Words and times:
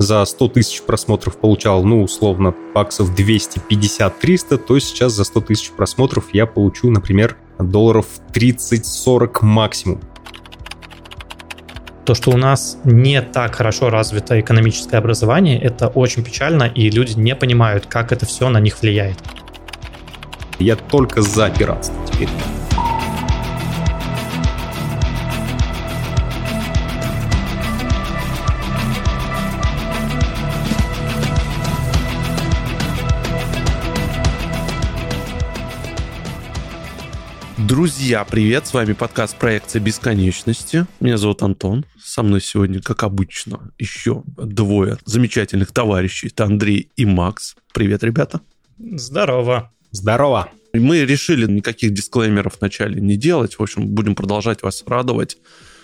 за 0.00 0.24
100 0.24 0.48
тысяч 0.48 0.80
просмотров 0.80 1.36
получал, 1.36 1.84
ну, 1.84 2.02
условно, 2.02 2.54
баксов 2.74 3.14
250-300, 3.14 4.56
то 4.56 4.78
сейчас 4.78 5.12
за 5.12 5.24
100 5.24 5.40
тысяч 5.42 5.70
просмотров 5.72 6.30
я 6.32 6.46
получу, 6.46 6.90
например, 6.90 7.36
долларов 7.58 8.06
30-40 8.32 9.42
максимум. 9.42 10.00
То, 12.06 12.14
что 12.14 12.30
у 12.30 12.38
нас 12.38 12.78
не 12.84 13.20
так 13.20 13.54
хорошо 13.54 13.90
развито 13.90 14.40
экономическое 14.40 14.96
образование, 14.96 15.60
это 15.60 15.88
очень 15.88 16.24
печально, 16.24 16.64
и 16.64 16.90
люди 16.90 17.12
не 17.18 17.36
понимают, 17.36 17.84
как 17.84 18.10
это 18.10 18.24
все 18.24 18.48
на 18.48 18.58
них 18.58 18.80
влияет. 18.80 19.18
Я 20.58 20.76
только 20.76 21.20
за 21.20 21.50
пиратство 21.50 21.94
теперь. 22.10 22.30
Друзья, 37.80 38.26
привет! 38.26 38.66
С 38.66 38.74
вами 38.74 38.92
подкаст 38.92 39.38
проекции 39.38 39.78
бесконечности. 39.78 40.86
Меня 41.00 41.16
зовут 41.16 41.42
Антон. 41.42 41.86
Со 41.98 42.22
мной 42.22 42.42
сегодня, 42.42 42.82
как 42.82 43.04
обычно, 43.04 43.72
еще 43.78 44.22
двое 44.36 44.98
замечательных 45.06 45.72
товарищей. 45.72 46.26
Это 46.26 46.44
Андрей 46.44 46.90
и 46.96 47.06
Макс. 47.06 47.56
Привет, 47.72 48.04
ребята. 48.04 48.42
Здорово. 48.78 49.72
Здорово. 49.92 50.50
Мы 50.74 51.06
решили 51.06 51.50
никаких 51.50 51.94
дисклеймеров 51.94 52.58
вначале 52.60 53.00
не 53.00 53.16
делать. 53.16 53.58
В 53.58 53.62
общем, 53.62 53.86
будем 53.86 54.14
продолжать 54.14 54.62
вас 54.62 54.84
радовать 54.86 55.38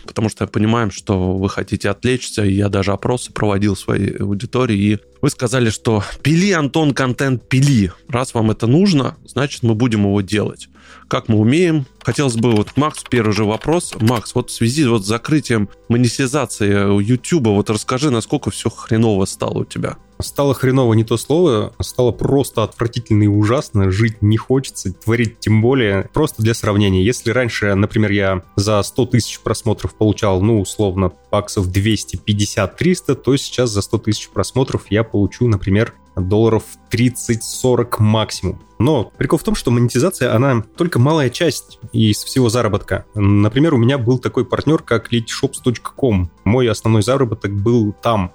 потому 0.06 0.28
что 0.28 0.46
понимаем, 0.46 0.92
что 0.92 1.36
вы 1.36 1.48
хотите 1.48 1.90
отвлечься, 1.90 2.42
я 2.42 2.68
даже 2.68 2.92
опросы 2.92 3.32
проводил 3.32 3.74
в 3.74 3.80
своей 3.80 4.16
аудитории, 4.16 4.76
и 4.76 4.98
вы 5.20 5.30
сказали, 5.30 5.70
что 5.70 6.04
пили, 6.22 6.52
Антон, 6.52 6.94
контент 6.94 7.48
пили. 7.48 7.90
Раз 8.06 8.32
вам 8.32 8.52
это 8.52 8.68
нужно, 8.68 9.16
значит, 9.24 9.64
мы 9.64 9.74
будем 9.74 10.02
его 10.02 10.20
делать 10.20 10.68
как 11.08 11.28
мы 11.28 11.38
умеем. 11.38 11.86
Хотелось 12.02 12.36
бы, 12.36 12.52
вот, 12.52 12.76
Макс, 12.76 13.02
первый 13.08 13.32
же 13.32 13.44
вопрос. 13.44 13.94
Макс, 14.00 14.34
вот 14.34 14.50
в 14.50 14.54
связи 14.54 14.84
вот 14.86 15.04
с 15.04 15.08
закрытием 15.08 15.68
монетизации 15.88 17.02
YouTube, 17.02 17.48
вот 17.48 17.70
расскажи, 17.70 18.10
насколько 18.10 18.50
все 18.50 18.70
хреново 18.70 19.24
стало 19.24 19.58
у 19.58 19.64
тебя. 19.64 19.96
Стало 20.18 20.54
хреново 20.54 20.94
не 20.94 21.04
то 21.04 21.18
слово, 21.18 21.74
стало 21.80 22.10
просто 22.10 22.62
отвратительно 22.62 23.24
и 23.24 23.26
ужасно, 23.26 23.90
жить 23.90 24.22
не 24.22 24.38
хочется, 24.38 24.92
творить 24.92 25.40
тем 25.40 25.60
более. 25.60 26.08
Просто 26.14 26.42
для 26.42 26.54
сравнения, 26.54 27.04
если 27.04 27.30
раньше, 27.30 27.74
например, 27.74 28.10
я 28.12 28.42
за 28.56 28.82
100 28.82 29.06
тысяч 29.06 29.40
просмотров 29.40 29.94
получал, 29.94 30.40
ну, 30.40 30.60
условно, 30.60 31.12
баксов 31.30 31.68
250-300, 31.68 33.14
то 33.14 33.36
сейчас 33.36 33.70
за 33.70 33.82
100 33.82 33.98
тысяч 33.98 34.30
просмотров 34.30 34.84
я 34.88 35.04
получу, 35.04 35.48
например, 35.48 35.92
долларов 36.16 36.64
30-40 36.90 37.96
максимум. 37.98 38.62
Но 38.78 39.12
прикол 39.16 39.38
в 39.38 39.42
том, 39.42 39.54
что 39.54 39.70
монетизация, 39.70 40.34
она 40.34 40.62
только 40.76 40.98
малая 40.98 41.30
часть 41.30 41.78
из 41.92 42.24
всего 42.24 42.48
заработка. 42.48 43.06
Например, 43.14 43.74
у 43.74 43.78
меня 43.78 43.98
был 43.98 44.18
такой 44.18 44.44
партнер, 44.44 44.82
как 44.82 45.12
letyshops.com. 45.12 46.30
Мой 46.44 46.68
основной 46.68 47.02
заработок 47.02 47.52
был 47.52 47.92
там. 47.92 48.32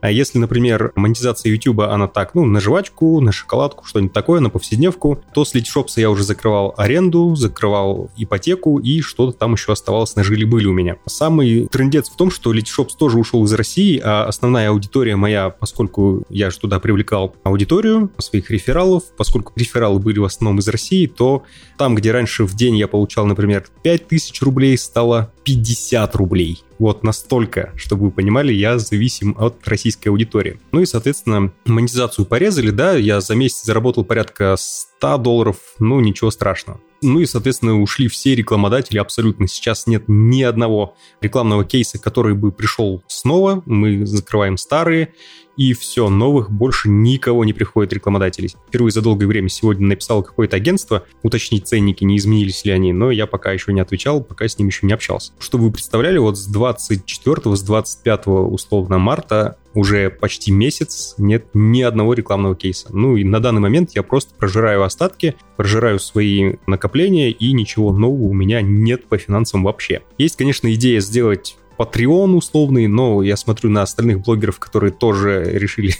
А 0.00 0.10
если, 0.10 0.38
например, 0.38 0.92
монетизация 0.96 1.50
YouTube, 1.50 1.80
она 1.80 2.08
так, 2.08 2.34
ну, 2.34 2.44
на 2.44 2.60
жвачку, 2.60 3.20
на 3.20 3.32
шоколадку, 3.32 3.84
что-нибудь 3.84 4.12
такое, 4.12 4.40
на 4.40 4.50
повседневку, 4.50 5.22
то 5.34 5.44
с 5.44 5.54
Литшопса 5.54 6.00
я 6.00 6.10
уже 6.10 6.24
закрывал 6.24 6.74
аренду, 6.76 7.34
закрывал 7.36 8.10
ипотеку 8.16 8.78
и 8.78 9.00
что-то 9.00 9.36
там 9.36 9.52
еще 9.54 9.72
оставалось 9.72 10.16
на 10.16 10.24
жили-были 10.24 10.66
у 10.66 10.72
меня. 10.72 10.96
Самый 11.06 11.66
трендец 11.68 12.08
в 12.08 12.16
том, 12.16 12.30
что 12.30 12.52
Литшопс 12.52 12.94
тоже 12.94 13.18
ушел 13.18 13.44
из 13.44 13.52
России, 13.52 14.00
а 14.02 14.24
основная 14.24 14.70
аудитория 14.70 15.16
моя, 15.16 15.50
поскольку 15.50 16.24
я 16.28 16.50
же 16.50 16.58
туда 16.58 16.80
привлекал 16.80 17.34
аудиторию, 17.42 18.10
своих 18.18 18.50
рефералов, 18.50 19.04
поскольку 19.16 19.52
рефералы 19.56 19.98
были 19.98 20.18
в 20.18 20.24
основном 20.24 20.60
из 20.60 20.68
России, 20.68 21.06
то 21.06 21.42
там, 21.78 21.94
где 21.94 22.12
раньше 22.12 22.44
в 22.44 22.54
день 22.54 22.76
я 22.76 22.88
получал, 22.88 23.26
например, 23.26 23.66
5000 23.82 24.42
рублей, 24.42 24.78
стало 24.78 25.32
50 25.44 26.14
рублей. 26.16 26.62
Вот 26.78 27.02
настолько, 27.02 27.72
чтобы 27.76 28.06
вы 28.06 28.10
понимали, 28.10 28.52
я 28.52 28.78
зависим 28.78 29.36
от 29.38 29.66
российской 29.66 30.08
аудитории. 30.08 30.60
Ну 30.72 30.80
и, 30.80 30.86
соответственно, 30.86 31.52
монетизацию 31.66 32.26
порезали, 32.26 32.70
да, 32.70 32.94
я 32.94 33.20
за 33.20 33.34
месяц 33.34 33.64
заработал 33.64 34.04
порядка 34.04 34.56
100 34.58 35.18
долларов, 35.18 35.56
ну 35.78 36.00
ничего 36.00 36.30
страшного. 36.30 36.80
Ну 37.02 37.20
и, 37.20 37.26
соответственно, 37.26 37.80
ушли 37.80 38.08
все 38.08 38.34
рекламодатели 38.34 38.98
абсолютно. 38.98 39.48
Сейчас 39.48 39.86
нет 39.86 40.04
ни 40.06 40.42
одного 40.42 40.96
рекламного 41.20 41.64
кейса, 41.64 41.98
который 41.98 42.34
бы 42.34 42.52
пришел 42.52 43.02
снова. 43.06 43.62
Мы 43.64 44.04
закрываем 44.04 44.58
старые, 44.58 45.14
и 45.60 45.74
все, 45.74 46.08
новых 46.08 46.50
больше 46.50 46.88
никого 46.88 47.44
не 47.44 47.52
приходит 47.52 47.92
рекламодателей. 47.92 48.54
Впервые 48.68 48.92
за 48.92 49.02
долгое 49.02 49.26
время 49.26 49.50
сегодня 49.50 49.88
написал 49.88 50.22
какое-то 50.22 50.56
агентство, 50.56 51.04
уточнить 51.22 51.68
ценники, 51.68 52.02
не 52.02 52.16
изменились 52.16 52.64
ли 52.64 52.72
они, 52.72 52.94
но 52.94 53.10
я 53.10 53.26
пока 53.26 53.52
еще 53.52 53.74
не 53.74 53.80
отвечал, 53.80 54.22
пока 54.22 54.48
с 54.48 54.58
ним 54.58 54.68
еще 54.68 54.86
не 54.86 54.94
общался. 54.94 55.32
Чтобы 55.38 55.64
вы 55.64 55.72
представляли, 55.72 56.16
вот 56.16 56.38
с 56.38 56.46
24 56.46 57.54
с 57.54 57.62
25 57.62 58.26
условно 58.26 58.96
марта 58.96 59.58
уже 59.74 60.08
почти 60.08 60.50
месяц 60.50 61.14
нет 61.18 61.48
ни 61.52 61.82
одного 61.82 62.14
рекламного 62.14 62.56
кейса. 62.56 62.88
Ну 62.90 63.16
и 63.16 63.24
на 63.24 63.38
данный 63.38 63.60
момент 63.60 63.90
я 63.94 64.02
просто 64.02 64.34
прожираю 64.34 64.82
остатки, 64.82 65.36
прожираю 65.58 65.98
свои 65.98 66.54
накопления, 66.66 67.30
и 67.30 67.52
ничего 67.52 67.92
нового 67.92 68.28
у 68.28 68.32
меня 68.32 68.62
нет 68.62 69.04
по 69.04 69.18
финансам 69.18 69.64
вообще. 69.64 70.00
Есть, 70.16 70.36
конечно, 70.36 70.72
идея 70.72 71.00
сделать 71.00 71.56
Patreon 71.80 72.36
условный, 72.36 72.86
но 72.88 73.22
я 73.22 73.38
смотрю 73.38 73.70
на 73.70 73.80
остальных 73.80 74.20
блогеров, 74.20 74.58
которые 74.58 74.92
тоже 74.92 75.44
решили 75.50 75.94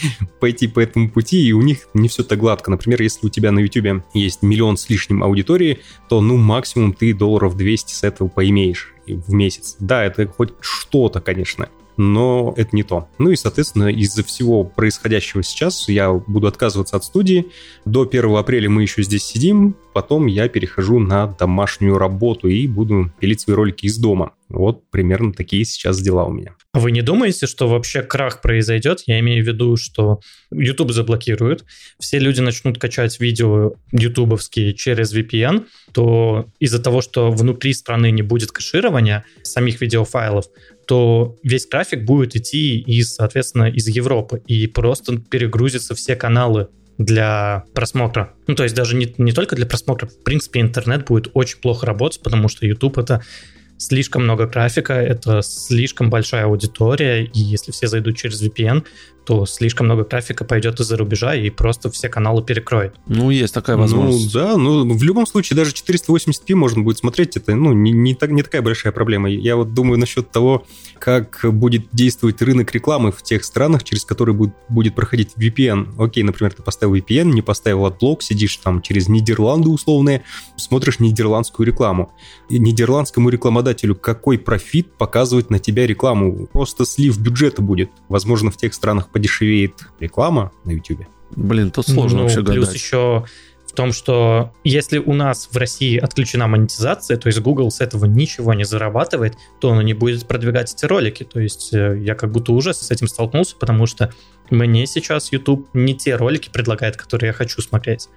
пойти 0.40 0.68
по 0.68 0.80
этому 0.80 1.10
пути, 1.10 1.46
и 1.46 1.52
у 1.52 1.60
них 1.60 1.88
не 1.92 2.08
все 2.08 2.22
так 2.22 2.38
гладко. 2.38 2.70
Например, 2.70 3.02
если 3.02 3.26
у 3.26 3.28
тебя 3.28 3.52
на 3.52 3.58
YouTube 3.58 4.02
есть 4.14 4.42
миллион 4.42 4.78
с 4.78 4.88
лишним 4.88 5.22
аудитории, 5.22 5.80
то 6.08 6.22
ну 6.22 6.38
максимум 6.38 6.94
ты 6.94 7.12
долларов 7.12 7.58
200 7.58 7.92
с 7.92 8.04
этого 8.04 8.28
поимеешь 8.28 8.94
в 9.06 9.32
месяц. 9.34 9.76
Да, 9.78 10.02
это 10.02 10.26
хоть 10.26 10.54
что-то, 10.60 11.20
конечно 11.20 11.68
но 11.98 12.54
это 12.56 12.74
не 12.74 12.84
то. 12.84 13.08
Ну 13.18 13.30
и, 13.30 13.36
соответственно, 13.36 13.88
из-за 13.88 14.22
всего 14.22 14.64
происходящего 14.64 15.42
сейчас 15.42 15.88
я 15.88 16.12
буду 16.12 16.46
отказываться 16.46 16.96
от 16.96 17.04
студии. 17.04 17.48
До 17.84 18.02
1 18.02 18.36
апреля 18.36 18.70
мы 18.70 18.82
еще 18.82 19.02
здесь 19.02 19.24
сидим, 19.24 19.76
потом 19.92 20.26
я 20.26 20.48
перехожу 20.48 21.00
на 21.00 21.26
домашнюю 21.26 21.98
работу 21.98 22.48
и 22.48 22.66
буду 22.66 23.12
пилить 23.18 23.40
свои 23.40 23.56
ролики 23.56 23.86
из 23.86 23.98
дома. 23.98 24.32
Вот 24.48 24.88
примерно 24.90 25.32
такие 25.32 25.64
сейчас 25.64 26.00
дела 26.00 26.24
у 26.24 26.32
меня. 26.32 26.54
Вы 26.78 26.92
не 26.92 27.02
думаете, 27.02 27.46
что 27.46 27.68
вообще 27.68 28.02
крах 28.02 28.40
произойдет? 28.40 29.02
Я 29.06 29.18
имею 29.18 29.44
в 29.44 29.48
виду, 29.48 29.76
что 29.76 30.20
YouTube 30.52 30.92
заблокируют, 30.92 31.64
все 31.98 32.18
люди 32.18 32.40
начнут 32.40 32.78
качать 32.78 33.18
видео 33.18 33.72
ютубовские 33.90 34.74
через 34.74 35.12
VPN, 35.14 35.66
то 35.92 36.46
из-за 36.60 36.80
того, 36.80 37.00
что 37.02 37.32
внутри 37.32 37.74
страны 37.74 38.12
не 38.12 38.22
будет 38.22 38.52
кэширования 38.52 39.24
самих 39.42 39.80
видеофайлов, 39.80 40.46
то 40.86 41.36
весь 41.42 41.66
трафик 41.66 42.04
будет 42.04 42.36
идти 42.36 42.78
из, 42.78 43.14
соответственно, 43.14 43.64
из 43.64 43.88
Европы, 43.88 44.40
и 44.46 44.66
просто 44.68 45.18
перегрузятся 45.18 45.96
все 45.96 46.14
каналы 46.14 46.68
для 46.96 47.64
просмотра. 47.74 48.34
Ну, 48.46 48.54
то 48.54 48.62
есть 48.62 48.74
даже 48.74 48.96
не, 48.96 49.12
не 49.18 49.32
только 49.32 49.56
для 49.56 49.66
просмотра, 49.66 50.06
в 50.06 50.22
принципе, 50.22 50.60
интернет 50.60 51.06
будет 51.06 51.30
очень 51.34 51.58
плохо 51.58 51.86
работать, 51.86 52.22
потому 52.22 52.48
что 52.48 52.66
YouTube 52.66 52.98
это 52.98 53.22
слишком 53.78 54.24
много 54.24 54.46
трафика, 54.46 54.92
это 54.94 55.40
слишком 55.42 56.10
большая 56.10 56.44
аудитория, 56.44 57.24
и 57.24 57.38
если 57.38 57.72
все 57.72 57.86
зайдут 57.86 58.16
через 58.16 58.42
VPN, 58.42 58.84
то 59.28 59.44
слишком 59.44 59.84
много 59.84 60.04
трафика 60.04 60.42
пойдет 60.42 60.80
из-за 60.80 60.96
рубежа 60.96 61.34
и 61.34 61.50
просто 61.50 61.90
все 61.90 62.08
каналы 62.08 62.42
перекроет. 62.42 62.94
Ну, 63.08 63.28
есть 63.28 63.52
такая 63.52 63.76
ну 63.76 63.82
возможность. 63.82 64.34
Ну, 64.34 64.40
да, 64.40 64.56
ну, 64.56 64.96
в 64.96 65.02
любом 65.02 65.26
случае, 65.26 65.54
даже 65.54 65.72
480p 65.72 66.54
можно 66.54 66.80
будет 66.80 66.96
смотреть, 66.96 67.36
это, 67.36 67.54
ну, 67.54 67.74
не, 67.74 67.90
не, 67.90 68.14
так, 68.14 68.30
не 68.30 68.42
такая 68.42 68.62
большая 68.62 68.90
проблема. 68.90 69.28
Я 69.28 69.56
вот 69.56 69.74
думаю 69.74 69.98
насчет 69.98 70.30
того, 70.30 70.64
как 70.98 71.40
будет 71.42 71.88
действовать 71.92 72.40
рынок 72.40 72.72
рекламы 72.72 73.12
в 73.12 73.22
тех 73.22 73.44
странах, 73.44 73.84
через 73.84 74.06
которые 74.06 74.34
будет, 74.34 74.54
будет 74.70 74.94
проходить 74.94 75.32
VPN. 75.36 76.02
Окей, 76.02 76.22
например, 76.22 76.54
ты 76.54 76.62
поставил 76.62 76.94
VPN, 76.94 77.24
не 77.24 77.42
поставил 77.42 77.84
AdBlock, 77.84 78.22
сидишь 78.22 78.56
там 78.56 78.80
через 78.80 79.08
Нидерланды 79.08 79.68
условные, 79.68 80.22
смотришь 80.56 81.00
нидерландскую 81.00 81.66
рекламу. 81.66 82.14
И 82.48 82.58
нидерландскому 82.58 83.28
рекламодателю 83.28 83.94
какой 83.94 84.38
профит 84.38 84.90
показывать 84.96 85.50
на 85.50 85.58
тебя 85.58 85.86
рекламу? 85.86 86.46
Просто 86.50 86.86
слив 86.86 87.18
бюджета 87.18 87.60
будет. 87.60 87.90
Возможно, 88.08 88.50
в 88.50 88.56
тех 88.56 88.72
странах 88.72 89.10
подешевеет 89.18 89.74
реклама 89.98 90.52
на 90.64 90.70
YouTube. 90.70 91.04
Блин, 91.34 91.72
тут 91.72 91.88
сложно 91.88 92.18
ну, 92.18 92.22
вообще 92.24 92.42
плюс 92.42 92.66
гадать. 92.66 92.74
еще 92.74 93.24
в 93.66 93.72
том, 93.72 93.92
что 93.92 94.52
если 94.64 94.98
у 94.98 95.12
нас 95.12 95.48
в 95.50 95.56
России 95.56 95.98
отключена 95.98 96.46
монетизация, 96.46 97.16
то 97.16 97.26
есть 97.26 97.40
Google 97.40 97.70
с 97.70 97.80
этого 97.80 98.06
ничего 98.06 98.54
не 98.54 98.64
зарабатывает, 98.64 99.36
то 99.60 99.70
он 99.70 99.84
не 99.84 99.92
будет 99.92 100.26
продвигать 100.26 100.72
эти 100.72 100.86
ролики. 100.86 101.24
То 101.24 101.40
есть 101.40 101.74
э, 101.74 101.98
я 102.00 102.14
как 102.14 102.30
будто 102.30 102.52
уже 102.52 102.72
с 102.72 102.90
этим 102.90 103.08
столкнулся, 103.08 103.56
потому 103.58 103.86
что 103.86 104.12
мне 104.50 104.86
сейчас 104.86 105.32
YouTube 105.32 105.68
не 105.74 105.94
те 105.94 106.14
ролики 106.14 106.48
предлагает, 106.48 106.96
которые 106.96 107.28
я 107.28 107.32
хочу 107.32 107.60
смотреть. 107.60 108.08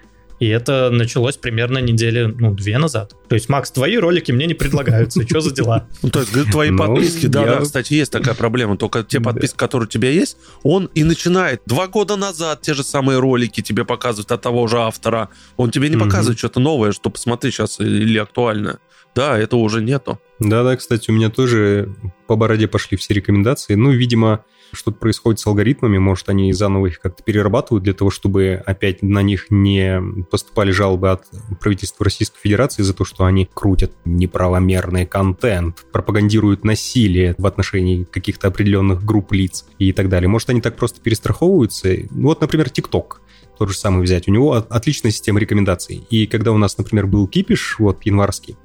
И 0.42 0.48
это 0.48 0.90
началось 0.90 1.38
примерно 1.38 1.78
недели, 1.78 2.24
ну, 2.24 2.56
две 2.56 2.80
назад. 2.80 3.14
То 3.30 3.36
есть, 3.36 3.48
Макс, 3.48 3.70
твои 3.70 3.96
ролики 3.98 4.32
мне 4.32 4.48
не 4.48 4.56
предлагаются. 4.56 5.22
Что 5.22 5.40
за 5.40 5.52
дела? 5.52 5.88
Ну, 6.02 6.10
то 6.10 6.22
есть, 6.22 6.34
твои 6.50 6.72
ну, 6.72 6.80
подписки, 6.80 7.28
да, 7.28 7.46
да, 7.46 7.62
кстати, 7.62 7.94
есть 7.94 8.12
такая 8.12 8.34
проблема. 8.34 8.76
Только 8.76 9.04
те 9.04 9.20
подписки, 9.20 9.56
которые 9.56 9.86
у 9.86 9.90
тебя 9.90 10.10
есть, 10.10 10.38
он 10.64 10.90
и 10.96 11.04
начинает. 11.04 11.62
Два 11.68 11.88
года 11.88 12.16
назад 12.16 12.62
те 12.64 12.74
же 12.74 12.84
самые 12.84 13.20
ролики 13.20 13.62
тебе 13.62 13.86
показывают 13.86 14.32
от 14.32 14.42
того 14.42 14.66
же 14.66 14.80
автора. 14.80 15.30
Он 15.58 15.70
тебе 15.70 15.90
не 15.90 15.98
показывает 15.98 16.40
что-то 16.40 16.60
новое, 16.60 16.92
что 16.92 17.12
посмотри 17.12 17.52
сейчас 17.52 17.80
или 17.80 18.18
актуальное. 18.18 18.80
Да, 19.14 19.38
этого 19.38 19.60
уже 19.60 19.82
нету. 19.82 20.20
Да-да, 20.40 20.76
кстати, 20.76 21.12
у 21.12 21.14
меня 21.14 21.30
тоже 21.30 21.94
по 22.32 22.38
бороде 22.38 22.70
пошли 22.70 22.96
все 22.96 23.14
рекомендации. 23.14 23.76
Ну, 23.76 23.92
видимо, 23.92 24.46
что-то 24.72 24.98
происходит 24.98 25.42
с 25.42 25.48
алгоритмами, 25.48 25.98
может, 25.98 26.30
они 26.30 26.54
заново 26.54 26.86
их 26.86 27.02
как-то 27.02 27.24
перерабатывают 27.24 27.84
для 27.84 27.94
того, 27.94 28.10
чтобы 28.10 28.64
опять 28.66 29.04
на 29.04 29.22
них 29.22 29.48
не 29.50 30.02
поступали 30.32 30.72
жалобы 30.72 31.12
от 31.12 31.26
правительства 31.60 32.06
Российской 32.06 32.40
Федерации 32.40 32.84
за 32.84 32.94
то, 32.94 33.04
что 33.04 33.26
они 33.26 33.50
крутят 33.54 33.92
неправомерный 34.06 35.06
контент, 35.06 35.84
пропагандируют 35.92 36.64
насилие 36.64 37.36
в 37.38 37.46
отношении 37.46 38.06
каких-то 38.06 38.48
определенных 38.48 39.04
групп 39.04 39.34
лиц 39.34 39.66
и 39.78 39.92
так 39.92 40.08
далее. 40.08 40.30
Может, 40.30 40.52
они 40.52 40.62
так 40.62 40.78
просто 40.78 41.02
перестраховываются? 41.02 41.94
Вот, 42.12 42.40
например, 42.40 42.70
ТикТок 42.70 43.20
тот 43.58 43.70
же 43.70 43.78
самый 43.78 44.02
взять. 44.02 44.28
У 44.28 44.32
него 44.32 44.54
отличная 44.54 45.12
система 45.12 45.40
рекомендаций. 45.40 46.04
И 46.10 46.26
когда 46.26 46.52
у 46.52 46.58
нас, 46.58 46.80
например, 46.80 47.06
был 47.06 47.28
кипиш, 47.28 47.76
вот, 47.78 48.04
январский, 48.06 48.58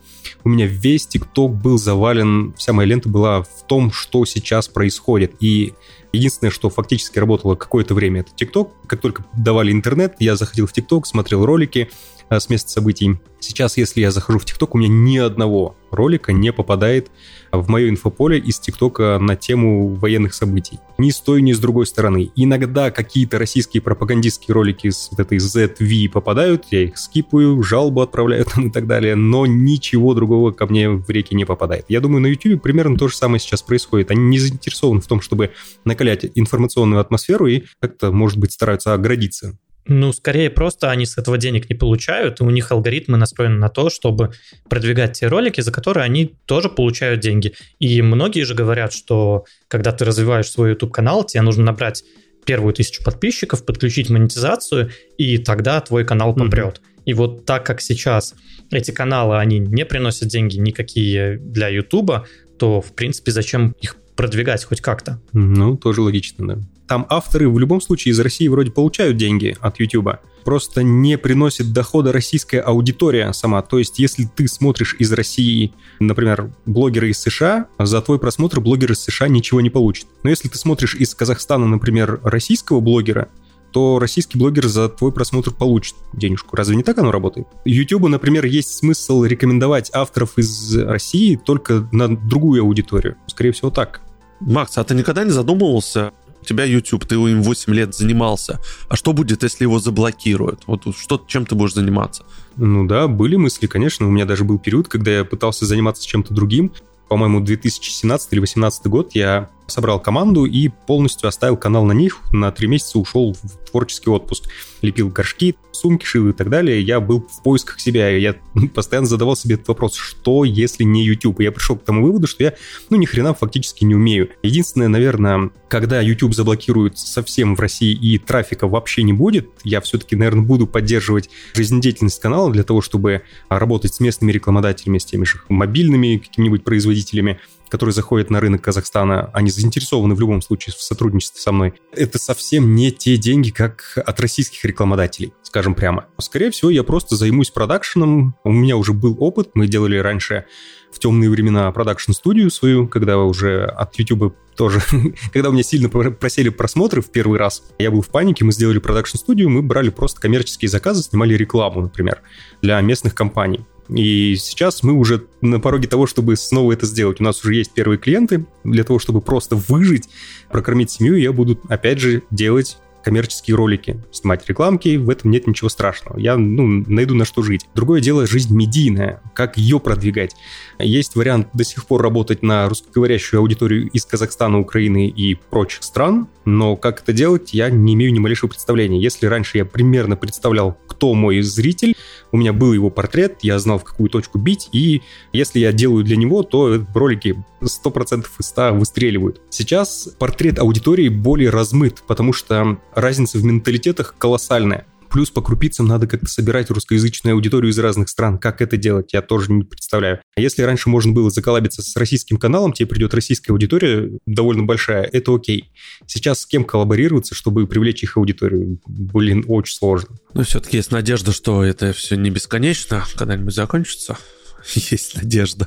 у 0.45 0.49
меня 0.49 0.67
весь 0.67 1.07
ТикТок 1.07 1.53
был 1.55 1.79
завален, 1.79 2.55
вся 2.57 2.73
моя 2.73 2.89
лента 2.89 3.09
была 3.09 3.43
в 3.43 3.67
том, 3.67 3.93
что 3.93 4.25
сейчас 4.25 4.69
происходит. 4.69 5.35
И 5.41 5.75
единственное, 6.13 6.51
что 6.51 6.71
фактически 6.71 7.19
работало 7.19 7.55
какое-то 7.55 7.95
время, 7.95 8.21
это 8.21 8.31
ТикТок. 8.35 8.71
Как 8.87 9.01
только 9.01 9.25
давали 9.37 9.73
интернет, 9.73 10.17
я 10.19 10.37
заходил 10.37 10.67
в 10.67 10.73
ТикТок, 10.73 11.07
смотрел 11.07 11.45
ролики, 11.45 11.91
с 12.31 12.49
места 12.49 12.71
событий. 12.71 13.19
Сейчас, 13.39 13.77
если 13.77 14.01
я 14.01 14.11
захожу 14.11 14.39
в 14.39 14.45
ТикТок, 14.45 14.75
у 14.75 14.79
меня 14.79 14.89
ни 14.89 15.19
одного 15.19 15.77
ролика 15.91 16.33
не 16.33 16.53
попадает 16.53 17.11
в 17.53 17.69
мое 17.69 17.89
инфополе 17.89 18.39
из 18.39 18.59
ТикТока 18.59 19.19
на 19.21 19.37
тему 19.37 19.95
военных 19.95 20.35
событий. 20.35 20.79
Ни 20.99 21.11
с 21.11 21.21
той, 21.21 21.43
ни 21.43 21.53
с 21.53 21.59
другой 21.59 21.87
стороны. 21.87 22.31
Иногда 22.35 22.91
какие-то 22.91 23.39
российские 23.39 23.83
пропагандистские 23.83 24.55
ролики 24.55 24.91
с 24.91 25.09
вот 25.11 25.21
этой 25.21 25.39
ZV 25.39 26.11
попадают, 26.11 26.65
я 26.71 26.85
их 26.85 26.99
скипаю, 26.99 27.63
жалобу 27.63 28.01
отправляю 28.01 28.45
там 28.55 28.69
и 28.69 28.71
так 28.71 28.87
далее, 28.87 29.15
но 29.15 29.47
ничего 29.47 30.15
другого 30.15 30.51
ко 30.51 30.67
мне 30.67 30.91
в 30.91 31.09
реки 31.09 31.35
не 31.35 31.45
попадает. 31.45 31.87
Я 31.89 32.01
думаю, 32.01 32.23
на 32.23 32.27
YouTube 32.27 32.63
примерно 32.63 32.97
то 32.97 33.09
же 33.09 33.17
самое 33.17 33.41
сейчас 33.41 33.63
происходит. 33.63 34.11
Они 34.11 34.23
не 34.23 34.39
заинтересованы 34.39 35.01
в 35.01 35.07
том, 35.07 35.21
чтобы 35.21 35.53
накалять 35.85 36.27
информационную 36.35 37.01
атмосферу 37.01 37.47
и 37.47 37.63
как-то, 37.81 38.11
может 38.13 38.39
быть, 38.39 38.53
стараются 38.53 38.95
оградиться 38.95 39.59
ну, 39.89 40.13
скорее 40.13 40.51
просто 40.51 40.91
они 40.91 41.07
с 41.07 41.19
этого 41.19 41.39
денег 41.39 41.69
не 41.71 41.77
получают, 41.77 42.41
и 42.41 42.45
у 42.45 42.51
них 42.51 42.71
алгоритмы 42.73 43.17
настроены 43.17 43.57
на 43.57 43.69
то, 43.69 43.91
чтобы 43.91 44.33
продвигать 44.69 45.19
те 45.19 45.29
ролики, 45.29 45.61
за 45.61 45.73
которые 45.73 46.05
они 46.05 46.35
тоже 46.47 46.69
получают 46.69 47.21
деньги. 47.21 47.55
И 47.79 48.03
многие 48.03 48.43
же 48.43 48.55
говорят, 48.55 48.93
что 48.93 49.45
когда 49.69 49.93
ты 49.93 50.05
развиваешь 50.05 50.51
свой 50.51 50.71
YouTube-канал, 50.71 51.25
тебе 51.25 51.43
нужно 51.43 51.65
набрать 51.65 52.05
первую 52.45 52.73
тысячу 52.73 53.03
подписчиков, 53.03 53.65
подключить 53.65 54.09
монетизацию, 54.11 54.91
и 55.19 55.39
тогда 55.39 55.81
твой 55.81 56.05
канал 56.05 56.35
попрет. 56.35 56.79
Mm-hmm. 56.79 57.03
И 57.07 57.15
вот 57.15 57.45
так 57.45 57.65
как 57.67 57.81
сейчас 57.81 58.35
эти 58.71 58.91
каналы, 58.91 59.39
они 59.39 59.59
не 59.59 59.85
приносят 59.85 60.29
деньги 60.29 60.57
никакие 60.57 61.39
для 61.39 61.69
YouTube, 61.69 62.27
то, 62.59 62.81
в 62.81 62.95
принципе, 62.95 63.31
зачем 63.31 63.75
их 63.81 63.97
продвигать 64.17 64.65
хоть 64.65 64.81
как-то? 64.81 65.21
Ну, 65.33 65.77
тоже 65.77 66.01
логично, 66.01 66.49
да. 66.49 66.59
Там 66.87 67.07
авторы 67.09 67.49
в 67.49 67.59
любом 67.59 67.81
случае 67.81 68.13
из 68.13 68.21
России 68.21 68.49
вроде 68.49 68.71
получают 68.71 69.17
деньги 69.17 69.57
от 69.61 69.81
YouTube. 69.81 70.21
Просто 70.45 70.85
не 70.85 71.19
приносит 71.19 71.73
дохода 71.73 72.13
российская 72.13 72.61
аудитория 72.61 73.33
сама. 73.33 73.63
То 73.63 73.79
есть, 73.79 73.99
если 73.99 74.25
ты 74.25 74.47
смотришь 74.47 74.95
из 74.99 75.13
России, 75.13 75.73
например, 75.99 76.53
блогеры 76.65 77.11
из 77.11 77.19
США, 77.19 77.67
за 77.79 78.01
твой 78.01 78.21
просмотр 78.21 78.61
блогер 78.61 78.93
из 78.93 79.01
США 79.01 79.27
ничего 79.29 79.61
не 79.61 79.71
получит. 79.71 80.07
Но 80.23 80.31
если 80.31 80.49
ты 80.49 80.57
смотришь 80.57 80.95
из 80.95 81.15
Казахстана, 81.15 81.67
например, 81.67 82.21
российского 82.23 82.79
блогера, 82.79 83.29
то 83.73 83.99
российский 83.99 84.39
блогер 84.39 84.69
за 84.69 84.89
твой 84.89 85.13
просмотр 85.13 85.51
получит 85.51 85.97
денежку. 86.15 86.57
Разве 86.57 86.77
не 86.77 86.83
так 86.83 86.97
оно 86.99 87.11
работает? 87.11 87.49
YouTube, 87.65 88.09
например, 88.09 88.47
есть 88.47 88.71
смысл 88.71 89.25
рекомендовать 89.25 89.91
авторов 89.93 90.39
из 90.39 90.77
России 90.79 91.37
только 91.37 91.87
на 91.93 92.17
другую 92.17 92.63
аудиторию. 92.63 93.17
Скорее 93.27 93.51
всего, 93.51 93.71
так. 93.71 94.01
Макс, 94.41 94.77
а 94.79 94.85
ты 94.85 94.95
никогда 94.95 95.25
не 95.25 95.31
задумывался, 95.31 96.13
тебя 96.47 96.65
YouTube, 96.65 97.05
ты 97.05 97.17
им 97.17 97.43
8 97.43 97.75
лет 97.75 97.95
занимался. 97.95 98.61
А 98.89 98.97
что 98.97 99.13
будет, 99.13 99.43
если 99.43 99.65
его 99.65 99.79
заблокируют? 99.79 100.63
Вот 100.67 100.83
что, 100.97 101.23
чем 101.27 101.45
ты 101.45 101.55
будешь 101.55 101.75
заниматься? 101.75 102.25
Ну 102.57 102.87
да, 102.87 103.09
были 103.09 103.37
мысли, 103.37 103.67
конечно. 103.67 104.07
У 104.07 104.11
меня 104.11 104.25
даже 104.25 104.45
был 104.45 104.59
период, 104.59 104.89
когда 104.89 105.11
я 105.11 105.25
пытался 105.25 105.67
заниматься 105.67 106.07
чем-то 106.07 106.33
другим. 106.33 106.73
По-моему, 107.09 107.41
2017 107.41 108.33
или 108.33 108.41
2018 108.41 108.87
год 108.87 109.11
я 109.15 109.51
собрал 109.67 110.01
команду 110.01 110.45
и 110.45 110.69
полностью 110.69 111.29
оставил 111.29 111.57
канал 111.57 111.85
на 111.85 111.93
них. 111.93 112.21
На 112.33 112.51
три 112.51 112.69
месяца 112.69 112.99
ушел 112.99 113.35
в 113.35 113.71
творческий 113.71 114.11
отпуск. 114.11 114.49
Лепил 114.83 115.09
горшки, 115.09 115.57
сумки 115.73 116.05
шил 116.05 116.29
и 116.29 116.33
так 116.33 116.51
далее. 116.51 116.81
Я 116.81 117.01
был 117.01 117.21
в 117.21 117.43
поисках 117.43 117.81
себя. 117.81 118.09
Я 118.11 118.37
постоянно 118.75 119.07
задавал 119.07 119.37
себе 119.37 119.57
этот 119.57 119.69
вопрос, 119.69 119.95
что 119.95 120.45
если 120.45 120.85
не 120.85 121.05
YouTube? 121.05 121.41
И 121.41 121.45
я 121.45 121.53
пришел 121.53 121.77
к 121.77 121.85
тому 121.85 122.05
выводу, 122.05 122.27
что 122.27 122.45
я, 122.45 122.55
ну, 122.91 122.97
ни 122.97 123.07
хрена 123.07 123.35
фактически 123.35 123.85
не 123.85 123.95
умею. 123.95 124.31
Единственное, 124.43 124.89
наверное, 124.89 125.51
когда 125.69 126.01
YouTube 126.01 126.35
заблокируют 126.35 126.99
совсем 126.99 127.57
в 127.57 127.61
России 127.61 127.93
и 127.93 128.19
трафика 128.19 128.67
вообще 128.67 129.03
не 129.03 129.13
будет, 129.13 129.51
я 129.65 129.81
все-таки, 129.81 130.17
наверное, 130.17 130.45
буду 130.45 130.67
поддерживать 130.67 131.31
жизнедеятельность 131.55 132.21
канала 132.21 132.53
для 132.53 132.63
того, 132.63 132.81
чтобы 132.81 133.23
работать 133.49 133.95
с 133.95 134.01
местными 134.01 134.33
рекламодателями, 134.33 134.99
с 134.99 135.05
теми 135.05 135.25
же 135.25 135.41
мобильными 135.49 136.19
какими-нибудь 136.19 136.65
производителями, 136.65 137.41
которые 137.69 137.93
заходят 137.93 138.31
на 138.31 138.41
рынок 138.41 138.63
Казахстана, 138.63 139.31
они 139.33 139.51
заинтересованы 139.51 140.15
в 140.15 140.21
любом 140.21 140.43
случае 140.43 140.75
в 140.75 140.83
сотрудничестве 140.83 141.41
со 141.41 141.53
мной. 141.53 141.75
Это 141.93 142.19
совсем 142.19 142.75
не 142.75 142.93
те 142.93 143.17
деньги, 143.17 143.51
как 143.51 143.99
от 144.05 144.21
российских 144.21 144.65
рекламодателей, 144.65 145.33
скажем 145.43 145.75
прямо. 145.75 146.07
Скорее 146.19 146.51
всего, 146.51 146.71
я 146.71 146.83
просто 146.83 147.17
займусь 147.17 147.51
продакшеном. 147.51 148.37
У 148.45 148.53
меня 148.53 148.77
уже 148.77 148.93
был 148.93 149.17
опыт, 149.21 149.51
мы 149.55 149.67
делали 149.67 149.97
раньше 149.97 150.47
в 150.93 150.99
темные 150.99 151.29
времена 151.29 151.71
продакшн-студию 151.73 152.51
свою, 152.51 152.89
когда 152.89 153.19
уже 153.19 153.65
от 153.65 153.99
YouTube 153.99 154.35
тоже, 154.57 154.81
когда 155.33 155.51
у 155.51 155.53
меня 155.53 155.63
сильно 155.63 155.89
просели 155.89 156.49
просмотры 156.49 157.03
в 157.03 157.11
первый 157.11 157.39
раз, 157.39 157.63
я 157.79 157.91
был 157.91 158.01
в 158.01 158.09
панике, 158.09 158.45
мы 158.45 158.53
сделали 158.53 158.79
продакшн-студию, 158.79 159.51
мы 159.51 159.63
брали 159.63 159.91
просто 159.91 160.21
коммерческие 160.21 160.69
заказы, 160.69 161.03
снимали 161.03 161.35
рекламу, 161.35 161.83
например, 161.83 162.23
для 162.63 162.81
местных 162.81 163.15
компаний. 163.15 163.67
И 163.89 164.37
сейчас 164.37 164.83
мы 164.83 164.93
уже 164.95 165.25
на 165.41 165.61
пороге 165.61 165.89
того, 165.89 166.07
чтобы 166.07 166.37
снова 166.37 166.73
это 166.73 166.87
сделать. 166.87 167.21
У 167.21 167.25
нас 167.25 167.43
уже 167.43 167.55
есть 167.55 167.73
первые 167.73 167.99
клиенты. 167.99 168.47
Для 168.65 168.85
того, 168.85 168.99
чтобы 168.99 169.21
просто 169.21 169.57
выжить, 169.57 170.09
прокормить 170.51 170.91
семью, 170.91 171.17
я 171.17 171.33
буду, 171.33 171.61
опять 171.69 171.99
же, 171.99 172.23
делать 172.31 172.79
коммерческие 173.07 173.55
ролики, 173.55 174.03
снимать 174.11 174.49
рекламки, 174.49 174.97
в 174.97 175.09
этом 175.09 175.31
нет 175.31 175.47
ничего 175.47 175.69
страшного. 175.69 176.19
Я 176.19 176.37
ну, 176.37 176.67
найду 176.89 177.15
на 177.15 177.25
что 177.25 177.41
жить. 177.41 177.69
Другое 177.73 178.01
дело 178.01 178.27
жизнь 178.27 178.53
медийная, 178.53 179.23
как 179.33 179.57
ее 179.57 179.79
продвигать. 179.79 180.35
Есть 180.81 181.15
вариант 181.15 181.47
до 181.53 181.63
сих 181.63 181.87
пор 181.87 182.03
работать 182.03 182.43
на 182.43 182.69
русскоговорящую 182.69 183.39
аудиторию 183.39 183.89
из 183.91 184.05
Казахстана, 184.05 184.59
Украины 184.59 185.07
и 185.07 185.35
прочих 185.37 185.85
стран, 185.85 186.27
но 186.45 186.75
как 186.75 187.03
это 187.03 187.13
делать, 187.13 187.55
я 187.55 187.71
не 187.71 187.95
имею 187.95 188.13
ни 188.13 188.19
малейшего 188.19 188.49
представления. 188.49 189.01
Если 189.01 189.27
раньше 189.27 189.59
я 189.59 189.65
примерно 189.65 190.17
представлял, 190.17 190.77
кто 190.97 191.13
мой 191.13 191.43
зритель, 191.43 191.95
у 192.33 192.39
меня 192.39 192.55
был 192.55 192.73
его 192.73 192.89
портрет, 192.89 193.39
я 193.43 193.59
знал, 193.59 193.79
в 193.79 193.85
какую 193.85 194.09
точку 194.09 194.39
бить, 194.39 194.71
и 194.73 195.03
если 195.33 195.59
я 195.59 195.73
делаю 195.73 196.05
для 196.05 196.17
него, 196.17 196.43
то 196.43 196.85
ролики 196.95 197.37
100% 197.61 198.27
из 198.39 198.47
100 198.47 198.73
выстреливают. 198.73 199.43
Сейчас 199.51 200.09
портрет 200.19 200.59
аудитории 200.59 201.09
более 201.11 201.51
размыт, 201.51 202.03
потому 202.07 202.33
что 202.33 202.79
разница 202.95 203.37
в 203.39 203.45
менталитетах 203.45 204.15
колоссальная. 204.17 204.87
Плюс 205.17 205.31
по 205.31 205.41
крупицам 205.41 205.87
надо 205.87 206.07
как-то 206.07 206.27
собирать 206.27 206.69
русскоязычную 206.69 207.37
аудиторию 207.37 207.71
из 207.71 207.79
разных 207.79 208.11
стран. 208.11 208.37
Как 208.37 208.61
это 208.61 208.77
делать, 208.77 209.15
я 209.15 209.23
тоже 209.23 209.51
не 209.51 209.63
представляю. 209.63 210.21
А 210.37 210.41
если 210.43 210.61
раньше 210.61 210.91
можно 210.91 211.15
было 211.15 211.31
заколабиться 211.31 211.81
с 211.81 211.97
российским 211.97 212.37
каналом, 212.37 212.75
тебе 212.75 212.87
придет 212.87 213.15
российская 213.15 213.55
аудитория 213.55 214.11
довольно 214.27 214.65
большая, 214.65 215.05
это 215.05 215.35
окей. 215.35 215.73
Сейчас 216.07 216.41
с 216.41 216.47
кем 216.47 216.65
коллаборироваться, 216.65 217.35
чтобы 217.35 217.67
привлечь 217.67 218.03
их 218.03 218.19
аудиторию? 218.19 218.79
Блин, 218.87 219.43
очень 219.49 219.77
сложно. 219.77 220.17
Но 220.35 220.43
все-таки 220.43 220.77
есть 220.77 220.91
надежда, 220.91 221.33
что 221.33 221.65
это 221.65 221.95
все 221.95 222.17
не 222.17 222.29
бесконечно, 222.29 223.03
когда-нибудь 223.15 223.55
закончится. 223.55 224.19
Есть 224.75 225.17
надежда 225.17 225.67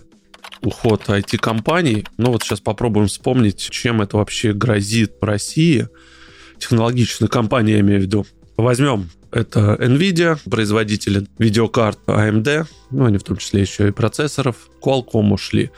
уход 0.62 1.06
IT-компаний. 1.08 2.06
Ну 2.20 2.34
вот 2.34 2.44
сейчас 2.44 2.62
попробуем 2.62 3.08
вспомнить, 3.08 3.68
чем 3.72 4.04
это 4.04 4.18
вообще 4.18 4.54
грозит 4.54 5.14
России. 5.22 5.90
Технологичные 6.60 7.30
компании, 7.30 7.74
я 7.74 7.80
имею 7.80 8.02
в 8.02 8.04
виду. 8.04 8.28
Возьмем 8.56 9.10
это 9.32 9.78
NVIDIA, 9.80 10.40
производители 10.50 11.28
видеокарт 11.38 12.00
AMD, 12.08 12.68
ну, 12.92 13.06
они 13.06 13.18
в 13.18 13.24
том 13.24 13.38
числе 13.38 13.62
еще 13.62 13.88
и 13.88 13.92
процессоров. 13.92 14.56
Qualcomm 14.82 15.34
ушли. 15.34 15.72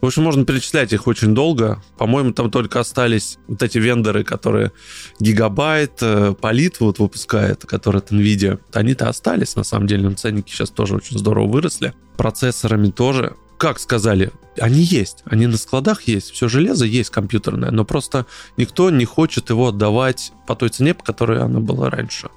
В 0.00 0.06
общем, 0.06 0.24
можно 0.24 0.44
перечислять 0.44 0.92
их 0.92 1.06
очень 1.06 1.34
долго. 1.34 1.82
По-моему, 1.96 2.32
там 2.32 2.50
только 2.50 2.80
остались 2.80 3.38
вот 3.48 3.62
эти 3.62 3.78
вендоры, 3.78 4.24
которые 4.24 4.72
Гигабайт, 5.20 5.98
э, 6.02 6.34
Полит 6.38 6.80
вот 6.80 6.98
выпускает, 6.98 7.64
который 7.64 7.98
от 7.98 8.12
NVIDIA. 8.12 8.60
Они-то 8.72 9.08
остались, 9.08 9.56
на 9.56 9.64
самом 9.64 9.86
деле, 9.86 10.10
ценники 10.14 10.50
сейчас 10.50 10.70
тоже 10.70 10.96
очень 10.96 11.18
здорово 11.18 11.48
выросли. 11.48 11.94
Процессорами 12.16 12.90
тоже 12.90 13.36
как 13.58 13.78
сказали, 13.78 14.32
они 14.60 14.80
есть, 14.80 15.22
они 15.24 15.46
на 15.46 15.56
складах 15.56 16.02
есть, 16.02 16.30
все 16.30 16.48
железо 16.48 16.84
есть 16.84 17.10
компьютерное, 17.10 17.70
но 17.70 17.84
просто 17.84 18.26
никто 18.56 18.90
не 18.90 19.04
хочет 19.04 19.50
его 19.50 19.68
отдавать 19.68 20.32
по 20.46 20.54
той 20.54 20.68
цене, 20.68 20.92
по 20.94 21.02
которой 21.02 21.40
она 21.40 21.60
была 21.60 21.90
раньше. 21.90 22.28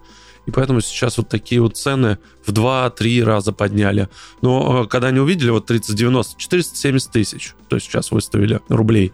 И 0.46 0.52
поэтому 0.52 0.82
сейчас 0.82 1.18
вот 1.18 1.30
такие 1.30 1.62
вот 1.62 1.78
цены 1.78 2.18
в 2.46 2.52
2-3 2.52 3.24
раза 3.24 3.52
подняли. 3.52 4.10
Но 4.42 4.84
э, 4.84 4.88
когда 4.88 5.08
они 5.08 5.20
увидели 5.20 5.50
вот 5.50 5.66
3090, 5.66 6.38
470 6.38 7.12
тысяч, 7.12 7.54
то 7.68 7.76
есть 7.76 7.88
сейчас 7.88 8.12
выставили 8.12 8.60
рублей, 8.70 9.14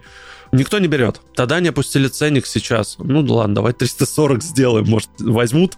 никто 0.51 0.79
не 0.79 0.87
берет. 0.87 1.21
Тогда 1.35 1.57
они 1.57 1.69
опустили 1.69 2.07
ценник 2.07 2.45
сейчас. 2.45 2.97
Ну 2.99 3.21
ладно, 3.21 3.55
давай 3.55 3.73
340 3.73 4.41
сделаем, 4.43 4.87
может 4.87 5.09
возьмут 5.19 5.77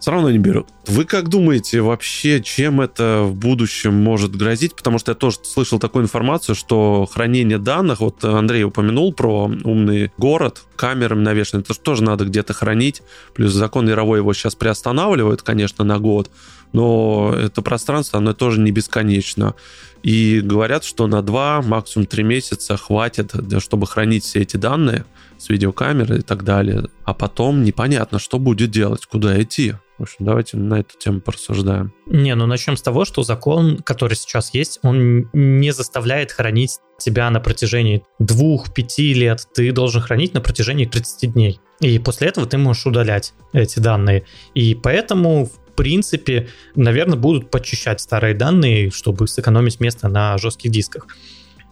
все 0.00 0.10
равно 0.10 0.30
не 0.30 0.38
берут. 0.38 0.68
Вы 0.86 1.04
как 1.04 1.28
думаете 1.28 1.82
вообще, 1.82 2.42
чем 2.42 2.80
это 2.80 3.22
в 3.24 3.34
будущем 3.34 3.94
может 3.94 4.34
грозить? 4.34 4.74
Потому 4.74 4.98
что 4.98 5.12
я 5.12 5.14
тоже 5.14 5.36
слышал 5.42 5.78
такую 5.78 6.04
информацию, 6.04 6.54
что 6.54 7.06
хранение 7.10 7.58
данных, 7.58 8.00
вот 8.00 8.24
Андрей 8.24 8.64
упомянул 8.64 9.12
про 9.12 9.44
умный 9.44 10.10
город, 10.16 10.62
камерами 10.76 11.22
навешаны, 11.22 11.60
это 11.60 11.74
же 11.74 11.80
тоже 11.80 12.02
надо 12.02 12.24
где-то 12.24 12.54
хранить. 12.54 13.02
Плюс 13.34 13.52
закон 13.52 13.86
мировой 13.86 14.18
его 14.18 14.32
сейчас 14.32 14.54
приостанавливает, 14.54 15.42
конечно, 15.42 15.84
на 15.84 15.98
год, 15.98 16.30
но 16.72 17.34
это 17.36 17.62
пространство, 17.62 18.18
оно 18.18 18.32
тоже 18.32 18.60
не 18.60 18.70
бесконечно. 18.70 19.54
И 20.02 20.40
говорят, 20.42 20.84
что 20.84 21.06
на 21.06 21.20
два, 21.20 21.60
максимум 21.60 22.06
три 22.06 22.24
месяца 22.24 22.78
хватит, 22.78 23.34
чтобы 23.58 23.86
хранить 23.86 24.24
все 24.24 24.40
эти 24.40 24.56
данные 24.56 25.04
с 25.36 25.50
видеокамеры 25.50 26.18
и 26.18 26.22
так 26.22 26.42
далее. 26.42 26.88
А 27.04 27.12
потом 27.12 27.64
непонятно, 27.64 28.18
что 28.18 28.38
будет 28.38 28.70
делать, 28.70 29.04
куда 29.04 29.40
идти. 29.42 29.74
В 30.00 30.04
общем, 30.04 30.24
давайте 30.24 30.56
на 30.56 30.80
эту 30.80 30.96
тему 30.96 31.20
порассуждаем. 31.20 31.92
Не, 32.06 32.34
ну 32.34 32.46
начнем 32.46 32.78
с 32.78 32.80
того, 32.80 33.04
что 33.04 33.22
закон, 33.22 33.76
который 33.76 34.14
сейчас 34.14 34.54
есть, 34.54 34.78
он 34.82 35.28
не 35.34 35.72
заставляет 35.72 36.32
хранить 36.32 36.78
тебя 36.98 37.28
на 37.28 37.38
протяжении 37.38 38.02
двух-пяти 38.18 39.12
лет. 39.12 39.46
Ты 39.52 39.72
должен 39.72 40.00
хранить 40.00 40.32
на 40.32 40.40
протяжении 40.40 40.86
30 40.86 41.34
дней. 41.34 41.60
И 41.80 41.98
после 41.98 42.28
этого 42.28 42.46
ты 42.46 42.56
можешь 42.56 42.86
удалять 42.86 43.34
эти 43.52 43.78
данные. 43.78 44.24
И 44.54 44.74
поэтому, 44.74 45.44
в 45.44 45.74
принципе, 45.76 46.48
наверное, 46.74 47.18
будут 47.18 47.50
почищать 47.50 48.00
старые 48.00 48.32
данные, 48.32 48.90
чтобы 48.90 49.28
сэкономить 49.28 49.80
место 49.80 50.08
на 50.08 50.38
жестких 50.38 50.70
дисках. 50.70 51.08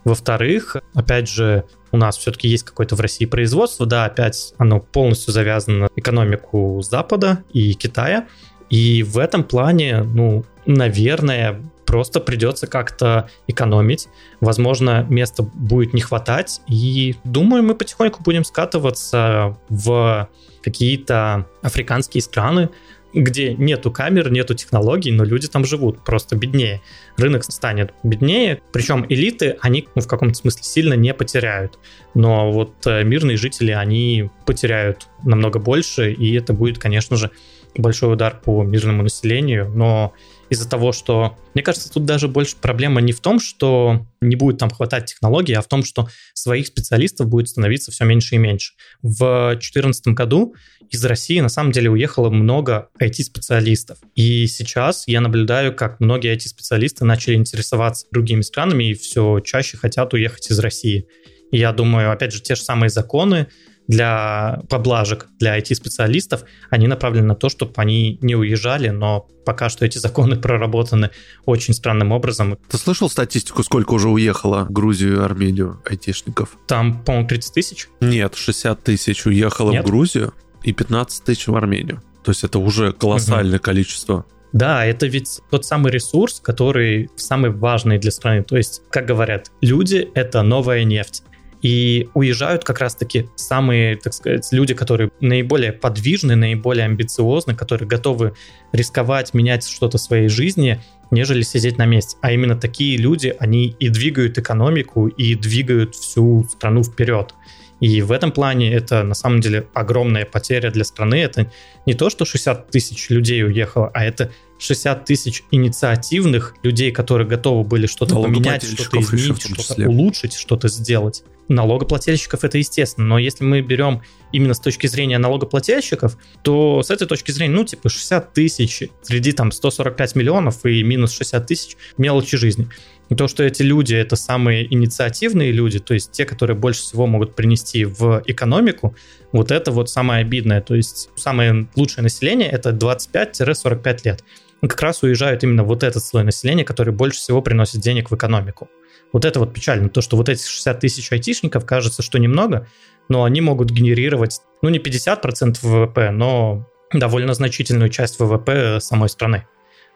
Во-вторых, 0.03 0.77
опять 0.93 1.27
же, 1.27 1.65
у 1.91 1.97
нас 1.97 2.17
все-таки 2.17 2.47
есть 2.47 2.63
какое-то 2.63 2.95
в 2.95 3.01
России 3.01 3.25
производство, 3.25 3.85
да, 3.85 4.05
опять 4.05 4.53
оно 4.57 4.79
полностью 4.79 5.33
завязано 5.33 5.77
на 5.79 5.89
экономику 5.95 6.81
Запада 6.81 7.43
и 7.51 7.73
Китая, 7.73 8.27
и 8.69 9.03
в 9.03 9.17
этом 9.17 9.43
плане, 9.43 10.03
ну, 10.03 10.45
наверное, 10.65 11.61
просто 11.89 12.19
придется 12.19 12.67
как-то 12.67 13.29
экономить. 13.47 14.09
Возможно, 14.41 15.07
места 15.09 15.41
будет 15.41 15.93
не 15.95 16.01
хватать. 16.01 16.61
И 16.67 17.15
думаю, 17.23 17.63
мы 17.63 17.73
потихоньку 17.73 18.21
будем 18.21 18.43
скатываться 18.43 19.57
в 19.69 20.29
какие-то 20.61 21.47
африканские 21.63 22.21
страны, 22.21 22.69
где 23.13 23.53
нету 23.53 23.91
камер, 23.91 24.31
нету 24.31 24.53
технологий, 24.53 25.11
но 25.11 25.23
люди 25.23 25.47
там 25.47 25.65
живут 25.65 26.03
просто 26.03 26.35
беднее. 26.35 26.81
Рынок 27.17 27.43
станет 27.43 27.93
беднее, 28.03 28.61
причем 28.71 29.05
элиты, 29.09 29.57
они 29.61 29.87
ну, 29.95 30.01
в 30.01 30.07
каком-то 30.07 30.35
смысле 30.35 30.63
сильно 30.63 30.93
не 30.93 31.13
потеряют. 31.13 31.79
Но 32.13 32.51
вот 32.51 32.73
э, 32.85 33.03
мирные 33.03 33.37
жители, 33.37 33.71
они 33.71 34.29
потеряют 34.45 35.07
намного 35.23 35.59
больше, 35.59 36.11
и 36.11 36.33
это 36.35 36.53
будет, 36.53 36.77
конечно 36.77 37.17
же, 37.17 37.31
большой 37.77 38.13
удар 38.13 38.39
по 38.39 38.63
мирному 38.63 39.03
населению, 39.03 39.69
но 39.69 40.13
из-за 40.49 40.67
того, 40.67 40.91
что... 40.91 41.37
Мне 41.53 41.63
кажется, 41.63 41.91
тут 41.91 42.05
даже 42.05 42.27
больше 42.27 42.55
проблема 42.59 43.01
не 43.01 43.11
в 43.11 43.19
том, 43.19 43.39
что 43.39 44.07
не 44.21 44.35
будет 44.35 44.57
там 44.57 44.69
хватать 44.69 45.05
технологий, 45.05 45.53
а 45.53 45.61
в 45.61 45.67
том, 45.67 45.83
что 45.83 46.07
своих 46.33 46.67
специалистов 46.67 47.27
будет 47.27 47.49
становиться 47.49 47.91
все 47.91 48.05
меньше 48.05 48.35
и 48.35 48.37
меньше. 48.39 48.73
В 49.01 49.49
2014 49.51 50.07
году 50.07 50.55
из 50.89 51.05
России 51.05 51.39
на 51.39 51.49
самом 51.49 51.71
деле 51.71 51.89
уехало 51.91 52.29
много 52.29 52.89
IT-специалистов. 52.99 53.99
И 54.15 54.47
сейчас 54.47 55.07
я 55.07 55.21
наблюдаю, 55.21 55.75
как 55.75 55.99
многие 55.99 56.35
IT-специалисты 56.35 57.05
начали 57.05 57.35
интересоваться 57.35 58.07
другими 58.11 58.41
странами 58.41 58.91
и 58.91 58.93
все 58.93 59.39
чаще 59.41 59.77
хотят 59.77 60.13
уехать 60.13 60.49
из 60.49 60.59
России. 60.59 61.07
И 61.51 61.57
я 61.57 61.71
думаю, 61.73 62.11
опять 62.11 62.33
же, 62.33 62.41
те 62.41 62.55
же 62.55 62.61
самые 62.61 62.89
законы, 62.89 63.47
для 63.89 64.61
поблажек 64.69 65.27
для 65.39 65.57
IT-специалистов, 65.57 66.43
они 66.69 66.87
направлены 66.87 67.25
на 67.25 67.35
то, 67.35 67.49
чтобы 67.49 67.73
они 67.77 68.19
не 68.21 68.35
уезжали, 68.35 68.89
но 68.89 69.27
пока 69.45 69.69
что 69.69 69.83
эти 69.83 69.97
законы 69.97 70.35
проработаны 70.35 71.09
очень 71.45 71.73
странным 71.73 72.11
образом. 72.11 72.59
Ты 72.69 72.77
слышал 72.77 73.09
статистику, 73.09 73.63
сколько 73.63 73.93
уже 73.93 74.07
уехало 74.07 74.65
в 74.65 74.71
Грузию 74.71 75.17
и 75.17 75.19
Армению 75.25 75.81
айтишников? 75.89 76.55
Там, 76.67 77.03
по-моему, 77.03 77.27
30 77.27 77.53
тысяч? 77.53 77.87
Нет, 77.99 78.35
60 78.35 78.83
тысяч 78.83 79.25
уехало 79.25 79.71
Нет? 79.71 79.83
в 79.83 79.87
Грузию 79.87 80.35
и 80.63 80.71
15 80.71 81.23
тысяч 81.23 81.47
в 81.47 81.55
Армению. 81.55 82.03
То 82.23 82.29
есть 82.29 82.43
это 82.43 82.59
уже 82.59 82.93
колоссальное 82.93 83.57
угу. 83.57 83.63
количество. 83.63 84.25
Да, 84.53 84.85
это 84.85 85.07
ведь 85.07 85.41
тот 85.49 85.65
самый 85.65 85.91
ресурс, 85.91 86.39
который 86.39 87.09
самый 87.15 87.49
важный 87.49 87.97
для 87.97 88.11
страны. 88.11 88.43
То 88.43 88.55
есть, 88.55 88.83
как 88.91 89.07
говорят, 89.07 89.51
люди— 89.61 90.09
это 90.13 90.43
новая 90.43 90.83
нефть. 90.83 91.23
И 91.61 92.09
уезжают 92.13 92.63
как 92.63 92.79
раз-таки 92.79 93.29
самые, 93.35 93.97
так 93.97 94.13
сказать, 94.13 94.47
люди, 94.51 94.73
которые 94.73 95.11
наиболее 95.19 95.73
подвижны, 95.73 96.35
наиболее 96.35 96.85
амбициозны, 96.85 97.53
которые 97.53 97.87
готовы 97.87 98.33
рисковать, 98.71 99.33
менять 99.33 99.67
что-то 99.67 99.97
в 99.97 100.01
своей 100.01 100.29
жизни, 100.29 100.81
нежели 101.11 101.41
сидеть 101.41 101.77
на 101.77 101.85
месте. 101.85 102.17
А 102.21 102.31
именно 102.31 102.55
такие 102.55 102.97
люди, 102.97 103.35
они 103.39 103.75
и 103.79 103.89
двигают 103.89 104.37
экономику, 104.37 105.07
и 105.07 105.35
двигают 105.35 105.95
всю 105.95 106.47
страну 106.49 106.83
вперед. 106.83 107.33
И 107.79 108.01
в 108.01 108.11
этом 108.11 108.31
плане 108.31 108.73
это 108.73 109.03
на 109.03 109.15
самом 109.15 109.39
деле 109.39 109.67
огромная 109.73 110.25
потеря 110.25 110.69
для 110.71 110.83
страны. 110.83 111.15
Это 111.15 111.51
не 111.85 111.93
то, 111.93 112.09
что 112.09 112.25
60 112.25 112.69
тысяч 112.69 113.09
людей 113.09 113.43
уехало, 113.43 113.89
а 113.93 114.03
это 114.03 114.31
60 114.59 115.05
тысяч 115.05 115.43
инициативных 115.51 116.55
людей, 116.63 116.91
которые 116.91 117.27
готовы 117.27 117.63
были 117.63 117.87
что-то 117.87 118.21
поменять, 118.21 118.63
что-то 118.63 118.99
изменить, 118.99 119.41
что-то 119.41 119.89
улучшить, 119.89 120.33
что-то 120.33 120.67
сделать. 120.67 121.23
Налогоплательщиков 121.49 122.43
это 122.43 122.57
естественно, 122.57 123.07
но 123.07 123.17
если 123.17 123.43
мы 123.43 123.61
берем 123.61 124.01
именно 124.31 124.53
с 124.53 124.59
точки 124.59 124.87
зрения 124.87 125.17
налогоплательщиков, 125.17 126.17
то 126.41 126.81
с 126.83 126.89
этой 126.89 127.07
точки 127.07 127.31
зрения, 127.31 127.53
ну, 127.53 127.63
типа 127.63 127.89
60 127.89 128.33
тысяч 128.33 128.83
среди 129.01 129.31
там 129.31 129.51
145 129.51 130.15
миллионов 130.15 130.65
и 130.65 130.83
минус 130.83 131.11
60 131.11 131.45
тысяч 131.45 131.77
мелочи 131.97 132.37
жизни. 132.37 132.69
И 133.09 133.15
то, 133.15 133.27
что 133.27 133.43
эти 133.43 133.63
люди 133.63 133.95
это 133.95 134.15
самые 134.15 134.71
инициативные 134.71 135.51
люди, 135.51 135.79
то 135.79 135.93
есть 135.93 136.11
те, 136.11 136.25
которые 136.25 136.55
больше 136.55 136.81
всего 136.81 137.07
могут 137.07 137.35
принести 137.35 137.85
в 137.85 138.21
экономику, 138.27 138.95
вот 139.31 139.51
это 139.51 139.71
вот 139.71 139.89
самое 139.89 140.21
обидное. 140.21 140.61
То 140.61 140.75
есть 140.75 141.09
самое 141.15 141.67
лучшее 141.75 142.03
население 142.03 142.49
это 142.49 142.69
25-45 142.69 143.99
лет 144.03 144.23
как 144.67 144.81
раз 144.81 145.03
уезжают 145.03 145.43
именно 145.43 145.63
вот 145.63 145.83
этот 145.83 146.03
слой 146.03 146.23
населения, 146.23 146.65
который 146.65 146.93
больше 146.93 147.19
всего 147.19 147.41
приносит 147.41 147.81
денег 147.81 148.11
в 148.11 148.15
экономику. 148.15 148.69
Вот 149.11 149.25
это 149.25 149.39
вот 149.39 149.53
печально, 149.53 149.89
то, 149.89 150.01
что 150.01 150.17
вот 150.17 150.29
эти 150.29 150.45
60 150.45 150.79
тысяч 150.79 151.11
айтишников, 151.11 151.65
кажется, 151.65 152.03
что 152.03 152.19
немного, 152.19 152.67
но 153.09 153.23
они 153.23 153.41
могут 153.41 153.71
генерировать, 153.71 154.41
ну, 154.61 154.69
не 154.69 154.79
50% 154.79 155.57
ВВП, 155.61 156.11
но 156.11 156.65
довольно 156.93 157.33
значительную 157.33 157.89
часть 157.89 158.19
ВВП 158.19 158.79
самой 158.79 159.09
страны. 159.09 159.47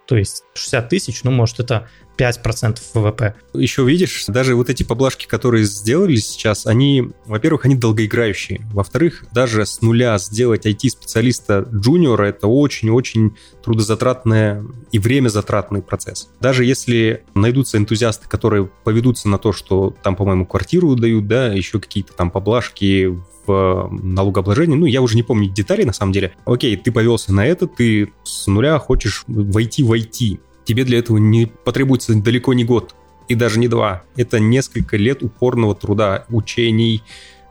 То 0.05 0.17
есть 0.17 0.43
60 0.53 0.89
тысяч, 0.89 1.23
ну, 1.23 1.31
может, 1.31 1.59
это 1.59 1.87
5% 2.17 2.79
ВВП. 2.93 3.35
Еще 3.53 3.83
видишь, 3.83 4.25
даже 4.27 4.55
вот 4.55 4.69
эти 4.69 4.83
поблажки, 4.83 5.27
которые 5.27 5.63
сделали 5.65 6.15
сейчас, 6.15 6.65
они, 6.65 7.09
во-первых, 7.25 7.65
они 7.65 7.75
долгоиграющие. 7.75 8.61
Во-вторых, 8.73 9.25
даже 9.31 9.65
с 9.65 9.81
нуля 9.81 10.17
сделать 10.17 10.65
IT-специалиста 10.65 11.67
джуниора— 11.73 12.23
это 12.27 12.47
очень-очень 12.47 13.35
трудозатратный 13.63 14.61
и 14.91 14.99
время 14.99 15.29
затратный 15.29 15.81
процесс. 15.81 16.29
Даже 16.39 16.65
если 16.65 17.23
найдутся 17.33 17.77
энтузиасты, 17.77 18.27
которые 18.27 18.69
поведутся 18.83 19.29
на 19.29 19.37
то, 19.37 19.53
что 19.53 19.95
там, 20.03 20.15
по-моему, 20.15 20.45
квартиру 20.45 20.95
дают, 20.95 21.27
да, 21.27 21.47
еще 21.47 21.79
какие-то 21.79 22.13
там 22.13 22.31
поблажки 22.31 23.17
в 23.45 23.89
налогообложении, 23.91 24.75
ну, 24.75 24.85
я 24.85 25.01
уже 25.01 25.15
не 25.15 25.23
помню 25.23 25.49
деталей, 25.49 25.85
на 25.85 25.93
самом 25.93 26.13
деле. 26.13 26.33
Окей, 26.45 26.77
ты 26.77 26.91
повелся 26.91 27.33
на 27.33 27.45
это, 27.45 27.67
ты 27.67 28.13
с 28.23 28.47
нуля 28.47 28.79
хочешь 28.79 29.23
войти 29.27 29.83
в 29.83 29.91
IT 29.91 30.39
тебе 30.65 30.83
для 30.83 30.99
этого 30.99 31.17
не 31.17 31.45
потребуется 31.45 32.13
далеко 32.15 32.53
не 32.53 32.63
год 32.63 32.95
и 33.27 33.35
даже 33.35 33.59
не 33.59 33.67
два. 33.67 34.03
Это 34.15 34.39
несколько 34.39 34.97
лет 34.97 35.23
упорного 35.23 35.75
труда, 35.75 36.25
учений, 36.29 37.03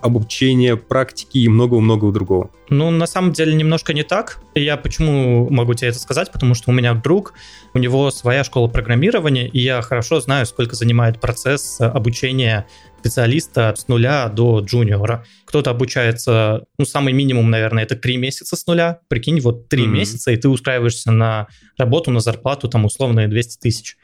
обучения, 0.02 0.76
практики 0.76 1.38
и 1.38 1.48
многого-многого 1.48 2.12
другого. 2.12 2.50
Ну, 2.68 2.90
на 2.90 3.06
самом 3.06 3.32
деле, 3.32 3.54
немножко 3.54 3.94
не 3.94 4.02
так. 4.02 4.40
Я 4.54 4.76
почему 4.76 5.48
могу 5.48 5.74
тебе 5.74 5.90
это 5.90 5.98
сказать? 5.98 6.32
Потому 6.32 6.54
что 6.54 6.70
у 6.70 6.72
меня 6.74 6.94
друг, 6.94 7.34
у 7.72 7.78
него 7.78 8.10
своя 8.10 8.44
школа 8.44 8.66
программирования, 8.66 9.48
и 9.48 9.60
я 9.60 9.80
хорошо 9.80 10.20
знаю, 10.20 10.44
сколько 10.46 10.74
занимает 10.74 11.20
процесс 11.20 11.80
обучения 11.80 12.66
специалиста 13.02 13.74
с 13.76 13.88
нуля 13.88 14.28
до 14.28 14.60
джуниора. 14.60 15.24
Кто-то 15.44 15.70
обучается, 15.70 16.64
ну, 16.78 16.84
самый 16.84 17.12
минимум, 17.12 17.50
наверное, 17.50 17.82
это 17.82 17.96
три 17.96 18.16
месяца 18.16 18.54
с 18.56 18.66
нуля. 18.66 19.00
Прикинь, 19.08 19.40
вот 19.40 19.68
три 19.68 19.84
mm-hmm. 19.84 19.88
месяца, 19.88 20.30
и 20.30 20.36
ты 20.36 20.48
устраиваешься 20.48 21.10
на 21.10 21.48
работу, 21.76 22.12
на 22.12 22.20
зарплату, 22.20 22.68
там, 22.68 22.84
условно, 22.84 23.26
200 23.26 23.58
тысяч. 23.60 23.96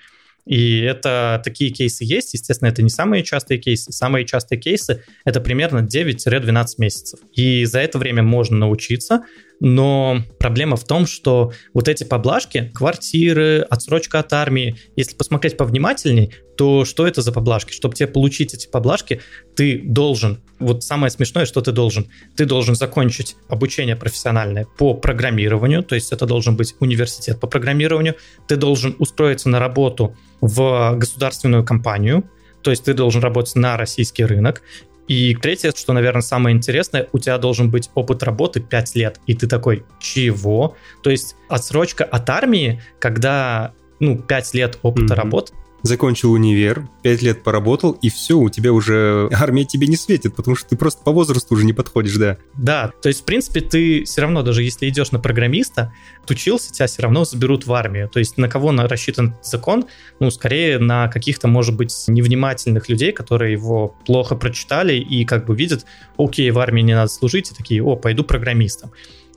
И 0.47 0.81
это 0.81 1.41
такие 1.45 1.71
кейсы 1.71 2.05
есть. 2.05 2.35
Естественно, 2.35 2.69
это 2.69 2.83
не 2.83 2.91
самые 2.91 3.23
частые 3.23 3.59
кейсы. 3.59 3.93
Самые 3.93 4.25
частые 4.25 4.59
кейсы— 4.59 5.05
это 5.25 5.41
примерно 5.41 5.81
9-12 5.81 6.67
месяцев. 6.79 7.21
И 7.35 7.67
за 7.67 7.81
это 7.81 7.99
время 7.99 8.23
можно 8.23 8.57
научиться, 8.57 9.25
но 9.61 10.23
проблема 10.39 10.77
в 10.77 10.85
том, 10.85 11.07
что 11.07 11.53
вот 11.75 11.89
эти 11.89 12.05
поблажки, 12.05 12.71
квартиры, 12.75 13.67
отсрочка 13.69 14.21
от 14.21 14.33
армии, 14.33 14.77
если 14.97 15.17
посмотреть 15.17 15.57
повнимательней, 15.57 16.35
то 16.57 16.85
что 16.85 17.07
это 17.07 17.23
за 17.23 17.33
поблажки? 17.33 17.73
Чтобы 17.73 17.95
тебе 17.95 18.09
получить 18.09 18.55
эти 18.55 18.69
поблажки, 18.69 19.21
ты 19.55 19.81
должен, 19.85 20.43
вот 20.59 20.83
самое 20.83 21.11
смешное, 21.11 21.47
что 21.47 21.61
ты 21.61 21.73
должен, 21.73 22.09
ты 22.37 22.47
должен 22.47 22.75
закончить 22.75 23.37
обучение 23.49 23.97
профессиональное 23.97 24.67
по 24.79 24.95
программированию, 24.95 25.83
то 25.83 25.95
есть 25.95 26.13
это 26.13 26.27
должен 26.27 26.57
быть 26.57 26.75
университет 26.81 27.41
по 27.41 27.47
программированию, 27.47 28.17
ты 28.47 28.57
должен 28.57 28.97
устроиться 28.99 29.49
на 29.49 29.59
работу 29.59 30.17
в 30.41 30.95
государственную 30.97 31.65
компанию, 31.65 32.29
то 32.63 32.71
есть 32.71 32.85
ты 32.85 32.95
должен 32.95 33.23
работать 33.23 33.55
на 33.55 33.77
российский 33.77 34.25
рынок, 34.25 34.63
и 35.09 35.35
третье, 35.35 35.73
что, 35.75 35.93
наверное, 35.95 36.21
самое 36.21 36.55
интересное, 36.55 37.09
у 37.13 37.19
тебя 37.19 37.39
должен 37.39 37.71
быть 37.71 37.91
опыт 37.95 38.23
работы 38.23 38.61
5 38.61 38.95
лет. 38.95 39.21
И 39.27 39.35
ты 39.35 39.47
такой, 39.47 39.85
чего? 39.99 40.77
То 41.03 41.11
есть 41.11 41.35
отсрочка 41.49 42.05
от 42.05 42.29
армии, 42.29 42.83
когда 43.01 43.73
ну, 44.01 44.19
5 44.19 44.55
лет 44.55 44.79
опыта 44.83 45.15
mm-hmm. 45.15 45.17
работы, 45.17 45.55
закончил 45.83 46.33
универ, 46.33 46.89
пять 47.03 47.23
лет 47.23 47.43
поработал, 47.43 47.93
и 47.93 48.09
все, 48.09 48.39
у 48.39 48.49
тебя 48.49 48.73
уже 48.73 49.29
армия 49.33 49.65
тебе 49.65 49.87
не 49.87 49.97
светит, 49.97 50.35
потому 50.35 50.57
что 50.57 50.69
ты 50.69 50.77
просто 50.77 51.03
по 51.03 51.13
возрасту 51.13 51.55
уже 51.55 51.65
не 51.65 51.73
подходишь, 51.73 52.17
да. 52.17 52.37
Да, 52.55 52.93
то 53.03 53.09
есть, 53.09 53.23
в 53.23 53.25
принципе, 53.25 53.61
ты 53.61 54.05
все 54.05 54.23
равно, 54.23 54.43
даже 54.43 54.63
если 54.63 54.89
идешь 54.89 55.13
на 55.13 55.19
программиста, 55.19 55.93
учился, 56.29 56.73
тебя 56.73 56.87
все 56.87 57.03
равно 57.03 57.25
заберут 57.25 57.67
в 57.67 57.73
армию. 57.73 58.09
То 58.09 58.19
есть, 58.19 58.37
на 58.37 58.49
кого 58.49 58.71
рассчитан 58.73 59.35
закон? 59.43 59.87
Ну, 60.21 60.31
скорее, 60.31 60.79
на 60.79 61.09
каких-то, 61.09 61.49
может 61.49 61.77
быть, 61.77 61.95
невнимательных 62.07 62.89
людей, 62.89 63.13
которые 63.13 63.53
его 63.53 63.97
плохо 64.07 64.37
прочитали 64.37 64.95
и 64.95 65.25
как 65.25 65.47
бы 65.47 65.57
видят, 65.57 65.87
окей, 66.17 66.51
в 66.51 66.59
армии 66.59 66.83
не 66.83 66.95
надо 66.95 67.11
служить, 67.11 67.51
и 67.51 67.55
такие, 67.55 67.83
о, 67.83 67.97
пойду 67.97 68.25
программистом. 68.25 68.93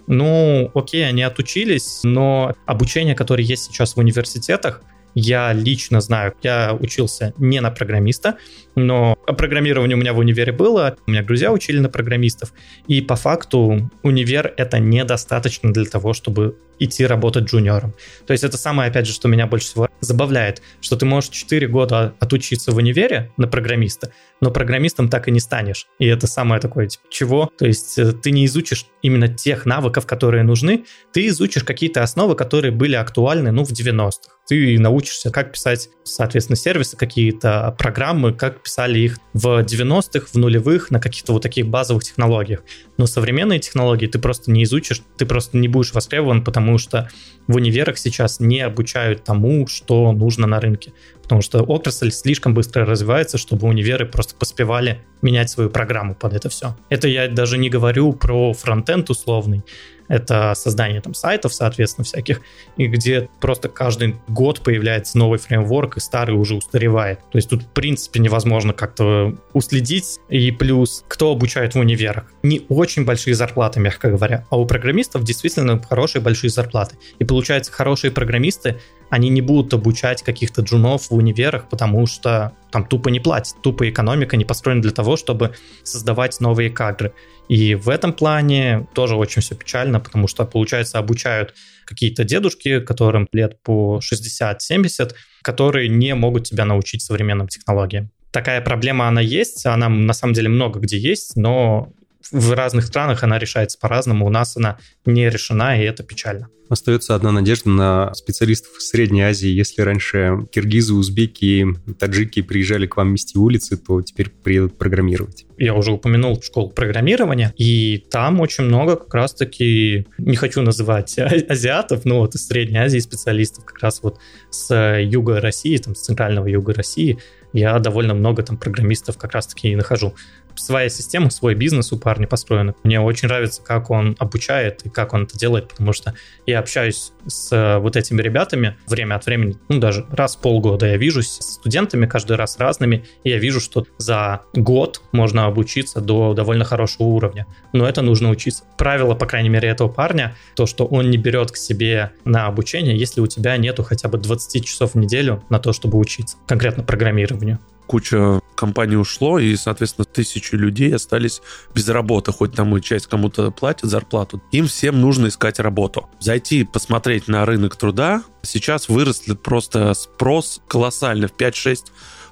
Ну, 0.07 0.71
окей, 0.73 1.07
они 1.07 1.23
отучились, 1.23 2.01
но 2.03 2.53
обучение, 2.65 3.15
которое 3.15 3.43
есть 3.43 3.65
сейчас 3.65 3.95
в 3.95 3.99
университетах, 3.99 4.81
я 5.15 5.53
лично 5.53 6.01
знаю, 6.01 6.33
я 6.43 6.77
учился 6.79 7.33
не 7.37 7.59
на 7.61 7.71
программиста, 7.71 8.37
но 8.75 9.15
программирование 9.25 9.95
у 9.95 9.99
меня 9.99 10.13
в 10.13 10.19
универе 10.19 10.51
было, 10.51 10.95
у 11.05 11.11
меня 11.11 11.23
друзья 11.23 11.51
учили 11.51 11.79
на 11.79 11.89
программистов, 11.89 12.53
и 12.87 13.01
по 13.01 13.15
факту 13.15 13.89
универ 14.03 14.53
это 14.57 14.79
недостаточно 14.79 15.73
для 15.73 15.85
того, 15.85 16.13
чтобы 16.13 16.57
идти 16.83 17.05
работать 17.05 17.45
джуниором. 17.45 17.93
То 18.25 18.33
есть 18.33 18.43
это 18.43 18.57
самое, 18.57 18.89
опять 18.89 19.07
же, 19.07 19.13
что 19.13 19.27
меня 19.27 19.47
больше 19.47 19.67
всего 19.67 19.87
забавляет, 19.99 20.61
что 20.81 20.95
ты 20.95 21.05
можешь 21.05 21.29
4 21.29 21.67
года 21.67 22.15
отучиться 22.19 22.71
в 22.71 22.77
универе 22.77 23.31
на 23.37 23.47
программиста, 23.47 24.11
но 24.41 24.51
программистом 24.51 25.07
так 25.07 25.27
и 25.27 25.31
не 25.31 25.39
станешь. 25.39 25.87
И 25.99 26.07
это 26.07 26.27
самое 26.27 26.59
такое, 26.59 26.87
типа, 26.87 27.03
чего? 27.09 27.51
То 27.57 27.65
есть 27.65 27.97
э, 27.99 28.11
ты 28.11 28.31
не 28.31 28.45
изучишь 28.47 28.87
именно 29.01 29.27
тех 29.27 29.65
навыков, 29.65 30.05
которые 30.05 30.43
нужны, 30.43 30.85
ты 31.13 31.27
изучишь 31.27 31.63
какие-то 31.63 32.01
основы, 32.01 32.35
которые 32.35 32.71
были 32.71 32.95
актуальны, 32.95 33.51
ну, 33.51 33.63
в 33.63 33.71
90-х. 33.71 34.33
Ты 34.47 34.79
научишься, 34.79 35.29
как 35.29 35.53
писать, 35.53 35.89
соответственно, 36.03 36.57
сервисы, 36.57 36.97
какие-то 36.97 37.75
программы, 37.77 38.33
как 38.33 38.63
писали 38.63 38.99
их 38.99 39.17
в 39.33 39.63
90-х, 39.63 40.27
в 40.33 40.35
нулевых, 40.35 40.91
на 40.91 40.99
каких-то 40.99 41.33
вот 41.33 41.43
таких 41.43 41.67
базовых 41.67 42.03
технологиях. 42.03 42.63
Но 42.97 43.05
современные 43.05 43.59
технологии 43.59 44.07
ты 44.07 44.19
просто 44.19 44.51
не 44.51 44.63
изучишь, 44.63 45.03
ты 45.17 45.25
просто 45.25 45.57
не 45.57 45.67
будешь 45.67 45.93
востребован, 45.93 46.43
потому 46.43 46.70
что 46.77 47.09
в 47.47 47.55
универах 47.55 47.97
сейчас 47.97 48.39
не 48.39 48.61
обучают 48.61 49.23
тому, 49.23 49.67
что 49.67 50.11
нужно 50.11 50.47
на 50.47 50.59
рынке. 50.59 50.93
Потому 51.31 51.43
что 51.43 51.63
отрасль 51.63 52.11
слишком 52.11 52.53
быстро 52.53 52.85
развивается, 52.85 53.37
чтобы 53.37 53.65
универы 53.65 54.05
просто 54.05 54.35
поспевали 54.35 54.99
менять 55.21 55.49
свою 55.49 55.69
программу 55.69 56.13
под 56.13 56.33
это 56.33 56.49
все. 56.49 56.75
Это 56.89 57.07
я 57.07 57.29
даже 57.29 57.57
не 57.57 57.69
говорю 57.69 58.11
про 58.11 58.51
фронтенд 58.51 59.09
условный, 59.09 59.63
это 60.09 60.51
создание 60.55 60.99
там 60.99 61.13
сайтов, 61.13 61.53
соответственно, 61.53 62.03
всяких, 62.03 62.41
и 62.75 62.87
где 62.87 63.29
просто 63.39 63.69
каждый 63.69 64.17
год 64.27 64.59
появляется 64.59 65.17
новый 65.17 65.39
фреймворк, 65.39 65.95
и 65.95 65.99
старый 66.01 66.35
уже 66.35 66.55
устаревает. 66.55 67.19
То 67.31 67.37
есть 67.37 67.49
тут, 67.49 67.63
в 67.63 67.67
принципе, 67.67 68.19
невозможно 68.19 68.73
как-то 68.73 69.33
уследить. 69.53 70.19
И 70.27 70.51
плюс, 70.51 71.05
кто 71.07 71.31
обучает 71.31 71.75
в 71.75 71.79
универах? 71.79 72.25
Не 72.43 72.65
очень 72.67 73.05
большие 73.05 73.35
зарплаты, 73.35 73.79
мягко 73.79 74.09
говоря, 74.09 74.45
а 74.49 74.59
у 74.59 74.65
программистов 74.65 75.23
действительно 75.23 75.81
хорошие 75.81 76.21
большие 76.21 76.49
зарплаты. 76.49 76.97
И 77.19 77.23
получается, 77.23 77.71
хорошие 77.71 78.11
программисты 78.11 78.81
они 79.11 79.27
не 79.27 79.41
будут 79.41 79.73
обучать 79.73 80.23
каких-то 80.23 80.61
джунов 80.61 81.09
в 81.09 81.13
универах, 81.13 81.67
потому 81.69 82.07
что 82.07 82.53
там 82.71 82.85
тупо 82.85 83.09
не 83.09 83.19
платят, 83.19 83.61
тупо 83.61 83.87
экономика 83.89 84.37
не 84.37 84.45
построена 84.45 84.81
для 84.81 84.91
того, 84.91 85.17
чтобы 85.17 85.53
создавать 85.83 86.39
новые 86.39 86.69
кадры. 86.69 87.13
И 87.49 87.75
в 87.75 87.89
этом 87.89 88.13
плане 88.13 88.87
тоже 88.93 89.17
очень 89.17 89.41
все 89.41 89.53
печально, 89.53 89.99
потому 89.99 90.29
что, 90.29 90.45
получается, 90.45 90.97
обучают 90.97 91.53
какие-то 91.83 92.23
дедушки, 92.23 92.79
которым 92.79 93.27
лет 93.33 93.61
по 93.61 93.99
60-70, 93.99 95.11
которые 95.41 95.89
не 95.89 96.15
могут 96.15 96.45
тебя 96.45 96.63
научить 96.63 97.01
современным 97.01 97.49
технологиям. 97.49 98.11
Такая 98.31 98.61
проблема, 98.61 99.09
она 99.09 99.19
есть, 99.19 99.65
она 99.65 99.89
на 99.89 100.13
самом 100.13 100.33
деле 100.33 100.47
много 100.47 100.79
где 100.79 100.97
есть, 100.97 101.35
но 101.35 101.91
в 102.31 102.53
разных 102.53 102.85
странах 102.85 103.23
она 103.23 103.37
решается 103.39 103.77
по-разному, 103.79 104.25
у 104.25 104.29
нас 104.29 104.57
она 104.57 104.77
не 105.05 105.29
решена, 105.29 105.79
и 105.79 105.83
это 105.83 106.03
печально. 106.03 106.49
Остается 106.71 107.15
одна 107.15 107.33
надежда 107.33 107.69
на 107.69 108.13
специалистов 108.13 108.77
из 108.77 108.87
Средней 108.87 109.23
Азии. 109.23 109.49
Если 109.49 109.81
раньше 109.81 110.47
киргизы, 110.53 110.93
узбеки, 110.93 111.67
таджики 111.99 112.41
приезжали 112.41 112.87
к 112.87 112.95
вам 112.95 113.11
мести 113.11 113.37
улицы, 113.37 113.75
то 113.75 114.01
теперь 114.01 114.29
приедут 114.29 114.77
программировать. 114.77 115.45
Я 115.57 115.75
уже 115.75 115.91
упомянул 115.91 116.41
школу 116.41 116.69
программирования, 116.69 117.53
и 117.57 118.05
там 118.09 118.39
очень 118.39 118.63
много 118.63 118.95
как 118.95 119.13
раз-таки, 119.13 120.07
не 120.17 120.37
хочу 120.37 120.61
называть 120.61 121.19
а, 121.19 121.29
азиатов, 121.49 122.05
но 122.05 122.19
вот 122.19 122.35
из 122.35 122.47
Средней 122.47 122.77
Азии 122.77 122.99
специалистов 122.99 123.65
как 123.65 123.79
раз 123.79 124.01
вот 124.01 124.19
с 124.49 124.97
юга 125.01 125.41
России, 125.41 125.75
там 125.75 125.93
с 125.93 126.03
центрального 126.03 126.47
юга 126.47 126.73
России, 126.73 127.19
я 127.53 127.77
довольно 127.79 128.13
много 128.13 128.43
там 128.43 128.57
программистов 128.57 129.17
как 129.17 129.33
раз-таки 129.33 129.69
и 129.69 129.75
нахожу 129.75 130.15
своя 130.55 130.89
система, 130.89 131.29
свой 131.29 131.55
бизнес 131.55 131.91
у 131.91 131.97
парня 131.97 132.27
построен. 132.27 132.73
Мне 132.83 132.99
очень 132.99 133.27
нравится, 133.27 133.61
как 133.61 133.89
он 133.89 134.15
обучает 134.19 134.81
и 134.85 134.89
как 134.89 135.13
он 135.13 135.23
это 135.23 135.37
делает, 135.37 135.69
потому 135.69 135.93
что 135.93 136.13
я 136.45 136.59
общаюсь 136.59 137.11
с 137.27 137.51
э, 137.51 137.77
вот 137.77 137.95
этими 137.95 138.21
ребятами 138.21 138.77
время 138.87 139.15
от 139.15 139.25
времени, 139.25 139.57
ну, 139.69 139.79
даже 139.79 140.05
раз 140.11 140.35
в 140.35 140.39
полгода 140.39 140.87
я 140.87 140.97
вижусь 140.97 141.29
с 141.29 141.53
студентами, 141.53 142.05
каждый 142.05 142.37
раз 142.37 142.57
разными, 142.57 143.05
и 143.23 143.29
я 143.29 143.37
вижу, 143.37 143.59
что 143.59 143.85
за 143.97 144.41
год 144.53 145.01
можно 145.11 145.45
обучиться 145.45 146.01
до 146.01 146.33
довольно 146.33 146.65
хорошего 146.65 147.07
уровня. 147.07 147.45
Но 147.73 147.87
это 147.87 148.01
нужно 148.01 148.29
учиться. 148.29 148.63
Правило, 148.77 149.15
по 149.15 149.25
крайней 149.25 149.49
мере, 149.49 149.69
этого 149.69 149.87
парня, 149.87 150.35
то, 150.55 150.65
что 150.65 150.85
он 150.85 151.09
не 151.09 151.17
берет 151.17 151.51
к 151.51 151.57
себе 151.57 152.11
на 152.25 152.47
обучение, 152.47 152.97
если 152.97 153.21
у 153.21 153.27
тебя 153.27 153.57
нету 153.57 153.83
хотя 153.83 154.09
бы 154.09 154.17
20 154.17 154.65
часов 154.65 154.93
в 154.93 154.97
неделю 154.97 155.43
на 155.49 155.59
то, 155.59 155.73
чтобы 155.73 155.97
учиться, 155.97 156.37
конкретно 156.47 156.83
программированию 156.83 157.59
куча 157.91 158.39
компаний 158.61 158.95
ушло, 158.95 159.39
и, 159.39 159.55
соответственно, 159.55 160.05
тысячи 160.05 160.53
людей 160.53 160.93
остались 160.95 161.41
без 161.73 161.89
работы, 161.89 162.31
хоть 162.31 162.53
там 162.53 162.77
и 162.77 162.81
часть 162.81 163.07
кому-то 163.07 163.49
платит 163.49 163.89
зарплату. 163.89 164.39
Им 164.51 164.67
всем 164.67 165.01
нужно 165.01 165.29
искать 165.29 165.59
работу. 165.59 166.07
Зайти, 166.19 166.63
посмотреть 166.63 167.27
на 167.27 167.43
рынок 167.43 167.75
труда. 167.75 168.23
Сейчас 168.43 168.87
выросли 168.87 169.33
просто 169.33 169.95
спрос 169.95 170.61
колоссальный 170.67 171.27
в 171.27 171.33
5-6 171.35 171.85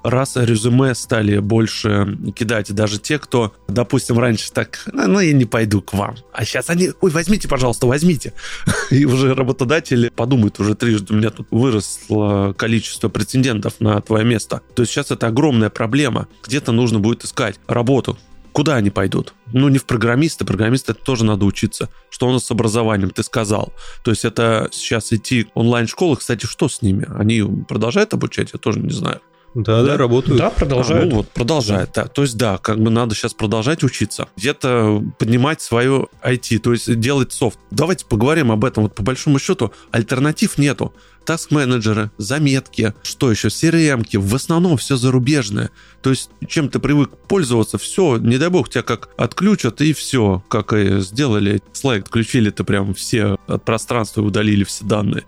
раз 0.04 0.36
резюме 0.36 0.96
стали 0.96 1.40
больше 1.40 2.18
кидать, 2.36 2.74
даже 2.74 3.00
те, 3.00 3.20
кто, 3.20 3.54
допустим, 3.68 4.20
раньше 4.20 4.52
так, 4.52 4.82
ну, 4.92 5.08
ну, 5.08 5.20
я 5.20 5.34
не 5.34 5.46
пойду 5.46 5.82
к 5.82 5.94
вам, 5.94 6.16
а 6.34 6.46
сейчас 6.46 6.70
они, 6.70 6.92
ой, 7.02 7.12
возьмите, 7.12 7.48
пожалуйста, 7.48 7.88
возьмите. 7.88 8.34
И 8.92 9.06
уже 9.06 9.34
работодатели 9.34 10.10
подумают 10.10 10.60
уже 10.60 10.76
трижды, 10.76 11.14
у 11.14 11.18
меня 11.18 11.30
тут 11.30 11.48
выросло 11.52 12.54
количество 12.58 13.10
претендентов 13.10 13.76
на 13.80 14.02
твое 14.02 14.26
место. 14.26 14.62
То 14.76 14.84
есть 14.84 14.92
сейчас 14.92 15.12
это 15.12 15.28
огромная 15.28 15.70
проблема. 15.70 16.28
Где-то 16.44 16.72
нужно 16.72 17.00
будет 17.00 17.24
искать 17.24 17.60
работу. 17.68 18.18
Куда 18.52 18.76
они 18.76 18.90
пойдут? 18.90 19.34
Ну, 19.54 19.70
не 19.70 19.78
в 19.78 19.86
программисты. 19.86 20.44
Программисты 20.44 20.94
это 20.94 21.04
тоже 21.04 21.24
надо 21.24 21.46
учиться. 21.46 21.90
Что 22.10 22.28
у 22.28 22.32
нас 22.32 22.46
с 22.46 22.52
образованием, 22.52 23.12
ты 23.12 23.24
сказал. 23.24 23.74
То 24.04 24.12
есть 24.12 24.26
это 24.26 24.70
сейчас 24.72 25.14
идти 25.14 25.48
онлайн-школы. 25.54 26.18
Кстати, 26.18 26.46
что 26.46 26.68
с 26.68 26.82
ними? 26.82 27.08
Они 27.16 27.44
продолжают 27.68 28.14
обучать? 28.14 28.50
Я 28.54 28.60
тоже 28.60 28.80
не 28.80 28.92
знаю. 28.92 29.22
Да, 29.56 29.84
да, 29.84 29.98
работают. 29.98 30.40
Да, 30.40 30.50
продолжают. 30.50 31.06
А, 31.06 31.10
ну 31.10 31.16
вот, 31.18 31.30
продолжает. 31.30 31.92
Да. 31.94 32.06
То 32.06 32.22
есть, 32.22 32.38
да, 32.38 32.58
как 32.58 32.80
бы 32.80 32.90
надо 32.92 33.16
сейчас 33.16 33.34
продолжать 33.34 33.84
учиться. 33.84 34.28
Где-то 34.38 35.04
поднимать 35.18 35.62
свое 35.62 36.08
IT, 36.24 36.60
то 36.60 36.72
есть 36.72 37.00
делать 37.00 37.32
софт. 37.34 37.60
Давайте 37.72 38.06
поговорим 38.06 38.52
об 38.52 38.64
этом. 38.64 38.84
Вот 38.84 38.96
по 38.96 39.04
большому 39.04 39.40
счету 39.40 39.74
альтернатив 39.92 40.58
нету. 40.58 40.94
Таск-менеджеры, 41.26 42.10
заметки, 42.18 42.94
что 43.04 43.30
еще, 43.30 43.50
CRM-ки, 43.50 44.18
в 44.18 44.34
основном 44.34 44.78
все 44.78 44.96
зарубежное. 44.96 45.70
То 46.02 46.10
есть, 46.10 46.32
чем 46.48 46.70
ты 46.70 46.80
привык 46.80 47.12
пользоваться, 47.28 47.78
все, 47.78 48.18
не 48.18 48.38
дай 48.38 48.50
бог, 48.50 48.70
тебя 48.70 48.82
как 48.82 49.10
отключат, 49.16 49.82
и 49.82 49.94
все, 49.94 50.44
как 50.48 50.74
и 50.74 51.02
сделали. 51.02 51.62
Slack 51.74 52.00
отключили-то 52.00 52.64
прям 52.64 52.94
все 52.96 53.38
от 53.48 53.64
пространства 53.64 54.22
и 54.22 54.24
удалили 54.24 54.64
все 54.64 54.86
данные 54.86 55.26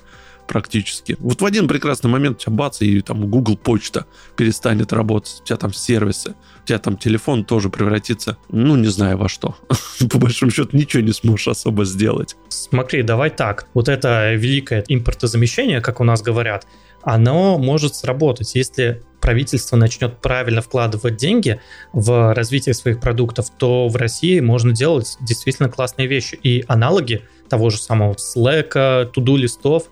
практически. 0.51 1.15
Вот 1.19 1.41
в 1.41 1.45
один 1.45 1.69
прекрасный 1.69 2.09
момент 2.09 2.35
у 2.35 2.39
тебя 2.41 2.51
бац, 2.51 2.81
и 2.81 2.99
там 2.99 3.25
Google 3.29 3.55
почта 3.55 4.05
перестанет 4.35 4.91
работать, 4.91 5.39
у 5.41 5.45
тебя 5.45 5.55
там 5.55 5.73
сервисы, 5.73 6.35
у 6.63 6.67
тебя 6.67 6.77
там 6.77 6.97
телефон 6.97 7.45
тоже 7.45 7.69
превратится, 7.69 8.37
ну, 8.49 8.75
не 8.75 8.87
знаю 8.87 9.17
во 9.17 9.29
что. 9.29 9.55
По 10.11 10.17
большому 10.17 10.51
счету 10.51 10.75
ничего 10.75 11.03
не 11.03 11.13
сможешь 11.13 11.47
особо 11.47 11.85
сделать. 11.85 12.35
Смотри, 12.49 13.01
давай 13.01 13.29
так. 13.29 13.67
Вот 13.73 13.87
это 13.87 14.33
великое 14.33 14.83
импортозамещение, 14.89 15.79
как 15.79 16.01
у 16.01 16.03
нас 16.03 16.21
говорят, 16.21 16.67
оно 17.01 17.57
может 17.57 17.95
сработать, 17.95 18.53
если 18.53 19.01
правительство 19.21 19.77
начнет 19.77 20.17
правильно 20.19 20.61
вкладывать 20.61 21.15
деньги 21.15 21.61
в 21.93 22.33
развитие 22.33 22.73
своих 22.73 22.99
продуктов, 22.99 23.49
то 23.57 23.87
в 23.87 23.95
России 23.95 24.41
можно 24.41 24.73
делать 24.73 25.15
действительно 25.21 25.69
классные 25.69 26.07
вещи. 26.07 26.37
И 26.43 26.65
аналоги 26.67 27.21
того 27.49 27.69
же 27.69 27.77
самого 27.77 28.15
Slack, 28.15 28.73
to-do 29.13 29.37
листов, 29.37 29.85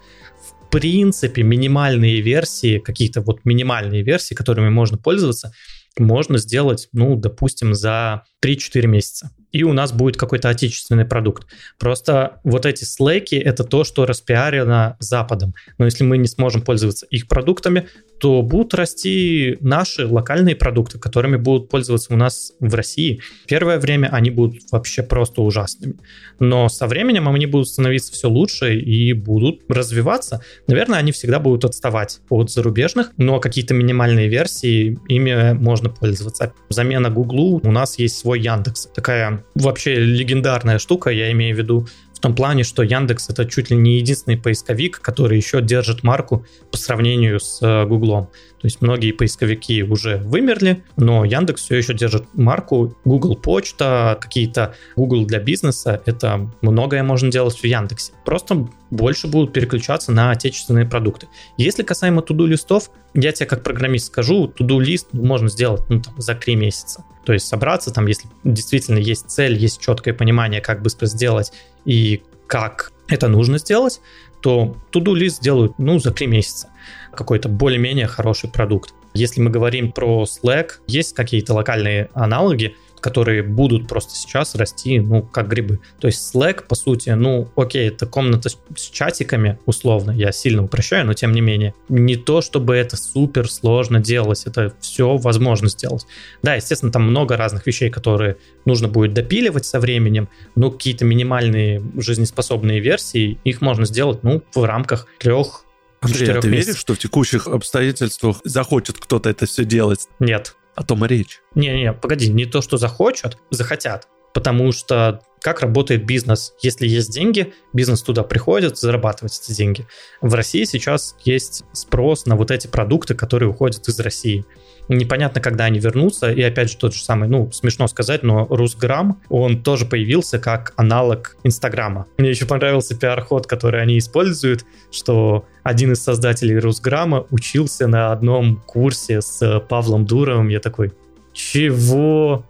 принципе 0.69 1.43
минимальные 1.43 2.21
версии, 2.21 2.79
какие-то 2.79 3.21
вот 3.21 3.45
минимальные 3.45 4.03
версии, 4.03 4.35
которыми 4.35 4.69
можно 4.69 4.97
пользоваться, 4.97 5.53
можно 5.97 6.37
сделать, 6.37 6.87
ну, 6.93 7.15
допустим, 7.15 7.73
за 7.73 8.23
3-4 8.43 8.87
месяца 8.87 9.31
и 9.51 9.63
у 9.63 9.73
нас 9.73 9.91
будет 9.91 10.17
какой-то 10.17 10.49
отечественный 10.49 11.05
продукт. 11.05 11.47
Просто 11.77 12.39
вот 12.43 12.65
эти 12.65 12.83
слэки— 12.83 13.35
это 13.35 13.63
то, 13.63 13.83
что 13.83 14.05
распиарено 14.05 14.95
Западом. 14.99 15.53
Но 15.77 15.85
если 15.85 16.03
мы 16.03 16.17
не 16.17 16.27
сможем 16.27 16.61
пользоваться 16.61 17.05
их 17.07 17.27
продуктами, 17.27 17.87
то 18.19 18.41
будут 18.41 18.73
расти 18.73 19.57
наши 19.61 20.05
локальные 20.05 20.55
продукты, 20.55 20.99
которыми 20.99 21.37
будут 21.37 21.69
пользоваться 21.69 22.13
у 22.13 22.17
нас 22.17 22.53
в 22.59 22.73
России. 22.75 23.21
Первое 23.47 23.79
время 23.79 24.09
они 24.11 24.29
будут 24.29 24.61
вообще 24.71 25.03
просто 25.03 25.41
ужасными. 25.41 25.95
Но 26.39 26.69
со 26.69 26.87
временем 26.87 27.29
они 27.29 27.45
будут 27.45 27.69
становиться 27.69 28.11
все 28.11 28.29
лучше 28.29 28.75
и 28.75 29.13
будут 29.13 29.61
развиваться. 29.69 30.43
Наверное, 30.67 30.99
они 30.99 31.11
всегда 31.11 31.39
будут 31.39 31.65
отставать 31.65 32.19
от 32.29 32.51
зарубежных, 32.51 33.11
но 33.17 33.39
какие-то 33.39 33.73
минимальные 33.73 34.27
версии, 34.27 34.99
ими 35.07 35.53
можно 35.53 35.89
пользоваться. 35.89 36.53
Замена 36.69 37.09
Гуглу, 37.09 37.61
у 37.63 37.71
нас 37.71 37.97
есть 37.99 38.17
свой 38.17 38.41
Яндекс. 38.41 38.87
Такая 38.93 39.38
вообще 39.55 39.95
легендарная 39.95 40.79
штука, 40.79 41.09
я 41.09 41.31
имею 41.31 41.55
в 41.55 41.59
виду 41.59 41.87
в 42.19 42.21
том 42.21 42.35
плане, 42.35 42.65
что 42.65 42.83
Яндекс 42.83 43.29
это 43.29 43.45
чуть 43.45 43.69
ли 43.69 43.77
не 43.77 43.97
единственный 43.97 44.37
поисковик, 44.37 44.99
который 44.99 45.37
еще 45.37 45.61
держит 45.61 46.03
марку 46.03 46.45
по 46.69 46.77
сравнению 46.77 47.39
с 47.39 47.61
э, 47.61 47.85
Гуглом. 47.85 48.29
То 48.61 48.65
есть 48.65 48.81
многие 48.81 49.13
поисковики 49.13 49.83
уже 49.83 50.17
вымерли, 50.17 50.83
но 50.97 51.23
Яндекс 51.23 51.63
все 51.63 51.77
еще 51.77 51.93
держит 51.93 52.25
марку 52.33 52.95
Google 53.05 53.35
Почта, 53.35 54.17
какие-то 54.19 54.75
Google 54.97 55.25
для 55.25 55.39
бизнеса. 55.39 56.01
Это 56.05 56.49
многое 56.61 57.03
можно 57.03 57.31
делать 57.31 57.57
в 57.57 57.63
Яндексе. 57.63 58.11
Просто 58.25 58.67
больше 58.91 59.27
будут 59.27 59.53
переключаться 59.53 60.11
на 60.11 60.31
отечественные 60.31 60.85
продукты. 60.85 61.27
Если 61.57 61.83
касаемо 61.83 62.21
туду 62.21 62.45
листов, 62.45 62.91
я 63.13 63.31
тебе 63.31 63.45
как 63.45 63.63
программист 63.63 64.07
скажу, 64.07 64.47
туду 64.47 64.79
лист 64.79 65.07
можно 65.13 65.47
сделать 65.47 65.81
ну, 65.89 66.01
там, 66.01 66.13
за 66.17 66.35
три 66.35 66.55
месяца. 66.55 67.05
То 67.25 67.33
есть 67.33 67.47
собраться 67.47 67.93
там, 67.93 68.07
если 68.07 68.29
действительно 68.43 68.97
есть 68.97 69.29
цель, 69.29 69.55
есть 69.55 69.79
четкое 69.79 70.13
понимание, 70.13 70.59
как 70.59 70.81
быстро 70.81 71.05
сделать 71.05 71.53
и 71.85 72.23
как 72.47 72.91
это 73.07 73.27
нужно 73.27 73.57
сделать, 73.57 74.01
то 74.41 74.75
туду 74.91 75.13
лист 75.13 75.37
сделают 75.37 75.73
ну, 75.77 75.99
за 75.99 76.11
три 76.11 76.27
месяца 76.27 76.69
какой-то 77.13 77.49
более-менее 77.49 78.07
хороший 78.07 78.49
продукт. 78.49 78.93
Если 79.13 79.41
мы 79.41 79.49
говорим 79.49 79.91
про 79.91 80.23
Slack, 80.23 80.73
есть 80.87 81.13
какие-то 81.15 81.53
локальные 81.53 82.09
аналоги, 82.13 82.75
которые 82.99 83.43
будут 83.43 83.87
просто 83.87 84.15
сейчас 84.15 84.55
расти, 84.55 84.99
ну, 84.99 85.21
как 85.21 85.47
грибы. 85.47 85.79
То 85.99 86.07
есть 86.07 86.33
Slack, 86.33 86.65
по 86.67 86.75
сути, 86.75 87.09
ну, 87.09 87.49
окей, 87.55 87.89
это 87.89 88.05
комната 88.05 88.49
с 88.49 88.89
чатиками, 88.91 89.59
условно, 89.65 90.11
я 90.11 90.31
сильно 90.31 90.63
упрощаю, 90.63 91.05
но 91.05 91.13
тем 91.13 91.31
не 91.31 91.41
менее. 91.41 91.73
Не 91.87 92.15
то, 92.15 92.41
чтобы 92.41 92.75
это 92.75 92.97
супер 92.97 93.49
сложно 93.49 93.99
делать, 93.99 94.43
это 94.45 94.73
все 94.79 95.17
возможно 95.17 95.69
сделать. 95.69 96.05
Да, 96.41 96.55
естественно, 96.55 96.91
там 96.91 97.03
много 97.03 97.37
разных 97.37 97.65
вещей, 97.67 97.89
которые 97.89 98.37
нужно 98.65 98.87
будет 98.87 99.13
допиливать 99.13 99.65
со 99.65 99.79
временем, 99.79 100.29
но 100.55 100.71
какие-то 100.71 101.05
минимальные 101.05 101.81
жизнеспособные 101.97 102.79
версии, 102.79 103.39
их 103.43 103.61
можно 103.61 103.85
сделать, 103.85 104.23
ну, 104.23 104.43
в 104.53 104.63
рамках 104.63 105.07
трех 105.19 105.65
Андрей, 106.01 106.31
а 106.31 106.41
ты 106.41 106.47
веришь, 106.47 106.77
что 106.77 106.95
в 106.95 106.99
текущих 106.99 107.47
обстоятельствах 107.47 108.37
захочет 108.43 108.97
кто-то 108.97 109.29
это 109.29 109.45
все 109.45 109.65
делать? 109.65 110.07
Нет. 110.19 110.55
О 110.79 110.83
том 110.83 111.03
и 111.03 111.09
речь. 111.09 111.41
Не-не, 111.55 111.91
погоди, 111.91 112.29
не 112.29 112.45
то, 112.45 112.61
что 112.61 112.77
захочут, 112.77 113.37
захотят. 113.49 114.07
Потому 114.33 114.71
что 114.71 115.19
как 115.41 115.61
работает 115.61 116.05
бизнес? 116.05 116.53
Если 116.61 116.87
есть 116.87 117.11
деньги, 117.11 117.53
бизнес 117.73 118.01
туда 118.01 118.23
приходит 118.23 118.77
зарабатывать 118.77 119.39
эти 119.41 119.55
деньги. 119.55 119.87
В 120.21 120.33
России 120.33 120.63
сейчас 120.63 121.15
есть 121.23 121.63
спрос 121.73 122.25
на 122.25 122.35
вот 122.35 122.51
эти 122.51 122.67
продукты, 122.67 123.15
которые 123.15 123.49
уходят 123.49 123.87
из 123.87 123.99
России 123.99 124.45
непонятно, 124.89 125.39
когда 125.39 125.65
они 125.65 125.79
вернутся, 125.79 126.31
и 126.31 126.41
опять 126.41 126.71
же 126.71 126.77
тот 126.77 126.93
же 126.93 127.01
самый, 127.01 127.29
ну, 127.29 127.51
смешно 127.51 127.87
сказать, 127.87 128.23
но 128.23 128.47
Русграм, 128.49 129.21
он 129.29 129.61
тоже 129.61 129.85
появился 129.85 130.39
как 130.39 130.73
аналог 130.75 131.37
Инстаграма. 131.43 132.07
Мне 132.17 132.31
еще 132.31 132.45
понравился 132.45 132.97
пиар-ход, 132.97 133.47
который 133.47 133.81
они 133.81 133.97
используют, 133.97 134.65
что 134.91 135.45
один 135.63 135.93
из 135.93 136.03
создателей 136.03 136.57
Русграма 136.57 137.25
учился 137.29 137.87
на 137.87 138.11
одном 138.11 138.61
курсе 138.65 139.21
с 139.21 139.59
Павлом 139.69 140.05
Дуровым, 140.05 140.49
я 140.49 140.59
такой, 140.59 140.91
чего? 141.33 142.45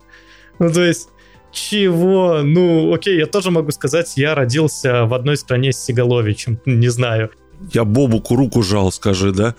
Ну, 0.58 0.72
то 0.72 0.84
есть, 0.84 1.10
чего? 1.52 2.42
Ну, 2.44 2.94
окей, 2.94 3.18
я 3.18 3.26
тоже 3.26 3.52
могу 3.52 3.72
сказать, 3.72 4.14
я 4.18 4.36
родился 4.36 5.06
в 5.06 5.14
одной 5.14 5.38
стране 5.38 5.72
с 5.72 5.84
Сигаловичем, 5.84 6.60
не 6.66 6.90
знаю. 6.90 7.32
Я 7.74 7.84
Бобуку 7.84 8.36
руку 8.36 8.64
жал, 8.64 8.92
скажи, 8.92 9.32
да? 9.34 9.56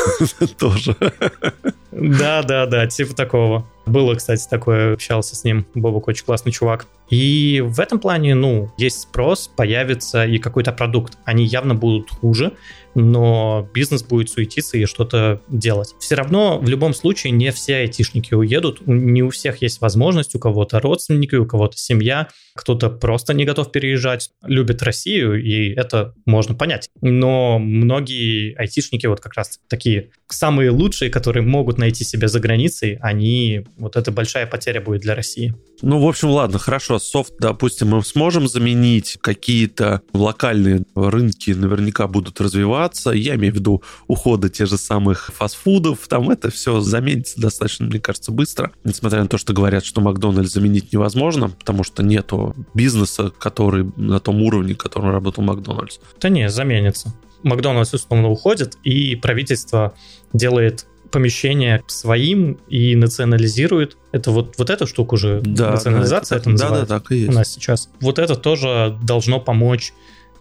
Тоже. 0.58 0.96
Да, 1.92 2.42
да, 2.42 2.66
да, 2.66 2.86
типа 2.86 3.14
такого. 3.14 3.66
Было, 3.84 4.14
кстати, 4.14 4.46
такое, 4.48 4.94
общался 4.94 5.34
с 5.34 5.44
ним. 5.44 5.66
Бобук 5.74 6.08
очень 6.08 6.24
классный 6.24 6.52
чувак. 6.52 6.86
И 7.10 7.60
в 7.62 7.78
этом 7.80 7.98
плане, 7.98 8.34
ну, 8.34 8.72
есть 8.78 9.00
спрос, 9.00 9.50
появится 9.54 10.24
и 10.24 10.38
какой-то 10.38 10.72
продукт. 10.72 11.18
Они 11.24 11.44
явно 11.44 11.74
будут 11.74 12.08
хуже, 12.10 12.52
но 12.94 13.68
бизнес 13.74 14.02
будет 14.02 14.30
суетиться 14.30 14.78
и 14.78 14.86
что-то 14.86 15.40
делать. 15.48 15.94
Все 15.98 16.14
равно 16.14 16.58
в 16.58 16.68
любом 16.68 16.94
случае 16.94 17.32
не 17.32 17.50
все 17.52 17.76
айтишники 17.76 18.32
уедут, 18.32 18.86
не 18.86 19.22
у 19.22 19.30
всех 19.30 19.60
есть 19.62 19.80
возможность, 19.80 20.34
у 20.34 20.38
кого-то 20.38 20.80
родственники, 20.80 21.34
у 21.34 21.44
кого-то 21.44 21.76
семья, 21.76 22.28
кто-то 22.54 22.88
просто 22.88 23.34
не 23.34 23.44
готов 23.44 23.72
переезжать, 23.72 24.30
любит 24.44 24.82
Россию, 24.82 25.42
и 25.42 25.70
это 25.74 26.14
можно 26.24 26.54
понять. 26.54 26.88
Но 27.00 27.58
многие 27.58 28.54
айтишники 28.54 29.06
вот 29.06 29.20
как 29.20 29.34
раз 29.34 29.60
такие 29.68 30.10
самые 30.28 30.70
лучшие, 30.70 31.10
которые 31.10 31.44
могут 31.44 31.78
найти 31.82 32.04
себя 32.04 32.28
за 32.28 32.40
границей, 32.40 32.98
они, 33.00 33.64
вот 33.76 33.96
это 33.96 34.10
большая 34.12 34.46
потеря 34.46 34.80
будет 34.80 35.02
для 35.02 35.14
России. 35.14 35.54
Ну, 35.82 35.98
в 35.98 36.08
общем, 36.08 36.30
ладно, 36.30 36.58
хорошо, 36.60 37.00
софт, 37.00 37.34
допустим, 37.40 37.88
мы 37.88 38.04
сможем 38.04 38.46
заменить 38.46 39.18
какие-то 39.20 40.02
локальные 40.12 40.84
рынки, 40.94 41.50
наверняка 41.50 42.06
будут 42.06 42.40
развиваться. 42.40 43.10
Я 43.10 43.34
имею 43.34 43.52
в 43.52 43.56
виду 43.56 43.82
ухода 44.06 44.48
тех 44.48 44.68
же 44.68 44.78
самых 44.78 45.30
фастфудов. 45.34 46.06
Там 46.06 46.30
это 46.30 46.50
все 46.50 46.80
заменится 46.80 47.40
достаточно, 47.40 47.86
мне 47.86 47.98
кажется, 47.98 48.30
быстро. 48.30 48.70
Несмотря 48.84 49.22
на 49.22 49.28
то, 49.28 49.38
что 49.38 49.52
говорят, 49.52 49.84
что 49.84 50.00
Макдональдс 50.00 50.52
заменить 50.52 50.92
невозможно, 50.92 51.48
потому 51.48 51.82
что 51.82 52.04
нету 52.04 52.54
бизнеса, 52.74 53.32
который 53.36 53.90
на 53.96 54.20
том 54.20 54.40
уровне, 54.40 54.76
которым 54.76 55.10
работал 55.10 55.42
Макдональдс. 55.42 55.98
Да 56.20 56.28
не, 56.28 56.48
заменится. 56.48 57.12
Макдональдс 57.42 57.92
условно 57.94 58.28
уходит, 58.28 58.76
и 58.84 59.16
правительство 59.16 59.94
делает 60.32 60.86
помещение 61.12 61.82
своим 61.86 62.58
и 62.68 62.96
национализирует. 62.96 63.96
Это 64.10 64.30
вот, 64.30 64.54
вот 64.58 64.70
эта 64.70 64.86
штука 64.86 65.14
уже, 65.14 65.40
да, 65.42 65.72
национализация 65.72 66.36
да, 66.36 66.40
это, 66.40 66.50
это 66.50 66.50
называется 66.50 66.86
да, 66.86 66.96
да, 66.96 67.00
так 67.00 67.12
и 67.12 67.16
есть. 67.18 67.30
у 67.30 67.32
нас 67.32 67.52
сейчас. 67.52 67.90
Вот 68.00 68.18
это 68.18 68.34
тоже 68.34 68.98
должно 69.02 69.38
помочь 69.38 69.92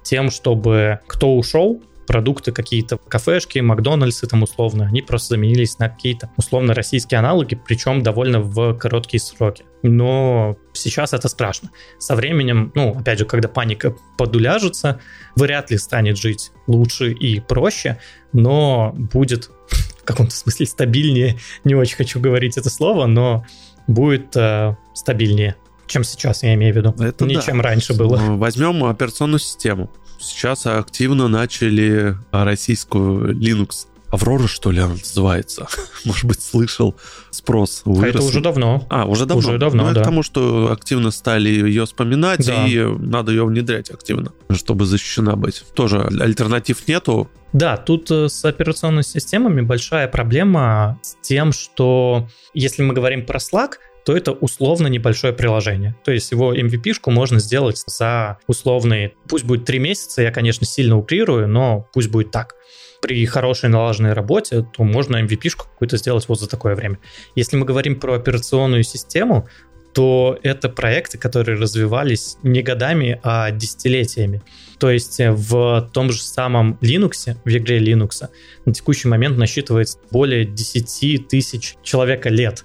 тем, 0.03 0.31
чтобы 0.31 0.99
кто 1.07 1.37
ушел, 1.37 1.81
продукты 2.11 2.51
какие-то, 2.51 2.97
кафешки, 2.97 3.59
Макдональдсы 3.59 4.27
там 4.27 4.43
условно, 4.43 4.85
они 4.85 5.01
просто 5.01 5.35
заменились 5.35 5.79
на 5.79 5.87
какие-то 5.87 6.29
условно 6.35 6.73
российские 6.73 7.19
аналоги, 7.19 7.55
причем 7.55 8.03
довольно 8.03 8.41
в 8.41 8.73
короткие 8.73 9.21
сроки. 9.21 9.63
Но 9.81 10.57
сейчас 10.73 11.13
это 11.13 11.29
страшно. 11.29 11.71
Со 11.99 12.15
временем, 12.15 12.71
ну, 12.75 12.97
опять 12.99 13.19
же, 13.19 13.25
когда 13.25 13.47
паника 13.47 13.95
подуляжется, 14.17 14.99
вряд 15.37 15.71
ли 15.71 15.77
станет 15.77 16.17
жить 16.17 16.51
лучше 16.67 17.13
и 17.13 17.39
проще, 17.39 17.97
но 18.33 18.93
будет 18.93 19.49
каком-то 20.11 20.35
смысле 20.35 20.65
стабильнее. 20.65 21.37
Не 21.63 21.75
очень 21.75 21.95
хочу 21.95 22.19
говорить 22.19 22.57
это 22.57 22.69
слово, 22.69 23.07
но 23.07 23.45
будет 23.87 24.35
э, 24.35 24.75
стабильнее, 24.93 25.55
чем 25.87 26.03
сейчас, 26.03 26.43
я 26.43 26.53
имею 26.53 26.73
в 26.73 26.77
виду. 26.77 26.95
Это 26.99 27.25
Не 27.25 27.35
да. 27.35 27.41
чем 27.41 27.61
раньше 27.61 27.93
было. 27.93 28.17
Возьмем 28.17 28.83
операционную 28.83 29.39
систему. 29.39 29.91
Сейчас 30.19 30.65
активно 30.67 31.27
начали 31.27 32.15
российскую 32.31 33.35
Linux 33.35 33.87
Аврора, 34.11 34.47
что 34.47 34.71
ли, 34.71 34.79
она 34.79 34.93
называется? 34.93 35.67
Может 36.05 36.25
быть, 36.25 36.41
слышал 36.41 36.95
спрос 37.29 37.81
вырос. 37.85 38.03
А 38.03 38.07
это 38.09 38.23
уже 38.23 38.41
давно. 38.41 38.85
А, 38.89 39.05
уже 39.05 39.25
давно? 39.25 39.49
Уже 39.49 39.57
давно, 39.57 39.87
ну, 39.87 39.93
да. 39.93 40.01
Потому 40.01 40.21
что 40.21 40.71
активно 40.71 41.11
стали 41.11 41.49
ее 41.49 41.85
вспоминать, 41.85 42.45
да. 42.45 42.67
и 42.67 42.77
надо 42.83 43.31
ее 43.31 43.45
внедрять 43.45 43.89
активно, 43.89 44.33
чтобы 44.51 44.85
защищена 44.85 45.37
быть. 45.37 45.63
Тоже 45.73 46.01
альтернатив 46.01 46.87
нету. 46.87 47.29
Да, 47.53 47.77
тут 47.77 48.11
э, 48.11 48.27
с 48.29 48.45
операционными 48.45 49.01
системами 49.01 49.61
большая 49.61 50.07
проблема 50.07 50.99
с 51.01 51.15
тем, 51.21 51.51
что 51.53 52.27
если 52.53 52.83
мы 52.83 52.93
говорим 52.93 53.25
про 53.25 53.39
Slack, 53.39 53.73
то 54.05 54.15
это 54.15 54.31
условно 54.31 54.87
небольшое 54.87 55.33
приложение. 55.33 55.95
То 56.03 56.11
есть 56.11 56.31
его 56.31 56.53
MVP-шку 56.55 57.11
можно 57.11 57.39
сделать 57.39 57.81
за 57.85 58.39
условные, 58.47 59.13
пусть 59.27 59.45
будет 59.45 59.65
3 59.65 59.79
месяца, 59.79 60.21
я, 60.21 60.31
конечно, 60.31 60.65
сильно 60.65 60.97
утрирую, 60.97 61.47
но 61.47 61.87
пусть 61.93 62.09
будет 62.09 62.31
так 62.31 62.55
при 63.01 63.25
хорошей 63.25 63.69
налаженной 63.69 64.13
работе, 64.13 64.61
то 64.61 64.83
можно 64.83 65.17
MVP-шку 65.17 65.65
какую-то 65.71 65.97
сделать 65.97 66.27
вот 66.29 66.39
за 66.39 66.47
такое 66.47 66.75
время. 66.75 66.99
Если 67.35 67.57
мы 67.57 67.65
говорим 67.65 67.99
про 67.99 68.13
операционную 68.13 68.83
систему, 68.83 69.47
то 69.93 70.39
это 70.41 70.69
проекты, 70.69 71.17
которые 71.17 71.57
развивались 71.57 72.37
не 72.43 72.61
годами, 72.61 73.19
а 73.23 73.51
десятилетиями. 73.51 74.41
То 74.79 74.89
есть 74.89 75.19
в 75.19 75.89
том 75.91 76.11
же 76.11 76.21
самом 76.21 76.77
Linux, 76.81 77.35
в 77.43 77.49
игре 77.49 77.79
Linux, 77.79 78.29
на 78.65 78.73
текущий 78.73 79.09
момент 79.09 79.37
насчитывается 79.37 79.97
более 80.09 80.45
10 80.45 81.27
тысяч 81.27 81.75
человека 81.83 82.29
лет. 82.29 82.63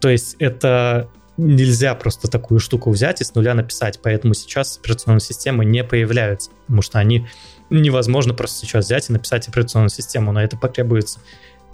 То 0.00 0.08
есть 0.08 0.34
это 0.40 1.08
нельзя 1.36 1.94
просто 1.94 2.28
такую 2.28 2.58
штуку 2.58 2.90
взять 2.90 3.20
и 3.20 3.24
с 3.24 3.34
нуля 3.34 3.54
написать, 3.54 4.00
поэтому 4.02 4.34
сейчас 4.34 4.78
операционные 4.78 5.20
системы 5.20 5.64
не 5.64 5.84
появляются, 5.84 6.50
потому 6.66 6.82
что 6.82 6.98
они 6.98 7.28
невозможно 7.70 8.34
просто 8.34 8.66
сейчас 8.66 8.86
взять 8.86 9.10
и 9.10 9.12
написать 9.12 9.48
операционную 9.48 9.90
систему, 9.90 10.32
на 10.32 10.44
это 10.44 10.56
потребуется 10.56 11.20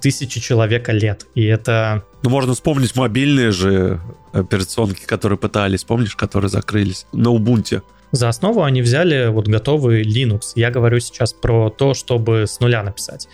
тысячи 0.00 0.40
человека 0.40 0.92
лет, 0.92 1.26
и 1.34 1.44
это... 1.44 2.04
Ну, 2.22 2.30
можно 2.30 2.54
вспомнить 2.54 2.96
мобильные 2.96 3.50
же 3.50 4.00
операционки, 4.32 5.04
которые 5.04 5.38
пытались, 5.38 5.84
помнишь, 5.84 6.16
которые 6.16 6.48
закрылись 6.48 7.06
на 7.12 7.28
Ubuntu. 7.28 7.82
За 8.12 8.28
основу 8.28 8.62
они 8.62 8.82
взяли 8.82 9.28
вот 9.28 9.46
готовый 9.46 10.02
Linux. 10.02 10.52
Я 10.56 10.70
говорю 10.70 10.98
сейчас 10.98 11.32
про 11.32 11.70
то, 11.70 11.94
чтобы 11.94 12.46
с 12.48 12.58
нуля 12.58 12.82
написать 12.82 13.28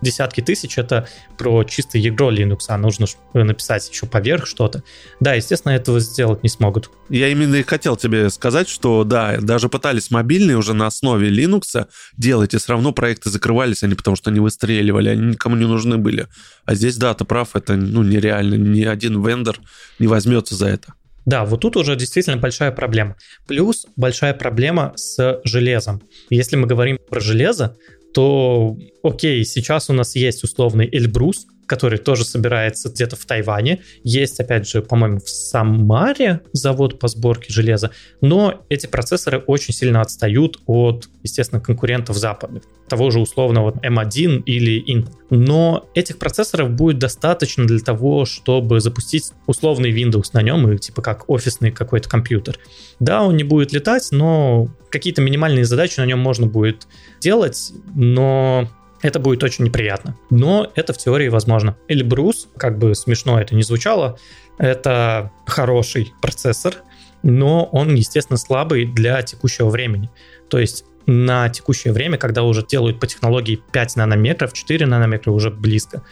десятки 0.00 0.40
тысяч, 0.40 0.78
это 0.78 1.08
про 1.36 1.64
чистое 1.64 2.02
ядро 2.02 2.30
Linux, 2.30 2.60
а 2.68 2.78
нужно 2.78 3.06
написать 3.34 3.88
еще 3.90 4.06
поверх 4.06 4.46
что-то. 4.46 4.82
Да, 5.20 5.34
естественно, 5.34 5.72
этого 5.72 6.00
сделать 6.00 6.42
не 6.42 6.48
смогут. 6.48 6.90
Я 7.08 7.28
именно 7.28 7.56
и 7.56 7.62
хотел 7.62 7.96
тебе 7.96 8.30
сказать, 8.30 8.68
что 8.68 9.04
да, 9.04 9.38
даже 9.40 9.68
пытались 9.68 10.10
мобильные 10.10 10.56
уже 10.56 10.74
на 10.74 10.86
основе 10.86 11.30
Linux 11.30 11.86
делать, 12.16 12.54
и 12.54 12.58
все 12.58 12.72
равно 12.72 12.92
проекты 12.92 13.30
закрывались, 13.30 13.82
они 13.82 13.94
потому 13.94 14.16
что 14.16 14.30
они 14.30 14.40
выстреливали, 14.40 15.10
они 15.10 15.26
никому 15.28 15.56
не 15.56 15.66
нужны 15.66 15.98
были. 15.98 16.28
А 16.64 16.74
здесь, 16.74 16.96
да, 16.96 17.14
ты 17.14 17.24
прав, 17.24 17.54
это 17.54 17.76
ну, 17.76 18.02
нереально, 18.02 18.54
ни 18.54 18.84
один 18.84 19.24
вендор 19.24 19.58
не 19.98 20.06
возьмется 20.06 20.54
за 20.54 20.68
это. 20.68 20.94
Да, 21.28 21.44
вот 21.44 21.60
тут 21.60 21.76
уже 21.76 21.94
действительно 21.94 22.38
большая 22.38 22.72
проблема. 22.72 23.16
Плюс 23.46 23.86
большая 23.96 24.32
проблема 24.32 24.94
с 24.96 25.42
железом. 25.44 26.00
Если 26.30 26.56
мы 26.56 26.66
говорим 26.66 26.98
про 27.10 27.20
железо, 27.20 27.76
то 28.18 28.76
окей, 29.04 29.44
сейчас 29.44 29.90
у 29.90 29.92
нас 29.92 30.16
есть 30.16 30.42
условный 30.42 30.88
Эльбрус, 30.90 31.46
который 31.68 31.98
тоже 31.98 32.24
собирается 32.24 32.88
где-то 32.88 33.14
в 33.14 33.24
Тайване. 33.26 33.82
Есть, 34.02 34.40
опять 34.40 34.66
же, 34.66 34.82
по-моему, 34.82 35.20
в 35.20 35.28
Самаре 35.28 36.40
завод 36.52 36.98
по 36.98 37.08
сборке 37.08 37.52
железа. 37.52 37.90
Но 38.20 38.64
эти 38.70 38.86
процессоры 38.86 39.38
очень 39.38 39.74
сильно 39.74 40.00
отстают 40.00 40.58
от, 40.66 41.08
естественно, 41.22 41.60
конкурентов 41.60 42.16
западных. 42.16 42.62
Того 42.88 43.10
же 43.10 43.20
условного 43.20 43.72
M1 43.82 44.44
или 44.44 44.82
Intel. 44.82 45.12
Но 45.30 45.90
этих 45.94 46.18
процессоров 46.18 46.70
будет 46.70 46.98
достаточно 46.98 47.66
для 47.66 47.80
того, 47.80 48.24
чтобы 48.24 48.80
запустить 48.80 49.32
условный 49.46 49.92
Windows 49.92 50.30
на 50.32 50.40
нем, 50.40 50.72
и 50.72 50.78
типа 50.78 51.02
как 51.02 51.28
офисный 51.28 51.70
какой-то 51.70 52.08
компьютер. 52.08 52.58
Да, 52.98 53.22
он 53.22 53.36
не 53.36 53.44
будет 53.44 53.72
летать, 53.72 54.08
но 54.10 54.68
какие-то 54.90 55.20
минимальные 55.20 55.66
задачи 55.66 56.00
на 56.00 56.06
нем 56.06 56.18
можно 56.18 56.46
будет 56.46 56.86
делать, 57.20 57.72
но 57.94 58.70
это 59.02 59.20
будет 59.20 59.42
очень 59.42 59.64
неприятно. 59.64 60.16
Но 60.30 60.70
это 60.74 60.92
в 60.92 60.98
теории 60.98 61.28
возможно. 61.28 61.76
Эльбрус, 61.88 62.48
как 62.56 62.78
бы 62.78 62.94
смешно 62.94 63.40
это 63.40 63.54
не 63.54 63.62
звучало, 63.62 64.18
это 64.58 65.30
хороший 65.46 66.12
процессор, 66.20 66.76
но 67.22 67.64
он, 67.64 67.94
естественно, 67.94 68.36
слабый 68.36 68.86
для 68.86 69.22
текущего 69.22 69.68
времени. 69.68 70.10
То 70.48 70.58
есть 70.58 70.84
на 71.06 71.48
текущее 71.48 71.92
время, 71.92 72.18
когда 72.18 72.42
уже 72.42 72.64
делают 72.66 73.00
по 73.00 73.06
технологии 73.06 73.62
5 73.72 73.96
нанометров, 73.96 74.52
4 74.52 74.86
нанометра 74.86 75.30
уже 75.30 75.50
близко, 75.50 76.04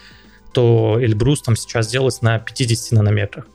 то 0.53 0.96
Эльбрус 0.99 1.42
там 1.42 1.55
сейчас 1.55 1.88
делается 1.88 2.25
на 2.25 2.38
50 2.38 2.92
нанометрах. 2.92 3.46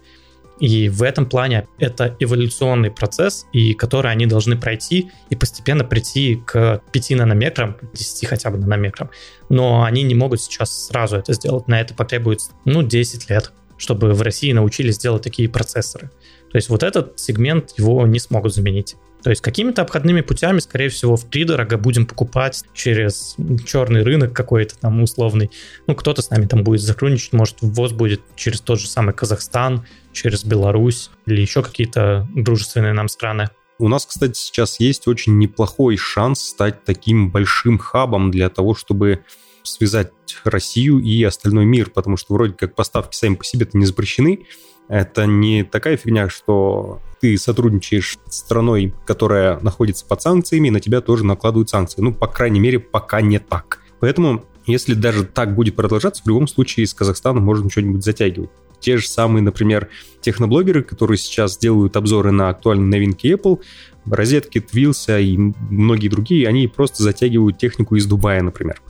И 0.59 0.89
в 0.89 1.01
этом 1.01 1.25
плане 1.25 1.67
это 1.79 2.15
эволюционный 2.19 2.91
процесс, 2.91 3.47
и 3.51 3.73
который 3.73 4.11
они 4.11 4.27
должны 4.27 4.55
пройти 4.55 5.11
и 5.29 5.35
постепенно 5.35 5.83
прийти 5.83 6.35
к 6.45 6.81
5 6.91 7.09
нанометрам, 7.11 7.77
10 7.93 8.27
хотя 8.27 8.51
бы 8.51 8.57
нанометрам. 8.57 9.09
Но 9.49 9.83
они 9.83 10.03
не 10.03 10.13
могут 10.13 10.41
сейчас 10.41 10.87
сразу 10.87 11.17
это 11.17 11.33
сделать. 11.33 11.67
На 11.67 11.81
это 11.81 11.93
потребуется, 11.93 12.51
ну, 12.65 12.83
10 12.83 13.29
лет, 13.29 13.51
чтобы 13.77 14.13
в 14.13 14.21
России 14.21 14.51
научились 14.51 14.99
делать 14.99 15.23
такие 15.23 15.49
процессоры. 15.49 16.11
То 16.51 16.57
есть 16.57 16.69
вот 16.69 16.83
этот 16.83 17.19
сегмент 17.19 17.71
его 17.77 18.05
не 18.05 18.19
смогут 18.19 18.53
заменить. 18.53 18.95
То 19.23 19.29
есть 19.29 19.41
какими-то 19.41 19.84
обходными 19.84 20.21
путями, 20.21 20.60
скорее 20.60 20.89
всего, 20.89 21.15
в 21.15 21.29
дорого 21.29 21.77
будем 21.77 22.05
покупать 22.05 22.63
через 22.73 23.36
черный 23.65 24.03
рынок 24.03 24.34
какой-то 24.34 24.77
там 24.79 25.01
условный. 25.03 25.51
Ну, 25.88 25.95
кто-то 25.95 26.21
с 26.21 26.29
нами 26.29 26.45
там 26.47 26.63
будет 26.63 26.81
сотрудничать, 26.81 27.34
может, 27.34 27.57
ввоз 27.62 27.91
будет 27.91 28.21
через 28.36 28.62
тот 28.62 28.79
же 28.79 28.88
самый 28.88 29.13
Казахстан, 29.13 29.86
через 30.12 30.43
Беларусь 30.43 31.12
или 31.25 31.41
еще 31.41 31.62
какие-то 31.62 32.27
дружественные 32.36 32.93
нам 32.93 33.07
страны. 33.07 33.49
У 33.77 33.88
нас, 33.88 34.05
кстати, 34.05 34.38
сейчас 34.38 34.79
есть 34.79 35.07
очень 35.07 35.38
неплохой 35.38 35.97
шанс 35.97 36.41
стать 36.41 36.84
таким 36.84 37.31
большим 37.31 37.79
хабом 37.79 38.29
для 38.29 38.49
того, 38.49 38.75
чтобы 38.75 39.23
связать 39.63 40.12
Россию 40.43 40.99
и 40.99 41.23
остальной 41.23 41.65
мир, 41.65 41.89
потому 41.89 42.17
что 42.17 42.34
вроде 42.34 42.53
как 42.53 42.75
поставки 42.75 43.15
сами 43.15 43.36
по 43.36 43.43
себе-то 43.43 43.77
не 43.77 43.86
запрещены, 43.86 44.45
это 44.91 45.25
не 45.25 45.63
такая 45.63 45.95
фигня, 45.95 46.27
что 46.27 46.99
ты 47.21 47.38
сотрудничаешь 47.38 48.17
с 48.27 48.39
страной, 48.39 48.93
которая 49.06 49.58
находится 49.62 50.06
под 50.06 50.21
санкциями, 50.21 50.67
и 50.67 50.71
на 50.71 50.82
тебя 50.82 50.99
тоже 50.99 51.25
накладывают 51.25 51.69
санкции. 51.69 52.01
Ну, 52.01 52.13
по 52.13 52.27
крайней 52.27 52.60
мере, 52.60 52.77
пока 52.80 53.21
не 53.21 53.39
так. 53.39 53.80
Поэтому, 54.01 54.43
если 54.65 54.93
даже 54.93 55.23
так 55.23 55.56
будет 55.56 55.77
продолжаться, 55.77 56.21
в 56.23 56.27
любом 56.27 56.45
случае 56.45 56.88
с 56.88 56.93
Казахстаном 56.93 57.41
можно 57.41 57.69
что-нибудь 57.69 58.04
затягивать. 58.04 58.49
Те 58.82 58.97
же 58.97 59.08
самые, 59.08 59.41
например, 59.41 59.88
техноблогеры, 60.19 60.84
которые 60.84 61.17
сейчас 61.17 61.58
делают 61.58 61.95
обзоры 61.95 62.32
на 62.32 62.49
актуальные 62.49 62.88
новинки 62.88 63.27
Apple, 63.27 63.62
розетки, 64.06 64.60
Твилса 64.60 65.19
и 65.19 65.38
многие 65.69 66.10
другие, 66.10 66.49
они 66.49 66.67
просто 66.67 67.04
затягивают 67.04 67.58
технику 67.58 67.95
из 67.95 68.06
Дубая, 68.08 68.41
например. 68.41 68.82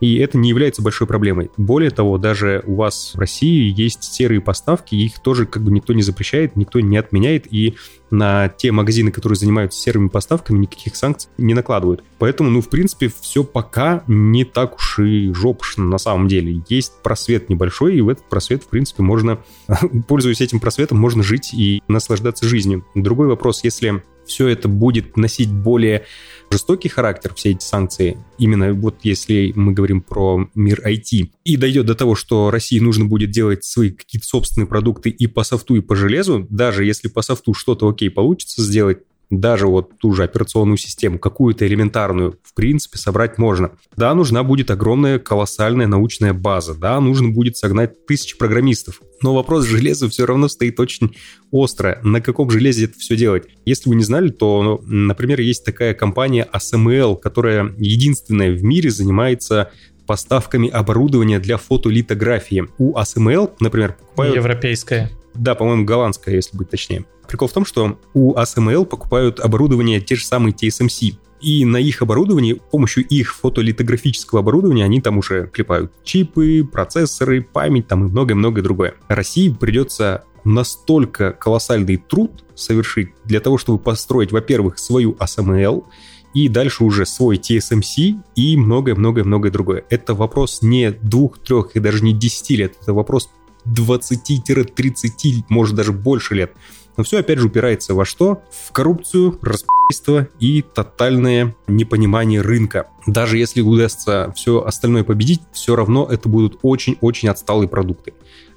И 0.00 0.16
это 0.16 0.38
не 0.38 0.48
является 0.48 0.82
большой 0.82 1.06
проблемой. 1.06 1.50
Более 1.56 1.90
того, 1.90 2.18
даже 2.18 2.62
у 2.66 2.76
вас 2.76 3.12
в 3.14 3.18
России 3.18 3.72
есть 3.76 4.04
серые 4.04 4.40
поставки, 4.40 4.94
их 4.94 5.20
тоже 5.20 5.46
как 5.46 5.62
бы 5.62 5.70
никто 5.70 5.92
не 5.92 6.02
запрещает, 6.02 6.56
никто 6.56 6.80
не 6.80 6.96
отменяет, 6.96 7.46
и 7.52 7.76
на 8.10 8.48
те 8.48 8.70
магазины, 8.72 9.10
которые 9.10 9.36
занимаются 9.36 9.80
серыми 9.80 10.08
поставками, 10.08 10.58
никаких 10.58 10.96
санкций 10.96 11.30
не 11.38 11.54
накладывают. 11.54 12.04
Поэтому, 12.18 12.50
ну, 12.50 12.60
в 12.60 12.68
принципе, 12.68 13.10
все 13.20 13.42
пока 13.42 14.04
не 14.06 14.44
так 14.44 14.76
уж 14.76 15.00
и 15.00 15.32
жопшно 15.32 15.84
на 15.84 15.98
самом 15.98 16.28
деле. 16.28 16.62
Есть 16.68 17.02
просвет 17.02 17.48
небольшой, 17.48 17.96
и 17.96 18.00
в 18.00 18.08
этот 18.08 18.28
просвет, 18.28 18.62
в 18.62 18.68
принципе, 18.68 19.02
можно, 19.02 19.38
пользуясь 20.08 20.40
этим 20.40 20.60
просветом, 20.60 20.98
можно 20.98 21.22
жить 21.22 21.52
и 21.52 21.82
наслаждаться 21.88 22.46
жизнью. 22.46 22.86
Другой 22.94 23.26
вопрос, 23.26 23.64
если 23.64 24.02
все 24.26 24.48
это 24.48 24.68
будет 24.68 25.16
носить 25.16 25.52
более 25.52 26.04
жестокий 26.50 26.88
характер, 26.88 27.34
все 27.34 27.50
эти 27.52 27.64
санкции, 27.64 28.18
именно 28.38 28.72
вот 28.72 28.96
если 29.02 29.52
мы 29.54 29.72
говорим 29.72 30.00
про 30.00 30.48
мир 30.54 30.80
IT, 30.86 31.30
и 31.44 31.56
дойдет 31.56 31.86
до 31.86 31.94
того, 31.94 32.14
что 32.14 32.50
России 32.50 32.78
нужно 32.78 33.04
будет 33.04 33.30
делать 33.30 33.64
свои 33.64 33.90
какие-то 33.90 34.26
собственные 34.26 34.66
продукты 34.66 35.10
и 35.10 35.26
по 35.26 35.44
софту, 35.44 35.76
и 35.76 35.80
по 35.80 35.96
железу, 35.96 36.46
даже 36.50 36.84
если 36.84 37.08
по 37.08 37.22
софту 37.22 37.54
что-то 37.54 37.88
окей 37.88 38.10
получится 38.10 38.62
сделать, 38.62 38.98
даже 39.30 39.66
вот 39.66 39.98
ту 39.98 40.12
же 40.12 40.24
операционную 40.24 40.76
систему, 40.76 41.18
какую-то 41.18 41.66
элементарную, 41.66 42.38
в 42.42 42.54
принципе, 42.54 42.98
собрать 42.98 43.38
можно. 43.38 43.72
Да, 43.96 44.14
нужна 44.14 44.42
будет 44.42 44.70
огромная, 44.70 45.18
колоссальная 45.18 45.86
научная 45.86 46.32
база, 46.32 46.74
да, 46.74 47.00
нужно 47.00 47.30
будет 47.30 47.56
согнать 47.56 48.06
тысячи 48.06 48.38
программистов. 48.38 49.00
Но 49.22 49.34
вопрос 49.34 49.64
железа 49.64 50.08
все 50.08 50.26
равно 50.26 50.48
стоит 50.48 50.78
очень 50.78 51.16
остро. 51.50 51.98
На 52.02 52.20
каком 52.20 52.50
железе 52.50 52.84
это 52.84 52.98
все 52.98 53.16
делать? 53.16 53.44
Если 53.64 53.88
вы 53.88 53.96
не 53.96 54.04
знали, 54.04 54.28
то, 54.28 54.80
например, 54.84 55.40
есть 55.40 55.64
такая 55.64 55.94
компания 55.94 56.48
ASML, 56.52 57.18
которая 57.18 57.74
единственная 57.78 58.52
в 58.52 58.62
мире 58.62 58.90
занимается 58.90 59.70
поставками 60.06 60.68
оборудования 60.68 61.40
для 61.40 61.56
фотолитографии. 61.56 62.66
У 62.78 62.96
ASML, 62.96 63.54
например, 63.58 63.94
покупают... 63.94 64.36
Европейская. 64.36 65.10
Да, 65.34 65.54
по-моему, 65.54 65.84
голландская, 65.84 66.34
если 66.34 66.56
быть 66.56 66.70
точнее. 66.70 67.04
Прикол 67.28 67.48
в 67.48 67.52
том, 67.52 67.64
что 67.64 67.98
у 68.14 68.34
ASML 68.34 68.84
покупают 68.84 69.40
оборудование 69.40 70.00
те 70.00 70.16
же 70.16 70.24
самые 70.24 70.54
TSMC. 70.54 71.16
И 71.40 71.64
на 71.64 71.76
их 71.76 72.00
оборудовании, 72.00 72.54
с 72.54 72.70
помощью 72.70 73.06
их 73.06 73.34
фотолитографического 73.34 74.40
оборудования, 74.40 74.84
они 74.84 75.00
там 75.00 75.18
уже 75.18 75.48
клепают 75.48 75.92
чипы, 76.02 76.64
процессоры, 76.64 77.42
память 77.42 77.88
там 77.88 78.06
и 78.06 78.10
многое-многое 78.10 78.62
другое. 78.62 78.94
России 79.08 79.50
придется 79.50 80.24
настолько 80.44 81.32
колоссальный 81.32 81.96
труд 81.98 82.44
совершить 82.54 83.10
для 83.24 83.40
того, 83.40 83.58
чтобы 83.58 83.78
построить, 83.78 84.32
во-первых, 84.32 84.78
свою 84.78 85.12
ASML, 85.14 85.84
и 86.32 86.48
дальше 86.48 86.84
уже 86.84 87.06
свой 87.06 87.36
TSMC 87.36 88.20
и 88.34 88.56
многое-многое-многое 88.56 89.50
другое. 89.50 89.84
Это 89.90 90.14
вопрос 90.14 90.62
не 90.62 90.90
двух, 90.90 91.38
трех 91.38 91.74
и 91.74 91.80
даже 91.80 92.04
не 92.04 92.12
десяти 92.12 92.56
лет, 92.56 92.76
это 92.80 92.92
вопрос 92.92 93.30
20-30, 93.66 95.44
может 95.48 95.74
даже 95.74 95.92
больше 95.92 96.34
лет. 96.34 96.52
Но 96.96 97.04
все 97.04 97.18
опять 97.18 97.38
же 97.38 97.46
упирается 97.46 97.94
во 97.94 98.04
что? 98.04 98.42
В 98.50 98.72
коррупцию, 98.72 99.38
распи***ство 99.42 100.28
и 100.40 100.62
тотальное 100.62 101.54
непонимание 101.66 102.40
рынка. 102.40 102.88
Даже 103.06 103.38
если 103.38 103.60
удастся 103.60 104.32
все 104.34 104.62
остальное 104.62 105.04
победить, 105.04 105.42
все 105.52 105.76
равно 105.76 106.08
это 106.10 106.28
будут 106.28 106.58
очень-очень 106.62 107.28
отсталые 107.28 107.68
продукты. 107.68 108.14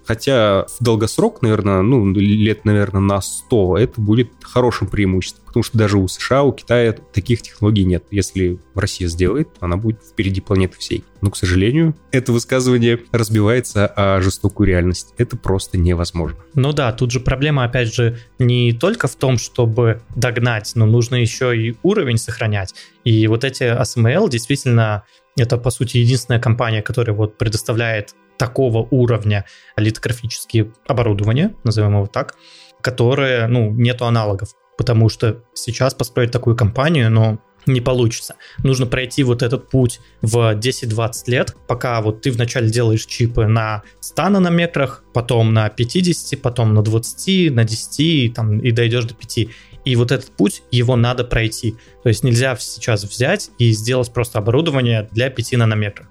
Хотя 0.09 0.65
в 0.79 0.83
долгосрок, 0.83 1.43
наверное, 1.43 1.83
ну, 1.83 2.03
лет, 2.15 2.65
наверное, 2.65 2.99
на 2.99 3.21
100, 3.21 3.77
это 3.77 4.01
будет 4.01 4.31
хорошим 4.41 4.87
преимуществом. 4.87 5.45
Потому 5.45 5.61
что 5.61 5.77
даже 5.77 5.99
у 5.99 6.07
США, 6.07 6.41
у 6.41 6.51
Китая 6.51 6.93
таких 7.13 7.43
технологий 7.43 7.83
нет. 7.83 8.05
Если 8.09 8.57
Россия 8.73 9.07
сделает, 9.07 9.49
она 9.59 9.77
будет 9.77 10.01
впереди 10.01 10.41
планеты 10.41 10.79
всей. 10.79 11.03
Но, 11.21 11.29
к 11.29 11.37
сожалению, 11.37 11.95
это 12.11 12.31
высказывание 12.31 12.99
разбивается 13.11 13.85
о 13.85 14.19
жестокую 14.19 14.65
реальность. 14.65 15.13
Это 15.19 15.37
просто 15.37 15.77
невозможно. 15.77 16.39
Ну 16.55 16.73
да, 16.73 16.91
тут 16.91 17.11
же 17.11 17.19
проблема, 17.19 17.63
опять 17.65 17.93
же, 17.93 18.17
не 18.39 18.73
только 18.73 19.07
в 19.07 19.15
том, 19.15 19.37
чтобы 19.37 20.01
догнать, 20.15 20.71
но 20.73 20.87
нужно 20.87 21.17
еще 21.17 21.55
и 21.55 21.75
уровень 21.83 22.17
сохранять. 22.17 22.73
И 23.03 23.27
вот 23.27 23.43
эти 23.43 23.61
ASML 23.79 24.27
действительно 24.27 25.03
это, 25.37 25.57
по 25.57 25.69
сути, 25.69 25.97
единственная 25.97 26.39
компания, 26.39 26.81
которая 26.81 27.15
вот 27.15 27.37
предоставляет 27.37 28.15
такого 28.39 28.87
уровня 28.89 29.45
литографические 29.75 30.71
оборудования, 30.87 31.53
назовем 31.63 31.95
его 31.95 32.07
так, 32.07 32.35
которые, 32.81 33.47
ну, 33.47 33.71
нету 33.71 34.05
аналогов, 34.05 34.55
потому 34.77 35.09
что 35.09 35.43
сейчас 35.53 35.93
построить 35.93 36.31
такую 36.31 36.55
компанию, 36.55 37.11
ну, 37.11 37.39
не 37.65 37.81
получится. 37.81 38.35
Нужно 38.63 38.85
пройти 38.85 39.23
вот 39.23 39.43
этот 39.43 39.69
путь 39.69 39.99
в 40.21 40.55
10-20 40.55 41.11
лет, 41.27 41.55
пока 41.67 42.01
вот 42.01 42.21
ты 42.21 42.31
вначале 42.31 42.69
делаешь 42.69 43.05
чипы 43.05 43.45
на 43.45 43.83
100 43.99 44.29
нанометрах, 44.29 45.03
потом 45.13 45.53
на 45.53 45.69
50, 45.69 46.41
потом 46.41 46.73
на 46.73 46.81
20, 46.81 47.53
на 47.53 47.65
10 47.65 48.33
там, 48.33 48.59
и 48.59 48.71
дойдешь 48.71 49.03
до 49.03 49.13
5. 49.13 49.49
И 49.83 49.95
вот 49.97 50.11
этот 50.13 50.29
путь, 50.31 50.63
его 50.71 50.95
надо 50.95 51.25
пройти. 51.25 51.75
То 52.03 52.09
есть 52.09 52.23
нельзя 52.23 52.55
сейчас 52.57 53.03
взять 53.03 53.51
и 53.57 53.71
сделать 53.71 54.11
просто 54.13 54.39
оборудование 54.39 55.09
для 55.11 55.29
5 55.29 55.51
нанометров 55.53 56.07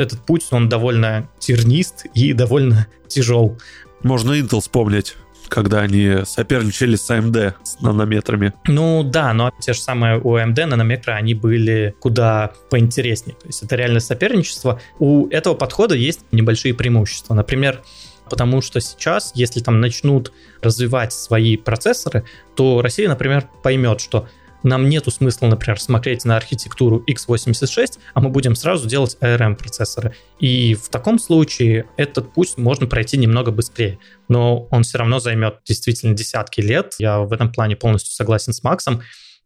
этот 0.00 0.20
путь, 0.20 0.46
он 0.50 0.68
довольно 0.68 1.28
тернист 1.38 2.06
и 2.14 2.32
довольно 2.32 2.86
тяжел. 3.08 3.58
Можно 4.02 4.32
Intel 4.32 4.60
вспомнить 4.60 5.16
когда 5.50 5.80
они 5.80 6.18
соперничали 6.24 6.96
с 6.96 7.10
AMD 7.10 7.54
с 7.64 7.80
нанометрами. 7.80 8.54
Ну 8.66 9.02
да, 9.02 9.34
но 9.34 9.52
те 9.60 9.72
же 9.72 9.80
самые 9.80 10.18
у 10.18 10.36
AMD 10.36 10.64
нанометры, 10.64 11.12
они 11.12 11.34
были 11.34 11.94
куда 12.00 12.52
поинтереснее. 12.70 13.36
То 13.36 13.48
есть 13.48 13.62
это 13.62 13.76
реальное 13.76 14.00
соперничество. 14.00 14.80
У 14.98 15.28
этого 15.28 15.54
подхода 15.54 15.94
есть 15.94 16.20
небольшие 16.30 16.72
преимущества. 16.72 17.34
Например, 17.34 17.82
потому 18.30 18.62
что 18.62 18.80
сейчас, 18.80 19.32
если 19.34 19.60
там 19.60 19.80
начнут 19.80 20.32
развивать 20.62 21.12
свои 21.12 21.56
процессоры, 21.56 22.24
то 22.54 22.80
Россия, 22.80 23.08
например, 23.08 23.48
поймет, 23.62 24.00
что 24.00 24.28
нам 24.62 24.88
нету 24.88 25.10
смысла, 25.10 25.46
например, 25.46 25.80
смотреть 25.80 26.24
на 26.24 26.36
архитектуру 26.36 27.04
x86, 27.08 27.98
а 28.14 28.20
мы 28.20 28.30
будем 28.30 28.54
сразу 28.54 28.88
делать 28.88 29.16
ARM 29.20 29.56
процессоры. 29.56 30.14
И 30.38 30.74
в 30.74 30.88
таком 30.88 31.18
случае 31.18 31.86
этот 31.96 32.32
путь 32.32 32.56
можно 32.56 32.86
пройти 32.86 33.16
немного 33.16 33.50
быстрее, 33.50 33.98
но 34.28 34.66
он 34.70 34.82
все 34.82 34.98
равно 34.98 35.18
займет 35.18 35.60
действительно 35.64 36.14
десятки 36.14 36.60
лет. 36.60 36.94
Я 36.98 37.20
в 37.20 37.32
этом 37.32 37.52
плане 37.52 37.76
полностью 37.76 38.12
согласен 38.12 38.52
с 38.52 38.62
Максом. 38.62 39.02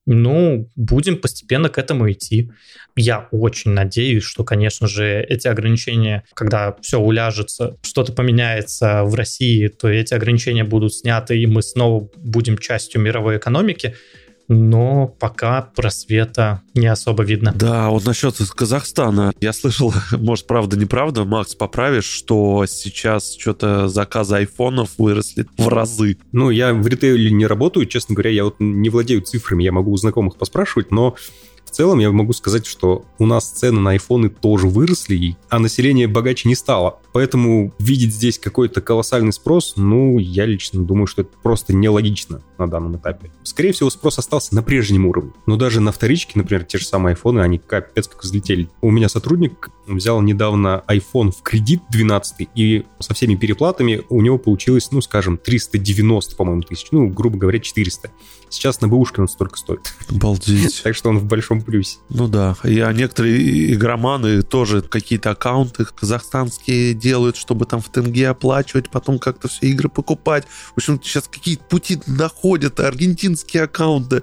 Ну, 0.06 0.70
будем 0.76 1.16
постепенно 1.16 1.70
к 1.70 1.78
этому 1.78 2.12
идти. 2.12 2.50
Я 2.94 3.28
очень 3.32 3.70
надеюсь, 3.70 4.22
что, 4.22 4.44
конечно 4.44 4.86
же, 4.86 5.22
эти 5.22 5.48
ограничения, 5.48 6.24
когда 6.34 6.76
все 6.82 6.98
уляжется, 6.98 7.78
что-то 7.80 8.12
поменяется 8.12 9.04
в 9.04 9.14
России, 9.14 9.68
то 9.68 9.88
эти 9.88 10.12
ограничения 10.12 10.64
будут 10.64 10.94
сняты, 10.94 11.38
и 11.38 11.46
мы 11.46 11.62
снова 11.62 12.10
будем 12.16 12.58
частью 12.58 13.00
мировой 13.00 13.38
экономики 13.38 13.94
но 14.48 15.08
пока 15.08 15.62
просвета 15.62 16.62
не 16.74 16.86
особо 16.86 17.24
видно. 17.24 17.52
Да, 17.54 17.88
вот 17.90 18.04
насчет 18.04 18.36
Казахстана. 18.36 19.32
Я 19.40 19.52
слышал, 19.52 19.92
может, 20.12 20.46
правда, 20.46 20.76
неправда, 20.76 21.24
Макс, 21.24 21.54
поправишь, 21.54 22.04
что 22.04 22.66
сейчас 22.66 23.36
что-то 23.36 23.88
заказы 23.88 24.36
айфонов 24.36 24.90
выросли 24.98 25.46
в 25.56 25.68
разы. 25.68 26.18
Ну, 26.32 26.50
я 26.50 26.74
в 26.74 26.86
ритейле 26.86 27.30
не 27.30 27.46
работаю, 27.46 27.86
честно 27.86 28.14
говоря, 28.14 28.30
я 28.30 28.44
вот 28.44 28.56
не 28.58 28.90
владею 28.90 29.22
цифрами, 29.22 29.64
я 29.64 29.72
могу 29.72 29.92
у 29.92 29.96
знакомых 29.96 30.36
поспрашивать, 30.36 30.90
но 30.90 31.16
целом 31.74 31.98
я 31.98 32.10
могу 32.10 32.32
сказать, 32.32 32.66
что 32.66 33.04
у 33.18 33.26
нас 33.26 33.50
цены 33.50 33.80
на 33.80 33.90
айфоны 33.90 34.28
тоже 34.28 34.66
выросли, 34.66 35.36
а 35.48 35.58
население 35.58 36.06
богаче 36.08 36.48
не 36.48 36.54
стало. 36.54 36.98
Поэтому 37.12 37.72
видеть 37.78 38.14
здесь 38.14 38.38
какой-то 38.38 38.80
колоссальный 38.80 39.32
спрос, 39.32 39.74
ну, 39.76 40.18
я 40.18 40.46
лично 40.46 40.82
думаю, 40.82 41.06
что 41.06 41.22
это 41.22 41.30
просто 41.42 41.72
нелогично 41.72 42.42
на 42.58 42.68
данном 42.68 42.96
этапе. 42.96 43.30
Скорее 43.42 43.72
всего, 43.72 43.90
спрос 43.90 44.18
остался 44.18 44.54
на 44.54 44.62
прежнем 44.62 45.06
уровне. 45.06 45.32
Но 45.46 45.56
даже 45.56 45.80
на 45.80 45.92
вторичке, 45.92 46.32
например, 46.36 46.64
те 46.64 46.78
же 46.78 46.86
самые 46.86 47.12
айфоны, 47.12 47.40
они 47.40 47.58
капец 47.58 48.08
как 48.08 48.22
взлетели. 48.22 48.68
У 48.80 48.90
меня 48.90 49.08
сотрудник 49.08 49.70
взял 49.86 50.20
недавно 50.22 50.82
iPhone 50.88 51.30
в 51.30 51.42
кредит 51.42 51.82
12 51.90 52.48
и 52.54 52.84
со 53.00 53.14
всеми 53.14 53.34
переплатами 53.34 54.02
у 54.08 54.20
него 54.20 54.38
получилось, 54.38 54.88
ну, 54.90 55.00
скажем, 55.00 55.36
390, 55.36 56.36
по-моему, 56.36 56.62
тысяч. 56.62 56.88
Ну, 56.90 57.08
грубо 57.08 57.38
говоря, 57.38 57.58
400. 57.58 58.10
Сейчас 58.48 58.80
на 58.80 58.88
бэушке 58.88 59.20
он 59.20 59.28
столько 59.28 59.58
стоит. 59.58 59.92
Обалдеть. 60.08 60.82
Так 60.82 60.94
что 60.94 61.08
он 61.08 61.18
в 61.18 61.24
большом 61.24 61.60
плюсе. 61.64 61.98
Ну 62.10 62.28
да. 62.28 62.56
И 62.64 62.78
а 62.80 62.92
некоторые 62.92 63.72
игроманы 63.74 64.42
тоже 64.42 64.82
какие-то 64.82 65.30
аккаунты 65.30 65.84
казахстанские 65.84 66.94
делают, 66.94 67.36
чтобы 67.36 67.66
там 67.66 67.80
в 67.80 67.88
тенге 67.88 68.28
оплачивать, 68.28 68.90
потом 68.90 69.18
как-то 69.18 69.48
все 69.48 69.66
игры 69.66 69.88
покупать. 69.88 70.44
В 70.74 70.78
общем, 70.78 71.00
сейчас 71.02 71.28
какие-то 71.28 71.64
пути 71.64 72.00
находят, 72.06 72.80
аргентинские 72.80 73.64
аккаунты. 73.64 74.22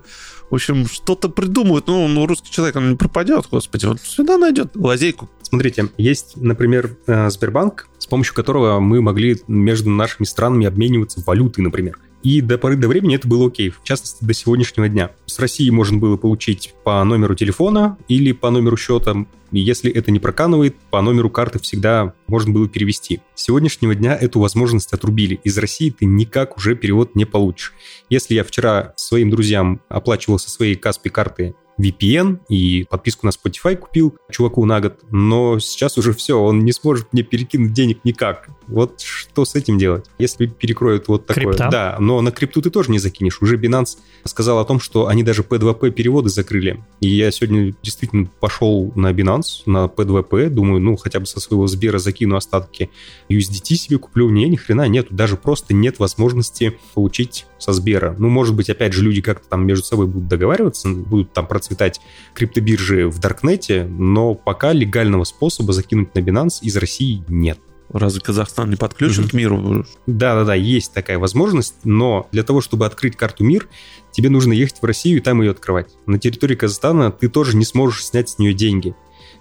В 0.49 0.55
общем, 0.55 0.85
что-то 0.85 1.29
придумывают. 1.29 1.87
Ну, 1.87 2.07
ну, 2.07 2.25
русский 2.25 2.51
человек, 2.51 2.75
он 2.75 2.89
не 2.89 2.95
пропадет, 2.95 3.47
господи. 3.49 3.85
Он 3.85 3.97
всегда 3.97 4.37
найдет 4.37 4.75
лазейку. 4.75 5.29
Смотрите, 5.41 5.89
есть, 5.97 6.33
например, 6.35 6.97
э, 7.07 7.29
Сбербанк, 7.29 7.87
с 7.99 8.05
помощью 8.05 8.35
которого 8.35 8.79
мы 8.79 9.01
могли 9.01 9.41
между 9.47 9.89
нашими 9.89 10.25
странами 10.25 10.65
обмениваться 10.65 11.21
валютой, 11.25 11.63
например. 11.63 11.97
И 12.23 12.41
до 12.41 12.57
поры 12.57 12.75
до 12.75 12.87
времени 12.87 13.15
это 13.15 13.27
было 13.27 13.47
окей, 13.47 13.69
в 13.69 13.83
частности, 13.83 14.23
до 14.23 14.33
сегодняшнего 14.33 14.87
дня. 14.87 15.11
С 15.25 15.39
России 15.39 15.69
можно 15.69 15.97
было 15.97 16.17
получить 16.17 16.73
по 16.83 17.03
номеру 17.03 17.35
телефона 17.35 17.97
или 18.07 18.31
по 18.31 18.49
номеру 18.49 18.77
счета. 18.77 19.25
Если 19.51 19.91
это 19.91 20.11
не 20.11 20.19
проканывает, 20.19 20.75
по 20.91 21.01
номеру 21.01 21.29
карты 21.29 21.59
всегда 21.59 22.13
можно 22.27 22.53
было 22.53 22.69
перевести. 22.69 23.21
С 23.35 23.43
сегодняшнего 23.43 23.95
дня 23.95 24.15
эту 24.15 24.39
возможность 24.39 24.93
отрубили. 24.93 25.39
Из 25.43 25.57
России 25.57 25.89
ты 25.89 26.05
никак 26.05 26.57
уже 26.57 26.75
перевод 26.75 27.15
не 27.15 27.25
получишь. 27.25 27.73
Если 28.09 28.35
я 28.35 28.43
вчера 28.43 28.93
своим 28.95 29.29
друзьям 29.29 29.81
оплачивал 29.89 30.39
со 30.39 30.49
своей 30.49 30.75
Каспи 30.75 31.09
карты 31.09 31.55
VPN 31.81 32.39
и 32.47 32.85
подписку 32.89 33.25
на 33.25 33.31
Spotify 33.31 33.75
купил 33.75 34.15
чуваку 34.29 34.65
на 34.65 34.79
год, 34.79 34.99
но 35.09 35.59
сейчас 35.59 35.97
уже 35.97 36.13
все, 36.13 36.39
он 36.39 36.63
не 36.63 36.71
сможет 36.71 37.11
мне 37.11 37.23
перекинуть 37.23 37.73
денег 37.73 37.99
никак. 38.03 38.49
Вот 38.71 39.01
что 39.01 39.45
с 39.45 39.55
этим 39.55 39.77
делать? 39.77 40.05
Если 40.17 40.45
перекроют 40.45 41.07
вот 41.07 41.25
такое... 41.25 41.45
Крипта? 41.45 41.69
Да, 41.69 41.97
но 41.99 42.21
на 42.21 42.31
крипту 42.31 42.61
ты 42.61 42.69
тоже 42.69 42.91
не 42.91 42.99
закинешь. 42.99 43.41
Уже 43.41 43.57
Binance 43.57 43.97
сказал 44.25 44.59
о 44.59 44.65
том, 44.65 44.79
что 44.79 45.07
они 45.07 45.23
даже 45.23 45.41
P2P 45.43 45.91
переводы 45.91 46.29
закрыли. 46.29 46.83
И 46.99 47.09
я 47.09 47.31
сегодня 47.31 47.73
действительно 47.83 48.29
пошел 48.39 48.91
на 48.95 49.11
Binance, 49.11 49.63
на 49.65 49.85
P2P, 49.85 50.49
думаю, 50.49 50.81
ну, 50.81 50.95
хотя 50.95 51.19
бы 51.19 51.25
со 51.25 51.39
своего 51.39 51.67
Сбера 51.67 51.99
закину 51.99 52.35
остатки 52.35 52.89
USDT 53.29 53.75
себе 53.75 53.97
куплю. 53.97 54.29
Не, 54.29 54.47
ни 54.47 54.55
хрена 54.55 54.87
нету. 54.87 55.13
Даже 55.13 55.37
просто 55.37 55.73
нет 55.73 55.99
возможности 55.99 56.77
получить 56.93 57.45
со 57.59 57.73
Сбера. 57.73 58.15
Ну, 58.17 58.29
может 58.29 58.55
быть, 58.55 58.69
опять 58.69 58.93
же, 58.93 59.03
люди 59.03 59.21
как-то 59.21 59.47
там 59.47 59.65
между 59.65 59.85
собой 59.85 60.07
будут 60.07 60.27
договариваться, 60.27 60.89
будут 60.89 61.33
там 61.33 61.47
процветать 61.47 62.01
криптобиржи 62.33 63.07
в 63.07 63.19
Даркнете, 63.19 63.83
но 63.85 64.33
пока 64.33 64.73
легального 64.73 65.23
способа 65.23 65.73
закинуть 65.73 66.15
на 66.15 66.19
Binance 66.19 66.59
из 66.61 66.77
России 66.77 67.23
нет. 67.27 67.59
Разве 67.93 68.21
Казахстан 68.21 68.69
не 68.69 68.75
подключен 68.77 69.25
mm-hmm. 69.25 69.29
к 69.29 69.33
миру? 69.33 69.85
Да-да-да, 70.07 70.55
есть 70.55 70.93
такая 70.93 71.19
возможность, 71.19 71.75
но 71.83 72.27
для 72.31 72.43
того, 72.43 72.61
чтобы 72.61 72.85
открыть 72.85 73.17
карту 73.17 73.43
МИР, 73.43 73.67
тебе 74.11 74.29
нужно 74.29 74.53
ехать 74.53 74.81
в 74.81 74.85
Россию 74.85 75.17
и 75.17 75.21
там 75.21 75.41
ее 75.41 75.51
открывать. 75.51 75.89
На 76.05 76.17
территории 76.17 76.55
Казахстана 76.55 77.11
ты 77.11 77.27
тоже 77.27 77.57
не 77.57 77.65
сможешь 77.65 78.05
снять 78.05 78.29
с 78.29 78.39
нее 78.39 78.53
деньги. 78.53 78.95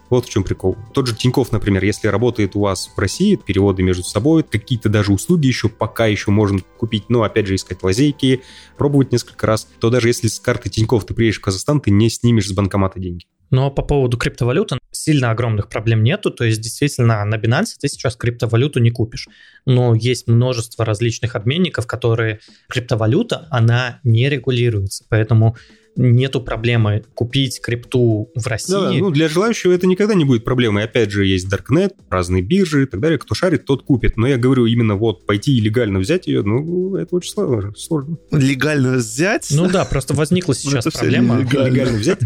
Вот 0.09 0.27
в 0.27 0.29
чем 0.29 0.43
прикол. 0.43 0.77
Тот 0.93 1.07
же 1.07 1.15
Тиньков, 1.15 1.53
например, 1.53 1.85
если 1.85 2.09
работает 2.09 2.57
у 2.57 2.61
вас 2.61 2.91
в 2.95 2.99
России, 2.99 3.37
переводы 3.37 3.85
между 3.85 4.03
собой, 4.03 4.43
какие-то 4.43 4.89
даже 4.89 5.13
услуги 5.13 5.47
еще 5.47 5.69
пока 5.69 6.07
еще 6.07 6.33
можно 6.33 6.59
купить, 6.79 7.05
но 7.09 7.23
опять 7.23 7.47
же 7.47 7.55
искать 7.55 7.85
лазейки, 7.85 8.43
пробовать 8.77 9.13
несколько 9.13 9.47
раз, 9.47 9.69
то 9.79 9.89
даже 9.89 10.09
если 10.09 10.27
с 10.27 10.41
карты 10.41 10.69
Тиньков 10.69 11.07
ты 11.07 11.15
приедешь 11.15 11.39
в 11.39 11.43
Казахстан, 11.43 11.81
ты 11.81 11.93
не 11.93 12.11
снимешь 12.11 12.49
с 12.49 12.53
банкомата 12.53 12.99
деньги. 12.99 13.27
Но 13.51 13.71
по 13.71 13.83
поводу 13.83 14.17
криптовалюты 14.17 14.79
сильно 14.93 15.31
огромных 15.31 15.69
проблем 15.69 16.03
нету, 16.03 16.31
то 16.31 16.45
есть 16.45 16.61
действительно 16.61 17.25
на 17.25 17.37
Binance 17.37 17.77
ты 17.81 17.89
сейчас 17.89 18.17
криптовалюту 18.17 18.81
не 18.81 18.91
купишь. 18.91 19.29
Но 19.67 19.95
есть 19.95 20.29
множество 20.29 20.85
различных 20.85 21.37
обменников, 21.37 21.87
которые 21.87 22.41
криптовалюта, 22.69 23.49
она 23.51 24.01
не 24.05 24.29
регулируется, 24.29 25.05
поэтому 25.09 25.57
нету 25.97 26.41
проблемы 26.41 27.05
купить 27.15 27.61
крипту 27.61 28.31
в 28.35 28.47
России. 28.47 28.73
Да, 28.73 28.93
ну 28.93 29.11
для 29.11 29.29
желающего 29.29 29.73
это 29.73 29.87
никогда 29.87 30.15
не 30.15 30.25
будет 30.25 30.45
проблемой. 30.45 30.85
Опять 30.85 31.11
же, 31.11 31.27
есть 31.27 31.53
Darknet, 31.53 31.95
разные 32.09 32.43
биржи 32.43 32.85
и 32.85 32.87
так 32.87 33.01
далее. 33.01 33.19
Кто 33.19 33.35
шарит, 33.35 33.65
тот 33.65 33.83
купит. 33.83 34.17
Но 34.17 34.27
я 34.27 34.39
говорю 34.39 34.67
именно 34.67 34.95
вот 34.95 35.27
пойти 35.27 35.57
и 35.57 35.61
легально 35.61 35.99
взять 35.99 36.27
ее, 36.27 36.43
ну, 36.43 36.95
это 36.97 37.17
очень 37.17 37.33
сложно. 37.33 38.17
Легально 38.31 38.93
взять? 38.93 39.49
Ну 39.51 39.69
да, 39.69 39.85
просто 39.85 40.15
возникла 40.15 40.55
сейчас 40.55 40.85
проблема. 40.85 41.41
Легально 41.41 41.99
взять 41.99 42.21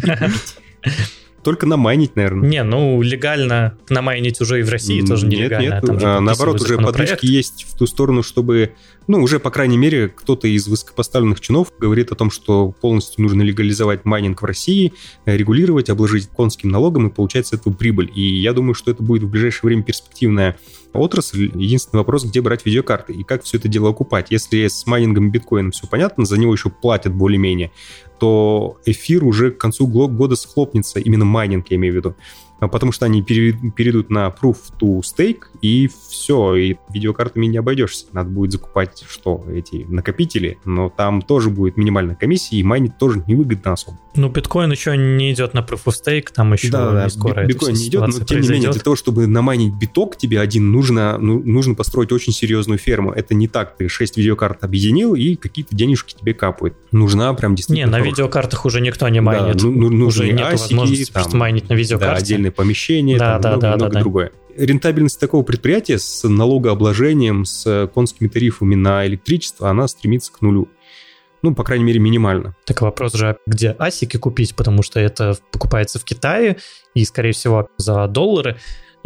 Только 1.45 1.67
намайнить, 1.67 2.17
наверное. 2.17 2.49
Не, 2.49 2.65
ну 2.65 3.03
легально 3.03 3.77
намайнить 3.91 4.41
уже 4.41 4.61
и 4.61 4.63
в 4.63 4.71
России 4.71 5.01
нет, 5.01 5.09
тоже 5.09 5.27
нелегально. 5.27 5.75
Нет, 5.75 5.83
нет. 5.83 6.03
А, 6.03 6.21
наоборот, 6.21 6.63
уже 6.63 6.79
подвижки 6.79 7.27
есть 7.27 7.67
в 7.69 7.77
ту 7.77 7.87
сторону, 7.87 8.23
чтобы, 8.23 8.73
ну, 9.09 9.23
уже, 9.23 9.39
по 9.39 9.51
крайней 9.51 9.77
мере, 9.77 10.09
кто-то 10.09 10.49
из 10.49 10.67
высокопоставленных 10.67 11.43
чинов 11.43 11.71
говорит 11.79 12.11
о 12.13 12.15
том, 12.15 12.31
что 12.31 12.71
полностью 12.81 13.23
нужно 13.23 13.43
легализовать 13.43 14.07
майнинг 14.07 14.41
в 14.41 14.45
России, 14.47 14.95
регулировать, 15.27 15.91
обложить 15.91 16.29
конским 16.29 16.71
налогом 16.71 17.09
и 17.09 17.13
получать 17.13 17.47
с 17.47 17.53
этого 17.53 17.75
прибыль. 17.75 18.11
И 18.15 18.23
я 18.23 18.55
думаю, 18.55 18.73
что 18.73 18.91
это 18.91 19.03
будет 19.03 19.25
в 19.25 19.29
ближайшее 19.29 19.69
время 19.69 19.83
перспективная 19.83 20.57
отрасль. 20.95 21.51
Единственный 21.55 22.01
вопрос, 22.01 22.25
где 22.25 22.41
брать 22.41 22.65
видеокарты 22.65 23.13
и 23.13 23.23
как 23.25 23.43
все 23.43 23.59
это 23.59 23.69
дело 23.69 23.91
окупать. 23.91 24.31
Если 24.31 24.67
с 24.67 24.87
майнингом 24.87 25.31
биткоином 25.31 25.73
все 25.73 25.87
понятно, 25.87 26.25
за 26.25 26.39
него 26.39 26.53
еще 26.53 26.71
платят 26.71 27.15
более-менее, 27.15 27.73
то 28.19 28.79
эфир 28.87 29.25
уже 29.25 29.51
к 29.51 29.59
концу 29.59 29.87
года 29.87 30.37
схлопнется, 30.37 31.01
именно 31.01 31.25
майнинг 31.25 31.67
я 31.71 31.77
имею 31.77 31.95
в 31.95 31.97
виду. 31.97 32.17
А, 32.61 32.69
потому 32.69 32.93
что 32.93 33.07
они 33.07 33.23
перейдут 33.23 34.11
на 34.11 34.29
Proof 34.29 34.57
to 34.81 35.01
Stake, 35.01 35.43
и 35.61 35.91
все, 36.09 36.55
и 36.55 36.77
видеокартами 36.91 37.47
не 37.47 37.59
обойдешься. 37.59 38.07
Надо 38.13 38.31
будет 38.31 38.53
закупать, 38.53 39.05
что, 39.09 39.45
эти 39.53 39.85
накопители, 39.89 40.59
но 40.65 40.89
там 40.89 41.23
тоже 41.23 41.51
будет 41.51 41.77
минимальная 41.77 42.15
комиссия, 42.15 42.57
и 42.57 42.63
майнить 42.63 42.99
тоже 42.99 43.23
невыгодно 43.27 43.73
особо. 43.73 43.99
Ну, 44.17 44.29
биткоин 44.29 44.71
еще 44.71 44.97
не 44.97 45.33
идет 45.33 45.55
на 45.55 45.61
Proof 45.61 45.85
of 45.87 45.95
Stake, 46.05 46.29
там 46.33 46.53
еще 46.53 46.71
да, 46.71 46.87
не 46.87 46.93
да, 46.93 47.09
скоро 47.09 47.45
биткоин 47.45 47.75
не 47.75 47.89
идет, 47.89 48.01
но 48.03 48.13
тем 48.13 48.25
произойдет. 48.27 48.45
не 48.45 48.53
менее, 48.53 48.73
для 48.73 48.81
того, 48.81 48.97
чтобы 48.97 49.27
намайнить 49.27 49.75
биток 49.75 50.17
тебе 50.17 50.41
один, 50.41 50.71
нужно, 50.71 51.19
ну, 51.19 51.41
нужно 51.41 51.75
построить 51.75 52.13
очень 52.13 52.33
серьезную 52.33 52.79
ферму. 52.79 53.11
Это 53.11 53.35
не 53.35 53.49
так, 53.49 53.77
ты 53.77 53.89
6 53.89 54.17
видеокарт 54.17 54.63
объединил, 54.63 55.15
и 55.15 55.35
какие-то 55.35 55.75
денежки 55.75 56.15
тебе 56.15 56.35
капают. 56.35 56.77
Нужна 56.93 57.33
прям 57.35 57.57
действительно... 57.57 57.87
Не, 57.87 57.91
на 57.91 58.01
видеокартах 58.01 58.65
уже 58.65 58.81
никто 58.81 59.09
не 59.09 59.21
майнит. 59.21 59.57
Да, 59.57 59.67
ну, 59.67 59.91
ну, 59.91 60.07
уже 60.07 60.33
нет 60.33 60.53
возможности 60.53 61.11
там, 61.11 61.39
майнить 61.39 61.69
на 61.69 61.75
видеокарте. 61.75 62.37
Да, 62.37 62.44
отдельные 62.45 62.53
помещения, 62.53 63.19
да, 63.19 63.39
там, 63.39 63.43
да, 63.43 63.49
много, 63.51 63.61
да, 63.63 63.77
много 63.77 63.93
да, 63.93 64.01
другое. 64.01 64.33
Рентабельность 64.57 65.19
такого 65.19 65.43
предприятия 65.43 65.99
с 65.99 66.27
налогообложением, 66.29 67.45
с 67.45 67.91
конскими 67.93 68.29
тарифами 68.29 68.75
на 68.75 69.07
электричество, 69.07 69.69
она 69.71 69.89
стремится 69.89 70.33
к 70.33 70.43
нулю. 70.43 70.69
Ну, 71.43 71.55
по 71.55 71.65
крайней 71.65 71.85
мере, 71.85 72.01
минимально. 72.01 72.55
Так 72.65 72.81
вопрос 72.81 73.15
же, 73.15 73.37
где 73.47 73.75
асики 73.79 74.17
купить, 74.17 74.55
потому 74.55 74.83
что 74.83 75.01
это 75.01 75.37
покупается 75.51 75.99
в 75.99 76.05
Китае 76.05 76.57
и, 76.95 77.05
скорее 77.05 77.33
всего, 77.33 77.69
за 77.77 78.07
доллары. 78.07 78.57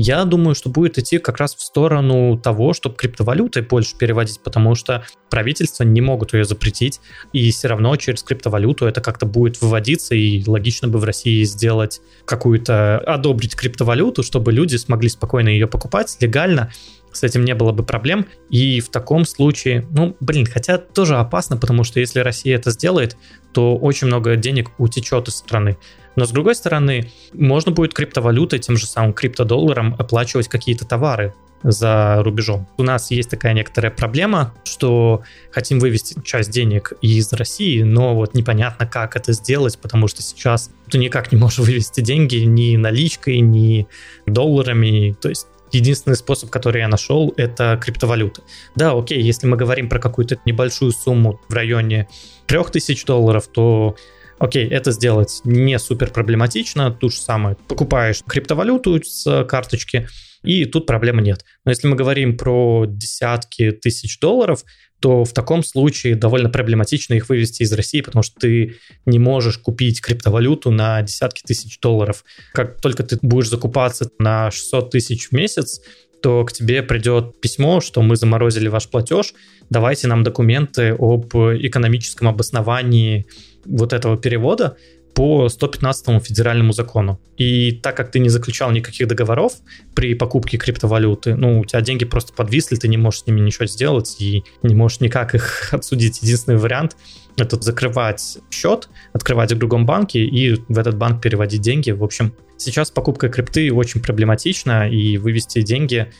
Я 0.00 0.24
думаю, 0.24 0.54
что 0.54 0.70
будет 0.70 0.96
идти 0.96 1.18
как 1.18 1.38
раз 1.38 1.56
в 1.56 1.60
сторону 1.60 2.38
того, 2.38 2.72
чтобы 2.72 2.94
криптовалютой 2.94 3.62
больше 3.62 3.96
переводить, 3.98 4.40
потому 4.40 4.76
что 4.76 5.04
правительства 5.28 5.82
не 5.82 6.00
могут 6.00 6.34
ее 6.34 6.44
запретить, 6.44 7.00
и 7.32 7.50
все 7.50 7.66
равно 7.66 7.96
через 7.96 8.22
криптовалюту 8.22 8.86
это 8.86 9.00
как-то 9.00 9.26
будет 9.26 9.60
выводиться, 9.60 10.14
и 10.14 10.48
логично 10.48 10.86
бы 10.86 11.00
в 11.00 11.04
России 11.04 11.42
сделать 11.42 12.00
какую-то, 12.26 12.98
одобрить 12.98 13.56
криптовалюту, 13.56 14.22
чтобы 14.22 14.52
люди 14.52 14.76
смогли 14.76 15.08
спокойно 15.08 15.48
ее 15.48 15.66
покупать 15.66 16.16
легально, 16.20 16.70
с 17.12 17.24
этим 17.24 17.44
не 17.44 17.54
было 17.54 17.72
бы 17.72 17.82
проблем. 17.82 18.26
И 18.50 18.80
в 18.80 18.90
таком 18.90 19.24
случае, 19.24 19.86
ну, 19.90 20.16
блин, 20.20 20.46
хотя 20.46 20.78
тоже 20.78 21.16
опасно, 21.16 21.56
потому 21.56 21.82
что 21.82 22.00
если 22.00 22.20
Россия 22.20 22.56
это 22.56 22.70
сделает, 22.70 23.16
то 23.52 23.76
очень 23.76 24.06
много 24.06 24.36
денег 24.36 24.70
утечет 24.78 25.26
из 25.28 25.34
страны. 25.34 25.76
Но 26.16 26.24
с 26.24 26.30
другой 26.30 26.54
стороны, 26.54 27.10
можно 27.32 27.72
будет 27.72 27.94
криптовалютой, 27.94 28.58
тем 28.58 28.76
же 28.76 28.86
самым 28.86 29.12
криптодолларом 29.12 29.94
оплачивать 29.98 30.48
какие-то 30.48 30.84
товары 30.84 31.34
за 31.62 32.22
рубежом. 32.22 32.68
У 32.76 32.82
нас 32.82 33.10
есть 33.10 33.30
такая 33.30 33.52
некоторая 33.52 33.90
проблема, 33.90 34.54
что 34.64 35.22
хотим 35.50 35.80
вывести 35.80 36.20
часть 36.24 36.50
денег 36.50 36.92
из 37.02 37.32
России, 37.32 37.82
но 37.82 38.14
вот 38.14 38.34
непонятно, 38.34 38.86
как 38.86 39.16
это 39.16 39.32
сделать, 39.32 39.78
потому 39.78 40.08
что 40.08 40.22
сейчас 40.22 40.70
ты 40.90 40.98
никак 40.98 41.32
не 41.32 41.38
можешь 41.38 41.58
вывести 41.58 42.00
деньги 42.00 42.36
ни 42.36 42.76
наличкой, 42.76 43.40
ни 43.40 43.88
долларами. 44.26 45.16
То 45.20 45.28
есть 45.28 45.46
единственный 45.72 46.16
способ, 46.16 46.50
который 46.50 46.80
я 46.80 46.88
нашел, 46.88 47.34
это 47.36 47.78
криптовалюта. 47.82 48.42
Да, 48.76 48.92
окей, 48.92 49.20
если 49.20 49.46
мы 49.46 49.56
говорим 49.56 49.88
про 49.88 49.98
какую-то 49.98 50.38
небольшую 50.44 50.92
сумму 50.92 51.40
в 51.48 51.52
районе 51.52 52.08
3000 52.46 53.04
долларов, 53.04 53.48
то 53.48 53.96
Окей, 54.38 54.68
это 54.68 54.92
сделать 54.92 55.40
не 55.44 55.78
супер 55.78 56.10
проблематично. 56.10 56.90
Ту 56.90 57.10
же 57.10 57.16
самое. 57.16 57.56
Покупаешь 57.68 58.22
криптовалюту 58.26 59.02
с 59.02 59.44
карточки, 59.44 60.08
и 60.42 60.64
тут 60.64 60.86
проблемы 60.86 61.22
нет. 61.22 61.44
Но 61.64 61.72
если 61.72 61.88
мы 61.88 61.96
говорим 61.96 62.36
про 62.36 62.84
десятки 62.86 63.72
тысяч 63.72 64.20
долларов, 64.20 64.64
то 65.00 65.24
в 65.24 65.32
таком 65.32 65.62
случае 65.62 66.16
довольно 66.16 66.50
проблематично 66.50 67.14
их 67.14 67.28
вывести 67.28 67.62
из 67.62 67.72
России, 67.72 68.00
потому 68.00 68.22
что 68.22 68.40
ты 68.40 68.76
не 69.06 69.18
можешь 69.18 69.58
купить 69.58 70.00
криптовалюту 70.00 70.70
на 70.70 71.02
десятки 71.02 71.42
тысяч 71.44 71.78
долларов. 71.80 72.24
Как 72.52 72.80
только 72.80 73.04
ты 73.04 73.18
будешь 73.22 73.48
закупаться 73.48 74.10
на 74.18 74.50
600 74.50 74.90
тысяч 74.90 75.28
в 75.28 75.32
месяц, 75.32 75.80
то 76.20 76.44
к 76.44 76.52
тебе 76.52 76.82
придет 76.82 77.40
письмо, 77.40 77.80
что 77.80 78.02
мы 78.02 78.16
заморозили 78.16 78.66
ваш 78.66 78.88
платеж, 78.88 79.34
давайте 79.70 80.08
нам 80.08 80.24
документы 80.24 80.96
об 80.98 81.32
экономическом 81.34 82.26
обосновании 82.26 83.26
вот 83.64 83.92
этого 83.92 84.16
перевода 84.16 84.76
по 85.14 85.48
115 85.48 86.24
федеральному 86.24 86.72
закону. 86.72 87.20
И 87.36 87.72
так 87.72 87.96
как 87.96 88.12
ты 88.12 88.20
не 88.20 88.28
заключал 88.28 88.70
никаких 88.70 89.08
договоров 89.08 89.54
при 89.94 90.14
покупке 90.14 90.58
криптовалюты, 90.58 91.34
ну, 91.34 91.58
у 91.58 91.64
тебя 91.64 91.80
деньги 91.80 92.04
просто 92.04 92.32
подвисли, 92.32 92.76
ты 92.76 92.86
не 92.86 92.96
можешь 92.96 93.22
с 93.22 93.26
ними 93.26 93.40
ничего 93.40 93.66
сделать 93.66 94.16
и 94.20 94.44
не 94.62 94.76
можешь 94.76 95.00
никак 95.00 95.34
их 95.34 95.68
отсудить. 95.72 96.22
Единственный 96.22 96.58
вариант— 96.58 96.96
это 97.36 97.60
закрывать 97.60 98.38
счет, 98.50 98.88
открывать 99.12 99.52
в 99.52 99.58
другом 99.58 99.86
банке 99.86 100.20
и 100.20 100.54
в 100.68 100.78
этот 100.78 100.96
банк 100.96 101.20
переводить 101.20 101.62
деньги. 101.62 101.90
В 101.90 102.04
общем, 102.04 102.32
сейчас 102.56 102.92
покупка 102.92 103.28
крипты 103.28 103.72
очень 103.72 104.00
проблематична, 104.00 104.88
и 104.88 105.18
вывести 105.18 105.62
деньги 105.62 106.12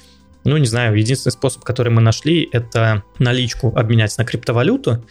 ну, 0.45 0.57
не 0.57 0.67
знаю, 0.67 0.97
единственный 0.97 1.33
способ, 1.33 1.63
который 1.63 1.93
мы 1.93 2.01
нашли, 2.01 2.49
это 2.53 3.03
наличку 3.19 3.73
обменять 3.77 4.17
на 4.17 4.25
криптовалюту, 4.25 5.05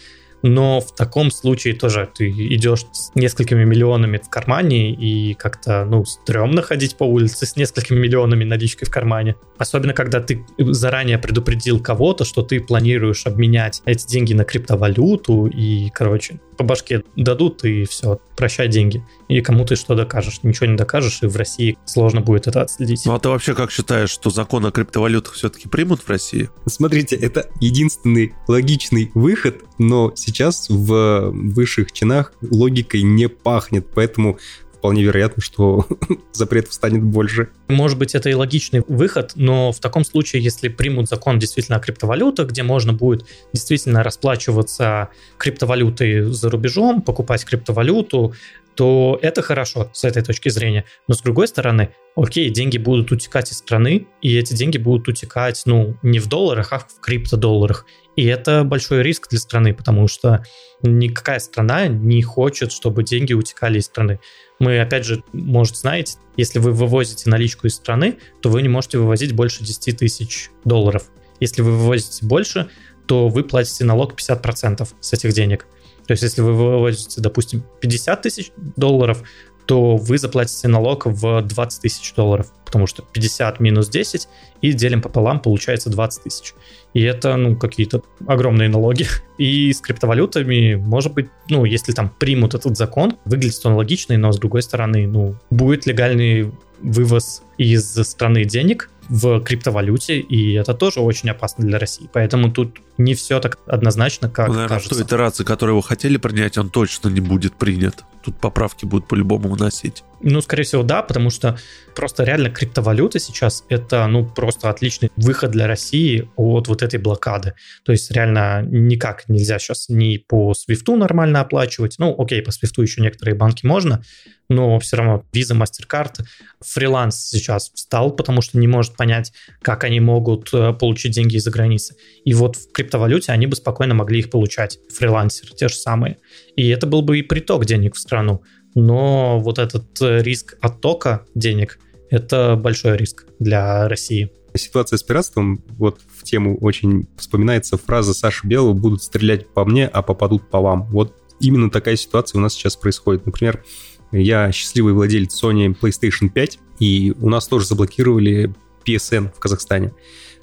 но 0.43 0.79
в 0.79 0.93
таком 0.95 1.31
случае 1.31 1.73
тоже 1.73 2.09
ты 2.13 2.29
идешь 2.29 2.85
с 2.91 3.11
несколькими 3.15 3.63
миллионами 3.63 4.17
в 4.17 4.29
кармане 4.29 4.91
и 4.91 5.33
как-то, 5.33 5.85
ну, 5.85 6.05
стрёмно 6.05 6.61
ходить 6.61 6.95
по 6.95 7.03
улице 7.03 7.45
с 7.45 7.55
несколькими 7.55 7.99
миллионами 7.99 8.43
наличкой 8.43 8.85
в 8.85 8.91
кармане. 8.91 9.35
Особенно, 9.57 9.93
когда 9.93 10.19
ты 10.19 10.45
заранее 10.57 11.17
предупредил 11.17 11.79
кого-то, 11.79 12.25
что 12.25 12.41
ты 12.41 12.59
планируешь 12.59 13.25
обменять 13.25 13.81
эти 13.85 14.07
деньги 14.07 14.33
на 14.33 14.43
криптовалюту 14.43 15.47
и, 15.47 15.89
короче, 15.89 16.39
по 16.57 16.63
башке 16.63 17.03
дадут 17.15 17.63
и 17.63 17.85
все, 17.85 18.19
прощай 18.35 18.67
деньги. 18.67 19.05
И 19.27 19.41
кому 19.41 19.65
ты 19.65 19.75
что 19.75 19.95
докажешь? 19.95 20.39
Ничего 20.43 20.67
не 20.67 20.75
докажешь, 20.75 21.19
и 21.21 21.27
в 21.27 21.35
России 21.35 21.77
сложно 21.85 22.21
будет 22.21 22.47
это 22.47 22.61
отследить. 22.61 23.03
Ну 23.05 23.13
а 23.13 23.19
ты 23.19 23.29
вообще 23.29 23.53
как 23.53 23.71
считаешь, 23.71 24.09
что 24.09 24.29
закон 24.29 24.65
о 24.65 24.71
криптовалютах 24.71 25.33
все-таки 25.33 25.67
примут 25.67 26.01
в 26.01 26.09
России? 26.09 26.49
Смотрите, 26.65 27.15
это 27.15 27.49
единственный 27.59 28.33
логичный 28.47 29.11
выход, 29.13 29.63
но 29.77 30.11
сейчас 30.15 30.69
в 30.69 31.31
высших 31.31 31.91
чинах 31.91 32.33
логикой 32.41 33.03
не 33.03 33.29
пахнет, 33.29 33.87
поэтому 33.93 34.39
вполне 34.77 35.03
вероятно, 35.03 35.41
что 35.41 35.87
запретов 36.33 36.73
станет 36.73 37.03
больше. 37.03 37.49
Может 37.67 37.97
быть, 37.97 38.15
это 38.15 38.29
и 38.29 38.33
логичный 38.33 38.83
выход, 38.87 39.33
но 39.35 39.71
в 39.71 39.79
таком 39.79 40.05
случае, 40.05 40.43
если 40.43 40.67
примут 40.69 41.09
закон 41.09 41.39
действительно 41.39 41.77
о 41.77 41.79
криптовалютах, 41.79 42.49
где 42.49 42.63
можно 42.63 42.93
будет 42.93 43.25
действительно 43.53 44.03
расплачиваться 44.03 45.09
криптовалютой 45.37 46.21
за 46.31 46.49
рубежом, 46.49 47.01
покупать 47.01 47.43
криптовалюту, 47.45 48.33
то 48.77 49.17
это 49.23 49.41
хорошо 49.41 49.89
с 49.91 50.03
этой 50.03 50.21
точки 50.21 50.49
зрения. 50.49 50.85
Но 51.07 51.15
с 51.15 51.21
другой 51.21 51.47
стороны, 51.47 51.95
окей, 52.15 52.51
деньги 52.51 52.77
будут 52.77 53.11
утекать 53.11 53.51
из 53.51 53.57
страны, 53.57 54.05
и 54.21 54.37
эти 54.37 54.53
деньги 54.53 54.77
будут 54.77 55.07
утекать, 55.07 55.63
ну, 55.65 55.97
не 56.03 56.19
в 56.19 56.27
долларах, 56.27 56.71
а 56.73 56.79
в 56.79 56.99
криптодолларах. 57.01 57.87
И 58.15 58.25
это 58.25 58.63
большой 58.63 59.01
риск 59.01 59.29
для 59.29 59.39
страны, 59.39 59.73
потому 59.73 60.07
что 60.07 60.43
никакая 60.83 61.39
страна 61.39 61.87
не 61.87 62.21
хочет, 62.21 62.71
чтобы 62.71 63.03
деньги 63.03 63.33
утекали 63.33 63.79
из 63.79 63.85
страны. 63.85 64.19
Мы, 64.59 64.79
опять 64.79 65.05
же, 65.05 65.23
может, 65.33 65.75
знаете, 65.75 66.17
если 66.35 66.59
вы 66.59 66.71
вывозите 66.71 67.31
наличку 67.31 67.65
из 67.65 67.73
страны, 67.73 68.19
то 68.41 68.49
вы 68.49 68.61
не 68.61 68.69
можете 68.69 68.99
вывозить 68.99 69.33
больше 69.33 69.63
10 69.63 69.97
тысяч 69.97 70.51
долларов. 70.65 71.09
Если 71.39 71.63
вы 71.63 71.71
вывозите 71.71 72.27
больше, 72.27 72.69
то 73.07 73.27
вы 73.27 73.43
платите 73.43 73.85
налог 73.85 74.13
50% 74.13 74.87
с 74.99 75.13
этих 75.13 75.33
денег. 75.33 75.65
То 76.07 76.13
есть, 76.13 76.23
если 76.23 76.41
вы 76.41 76.53
вывозите, 76.53 77.21
допустим, 77.21 77.63
50 77.81 78.21
тысяч 78.21 78.51
долларов, 78.75 79.23
то 79.67 79.97
вы 79.97 80.17
заплатите 80.17 80.69
налог 80.69 81.05
в 81.05 81.41
20 81.41 81.81
тысяч 81.81 82.13
долларов, 82.15 82.53
потому 82.65 82.87
что 82.87 83.03
50 83.03 83.59
минус 83.59 83.89
10 83.89 84.27
и 84.61 84.71
делим 84.71 85.01
пополам, 85.01 85.41
получается 85.41 85.89
20 85.89 86.23
тысяч. 86.23 86.53
И 86.93 87.01
это, 87.01 87.35
ну, 87.35 87.57
какие-то 87.57 88.01
огромные 88.25 88.69
налоги. 88.69 89.05
И 89.37 89.71
с 89.73 89.81
криптовалютами, 89.81 90.75
может 90.75 91.13
быть, 91.13 91.27
ну, 91.49 91.65
если 91.65 91.91
там 91.91 92.09
примут 92.09 92.55
этот 92.55 92.77
закон, 92.77 93.17
выглядит 93.25 93.63
он 93.65 93.73
логичный, 93.73 94.17
но 94.17 94.31
с 94.31 94.39
другой 94.39 94.63
стороны, 94.63 95.05
ну, 95.05 95.35
будет 95.49 95.85
легальный 95.85 96.51
вывоз 96.79 97.43
из 97.57 97.93
страны 98.07 98.45
денег, 98.45 98.89
в 99.09 99.41
криптовалюте, 99.41 100.19
и 100.19 100.53
это 100.53 100.73
тоже 100.73 100.99
очень 100.99 101.29
опасно 101.29 101.65
для 101.65 101.79
России. 101.79 102.09
Поэтому 102.13 102.51
тут 102.51 102.79
не 102.97 103.13
все 103.13 103.39
так 103.39 103.59
однозначно, 103.67 104.29
как 104.29 104.47
ну, 104.47 104.53
Наверное, 104.53 104.75
кажется. 104.75 104.95
в 104.95 104.97
той 104.97 105.07
итерации, 105.07 105.43
которую 105.43 105.77
вы 105.77 105.83
хотели 105.83 106.17
принять, 106.17 106.57
он 106.57 106.69
точно 106.69 107.09
не 107.09 107.21
будет 107.21 107.55
принят. 107.55 108.03
Тут 108.23 108.39
поправки 108.39 108.85
будут 108.85 109.07
по-любому 109.07 109.49
вносить. 109.49 110.03
Ну, 110.21 110.41
скорее 110.41 110.63
всего, 110.63 110.83
да, 110.83 111.01
потому 111.01 111.29
что 111.29 111.57
просто 111.95 112.23
реально 112.23 112.49
криптовалюта 112.49 113.19
сейчас 113.19 113.63
это, 113.69 114.05
ну, 114.07 114.25
просто 114.25 114.69
отличный 114.69 115.11
выход 115.15 115.51
для 115.51 115.67
России 115.67 116.29
от 116.35 116.67
вот 116.67 116.81
этой 116.81 116.99
блокады. 116.99 117.53
То 117.83 117.91
есть 117.91 118.11
реально 118.11 118.63
никак 118.63 119.29
нельзя 119.29 119.59
сейчас 119.59 119.87
ни 119.89 120.17
по 120.17 120.53
свифту 120.53 120.95
нормально 120.95 121.39
оплачивать. 121.39 121.95
Ну, 121.99 122.15
окей, 122.17 122.41
по 122.41 122.51
свифту 122.51 122.81
еще 122.81 123.01
некоторые 123.01 123.35
банки 123.35 123.65
можно, 123.65 124.03
но 124.49 124.79
все 124.79 124.97
равно 124.97 125.23
Visa, 125.33 125.57
MasterCard, 125.57 126.23
фриланс 126.61 127.29
сейчас 127.29 127.71
встал, 127.73 128.11
потому 128.11 128.41
что 128.41 128.57
не 128.57 128.67
может 128.67 128.95
понять, 128.95 129.33
как 129.61 129.83
они 129.83 129.99
могут 129.99 130.53
э, 130.53 130.73
получить 130.73 131.13
деньги 131.13 131.35
из-за 131.35 131.51
границы. 131.51 131.95
И 132.23 132.33
вот 132.33 132.55
в 132.55 132.71
криптовалюте 132.71 133.31
они 133.31 133.47
бы 133.47 133.55
спокойно 133.55 133.93
могли 133.93 134.19
их 134.19 134.29
получать, 134.29 134.79
фрилансеры 134.93 135.53
те 135.53 135.67
же 135.67 135.75
самые. 135.75 136.17
И 136.55 136.67
это 136.69 136.87
был 136.87 137.01
бы 137.01 137.19
и 137.19 137.23
приток 137.23 137.65
денег 137.65 137.95
в 137.95 137.99
страну. 137.99 138.41
Но 138.75 139.39
вот 139.39 139.59
этот 139.59 140.01
э, 140.01 140.21
риск 140.21 140.57
оттока 140.61 141.25
денег– 141.35 141.79
это 142.09 142.55
большой 142.55 142.95
риск 142.97 143.25
для 143.39 143.87
России. 143.87 144.31
Ситуация 144.55 144.97
с 144.97 145.03
пиратством, 145.03 145.63
вот 145.77 145.99
в 146.07 146.23
тему 146.23 146.57
очень 146.57 147.07
вспоминается 147.17 147.77
фраза 147.77 148.13
Саши 148.13 148.47
Белого 148.47 148.73
«будут 148.73 149.03
стрелять 149.03 149.47
по 149.49 149.65
мне, 149.65 149.87
а 149.87 150.01
попадут 150.01 150.49
по 150.49 150.59
вам». 150.59 150.83
Вот 150.85 151.15
именно 151.39 151.69
такая 151.69 151.95
ситуация 151.95 152.39
у 152.39 152.41
нас 152.41 152.53
сейчас 152.53 152.75
происходит. 152.75 153.25
Например, 153.25 153.63
я 154.11 154.51
счастливый 154.51 154.93
владелец 154.93 155.43
Sony 155.43 155.75
PlayStation 155.79 156.29
5, 156.29 156.59
и 156.79 157.13
у 157.19 157.29
нас 157.29 157.47
тоже 157.47 157.65
заблокировали 157.65 158.53
PSN 158.87 159.31
в 159.35 159.39
Казахстане. 159.39 159.93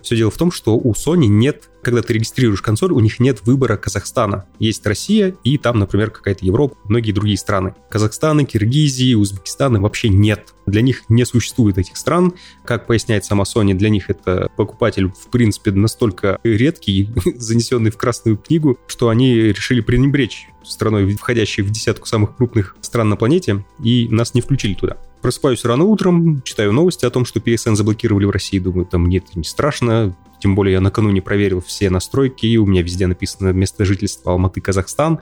Все 0.05 0.16
дело 0.16 0.30
в 0.30 0.36
том, 0.36 0.53
что 0.53 0.76
у 0.76 0.92
Sony 0.92 1.26
нет, 1.28 1.70
когда 1.82 2.03
ты 2.03 2.12
регистрируешь 2.12 2.61
консоль, 2.61 2.92
у 2.92 3.01
них 3.01 3.20
нет 3.20 3.40
выбора 3.47 3.78
Казахстана. 3.78 4.45
Есть 4.59 4.84
Россия 4.84 5.34
и 5.45 5.57
там, 5.57 5.78
например, 5.78 6.11
какая-то 6.11 6.45
Европа, 6.45 6.76
многие 6.84 7.12
другие 7.12 7.38
страны. 7.38 7.74
Казахстана, 7.88 8.45
Киргизии, 8.45 9.14
Узбекистана 9.14 9.80
вообще 9.80 10.11
нет. 10.11 10.53
Для 10.66 10.82
них 10.82 11.05
не 11.09 11.24
существует 11.24 11.78
этих 11.78 11.97
стран. 11.97 12.34
Как 12.66 12.86
поясняет 12.86 13.24
сама 13.24 13.45
Sony, 13.45 13.72
для 13.72 13.88
них 13.88 14.11
это 14.11 14.51
покупатель, 14.59 15.09
в 15.09 15.30
принципе, 15.30 15.70
настолько 15.70 16.38
редкий, 16.45 17.09
занесенный 17.36 17.90
в 17.90 17.97
Красную 17.97 18.36
книгу, 18.36 18.78
что 18.86 19.09
они 19.09 19.34
решили 19.34 19.80
пренебречь 19.80 20.49
страной, 20.64 21.14
входящей 21.14 21.62
в 21.62 21.70
десятку 21.70 22.07
самых 22.07 22.36
крупных 22.36 22.76
стран 22.82 23.09
на 23.09 23.16
планете, 23.16 23.64
и 23.82 24.09
нас 24.11 24.34
не 24.34 24.42
включили 24.42 24.74
туда. 24.74 24.99
Просыпаюсь 25.24 25.64
рано 25.64 25.84
утром, 25.84 26.42
читаю 26.42 26.74
новости 26.74 27.06
о 27.06 27.10
том, 27.10 27.24
что 27.24 27.40
PSN 27.40 27.76
заблокировали 27.76 28.26
в 28.26 28.30
России. 28.30 28.58
Думаю, 28.58 28.84
там 28.84 29.08
нет, 29.08 29.34
не 29.34 29.44
страшно. 29.44 30.14
Тем 30.38 30.54
более 30.54 30.74
я 30.74 30.82
накануне 30.82 31.22
проверил 31.22 31.62
все 31.62 31.88
настройки, 31.88 32.44
и 32.44 32.58
у 32.58 32.66
меня 32.66 32.82
везде 32.82 33.06
написано 33.06 33.48
место 33.54 33.86
жительства 33.86 34.32
Алматы, 34.32 34.60
Казахстан. 34.60 35.20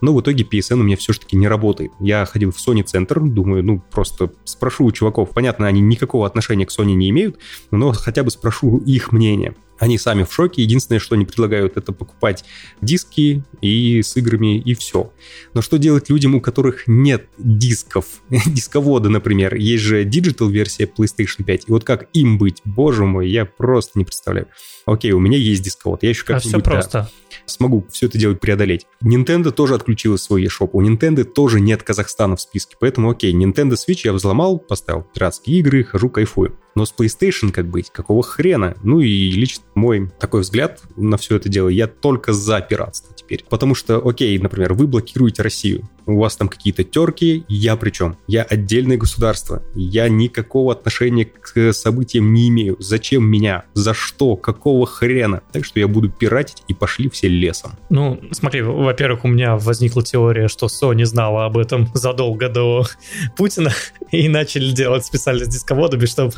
Но 0.00 0.12
в 0.12 0.20
итоге 0.20 0.42
PSN 0.42 0.80
у 0.80 0.82
меня 0.82 0.96
все-таки 0.96 1.36
не 1.36 1.46
работает. 1.46 1.92
Я 2.00 2.26
ходил 2.26 2.50
в 2.50 2.56
Sony 2.56 2.82
центр, 2.82 3.20
думаю, 3.20 3.62
ну, 3.62 3.80
просто 3.92 4.32
спрошу 4.42 4.86
у 4.86 4.90
чуваков. 4.90 5.30
Понятно, 5.30 5.68
они 5.68 5.80
никакого 5.80 6.26
отношения 6.26 6.66
к 6.66 6.76
Sony 6.76 6.94
не 6.94 7.08
имеют, 7.10 7.38
но 7.70 7.92
хотя 7.92 8.24
бы 8.24 8.32
спрошу 8.32 8.78
их 8.78 9.12
мнение. 9.12 9.54
Они 9.78 9.98
сами 9.98 10.22
в 10.24 10.32
шоке. 10.32 10.62
Единственное, 10.62 10.98
что 10.98 11.14
они 11.14 11.24
предлагают, 11.24 11.76
это 11.76 11.92
покупать 11.92 12.44
диски 12.80 13.42
и 13.60 14.02
с 14.02 14.16
играми, 14.16 14.58
и 14.58 14.74
все. 14.74 15.12
Но 15.52 15.62
что 15.62 15.78
делать 15.78 16.10
людям, 16.10 16.34
у 16.34 16.40
которых 16.40 16.86
нет 16.86 17.26
дисков? 17.38 18.06
Дисковода, 18.28 19.08
например. 19.08 19.54
Есть 19.54 19.82
же 19.82 20.04
digital-версия 20.04 20.84
PlayStation 20.84 21.44
5. 21.44 21.64
И 21.68 21.72
вот 21.72 21.84
как 21.84 22.08
им 22.12 22.38
быть? 22.38 22.60
Боже 22.64 23.04
мой, 23.04 23.28
я 23.28 23.44
просто 23.44 23.98
не 23.98 24.04
представляю. 24.04 24.46
Окей, 24.86 25.12
у 25.12 25.20
меня 25.20 25.38
есть 25.38 25.62
дисковод. 25.62 26.02
Я 26.02 26.10
еще 26.10 26.24
как-нибудь... 26.24 26.54
А 26.54 26.58
все 26.58 26.64
просто. 26.64 26.98
Да, 26.98 27.10
смогу 27.46 27.86
все 27.90 28.06
это 28.06 28.18
делать 28.18 28.40
преодолеть. 28.40 28.86
Nintendo 29.02 29.50
тоже 29.50 29.74
отключила 29.74 30.16
свой 30.16 30.44
eShop. 30.44 30.70
У 30.72 30.82
Nintendo 30.82 31.24
тоже 31.24 31.60
нет 31.60 31.82
Казахстана 31.82 32.36
в 32.36 32.40
списке. 32.40 32.76
Поэтому, 32.78 33.10
окей, 33.10 33.34
Nintendo 33.34 33.72
Switch 33.72 34.00
я 34.04 34.12
взломал, 34.12 34.58
поставил 34.58 35.02
пиратские 35.02 35.58
игры, 35.58 35.84
хожу, 35.84 36.10
кайфую. 36.10 36.58
Но 36.74 36.84
с 36.84 36.94
PlayStation 36.96 37.50
как 37.50 37.68
быть? 37.68 37.90
Какого 37.90 38.22
хрена? 38.22 38.76
Ну 38.82 39.00
и 39.00 39.30
лично 39.30 39.64
мой 39.74 40.10
такой 40.18 40.40
взгляд 40.40 40.82
на 40.96 41.16
все 41.16 41.36
это 41.36 41.48
дело, 41.48 41.68
я 41.68 41.86
только 41.86 42.32
за 42.32 42.60
пиратство 42.60 43.14
теперь. 43.14 43.44
Потому 43.48 43.74
что, 43.74 44.06
окей, 44.06 44.38
например, 44.38 44.74
вы 44.74 44.86
блокируете 44.86 45.42
Россию 45.42 45.88
у 46.06 46.18
вас 46.18 46.36
там 46.36 46.48
какие-то 46.48 46.84
терки, 46.84 47.44
я 47.48 47.76
при 47.76 47.90
чем? 47.90 48.16
Я 48.26 48.42
отдельное 48.42 48.96
государство, 48.96 49.62
я 49.74 50.08
никакого 50.08 50.72
отношения 50.72 51.24
к 51.24 51.72
событиям 51.72 52.32
не 52.32 52.48
имею. 52.48 52.76
Зачем 52.78 53.24
меня? 53.24 53.64
За 53.74 53.94
что? 53.94 54.36
Какого 54.36 54.86
хрена? 54.86 55.42
Так 55.52 55.64
что 55.64 55.80
я 55.80 55.88
буду 55.88 56.10
пиратить 56.10 56.62
и 56.68 56.74
пошли 56.74 57.08
все 57.08 57.28
лесом. 57.28 57.72
Ну, 57.90 58.20
смотри, 58.32 58.62
во-первых, 58.62 59.24
у 59.24 59.28
меня 59.28 59.56
возникла 59.56 60.02
теория, 60.02 60.48
что 60.48 60.66
Sony 60.66 61.04
знала 61.04 61.46
об 61.46 61.58
этом 61.58 61.88
задолго 61.94 62.48
до 62.48 62.86
Путина 63.36 63.72
и 64.10 64.28
начали 64.28 64.70
делать 64.70 65.04
специально 65.04 65.44
с 65.44 65.48
дисководами, 65.48 66.06
чтобы 66.06 66.34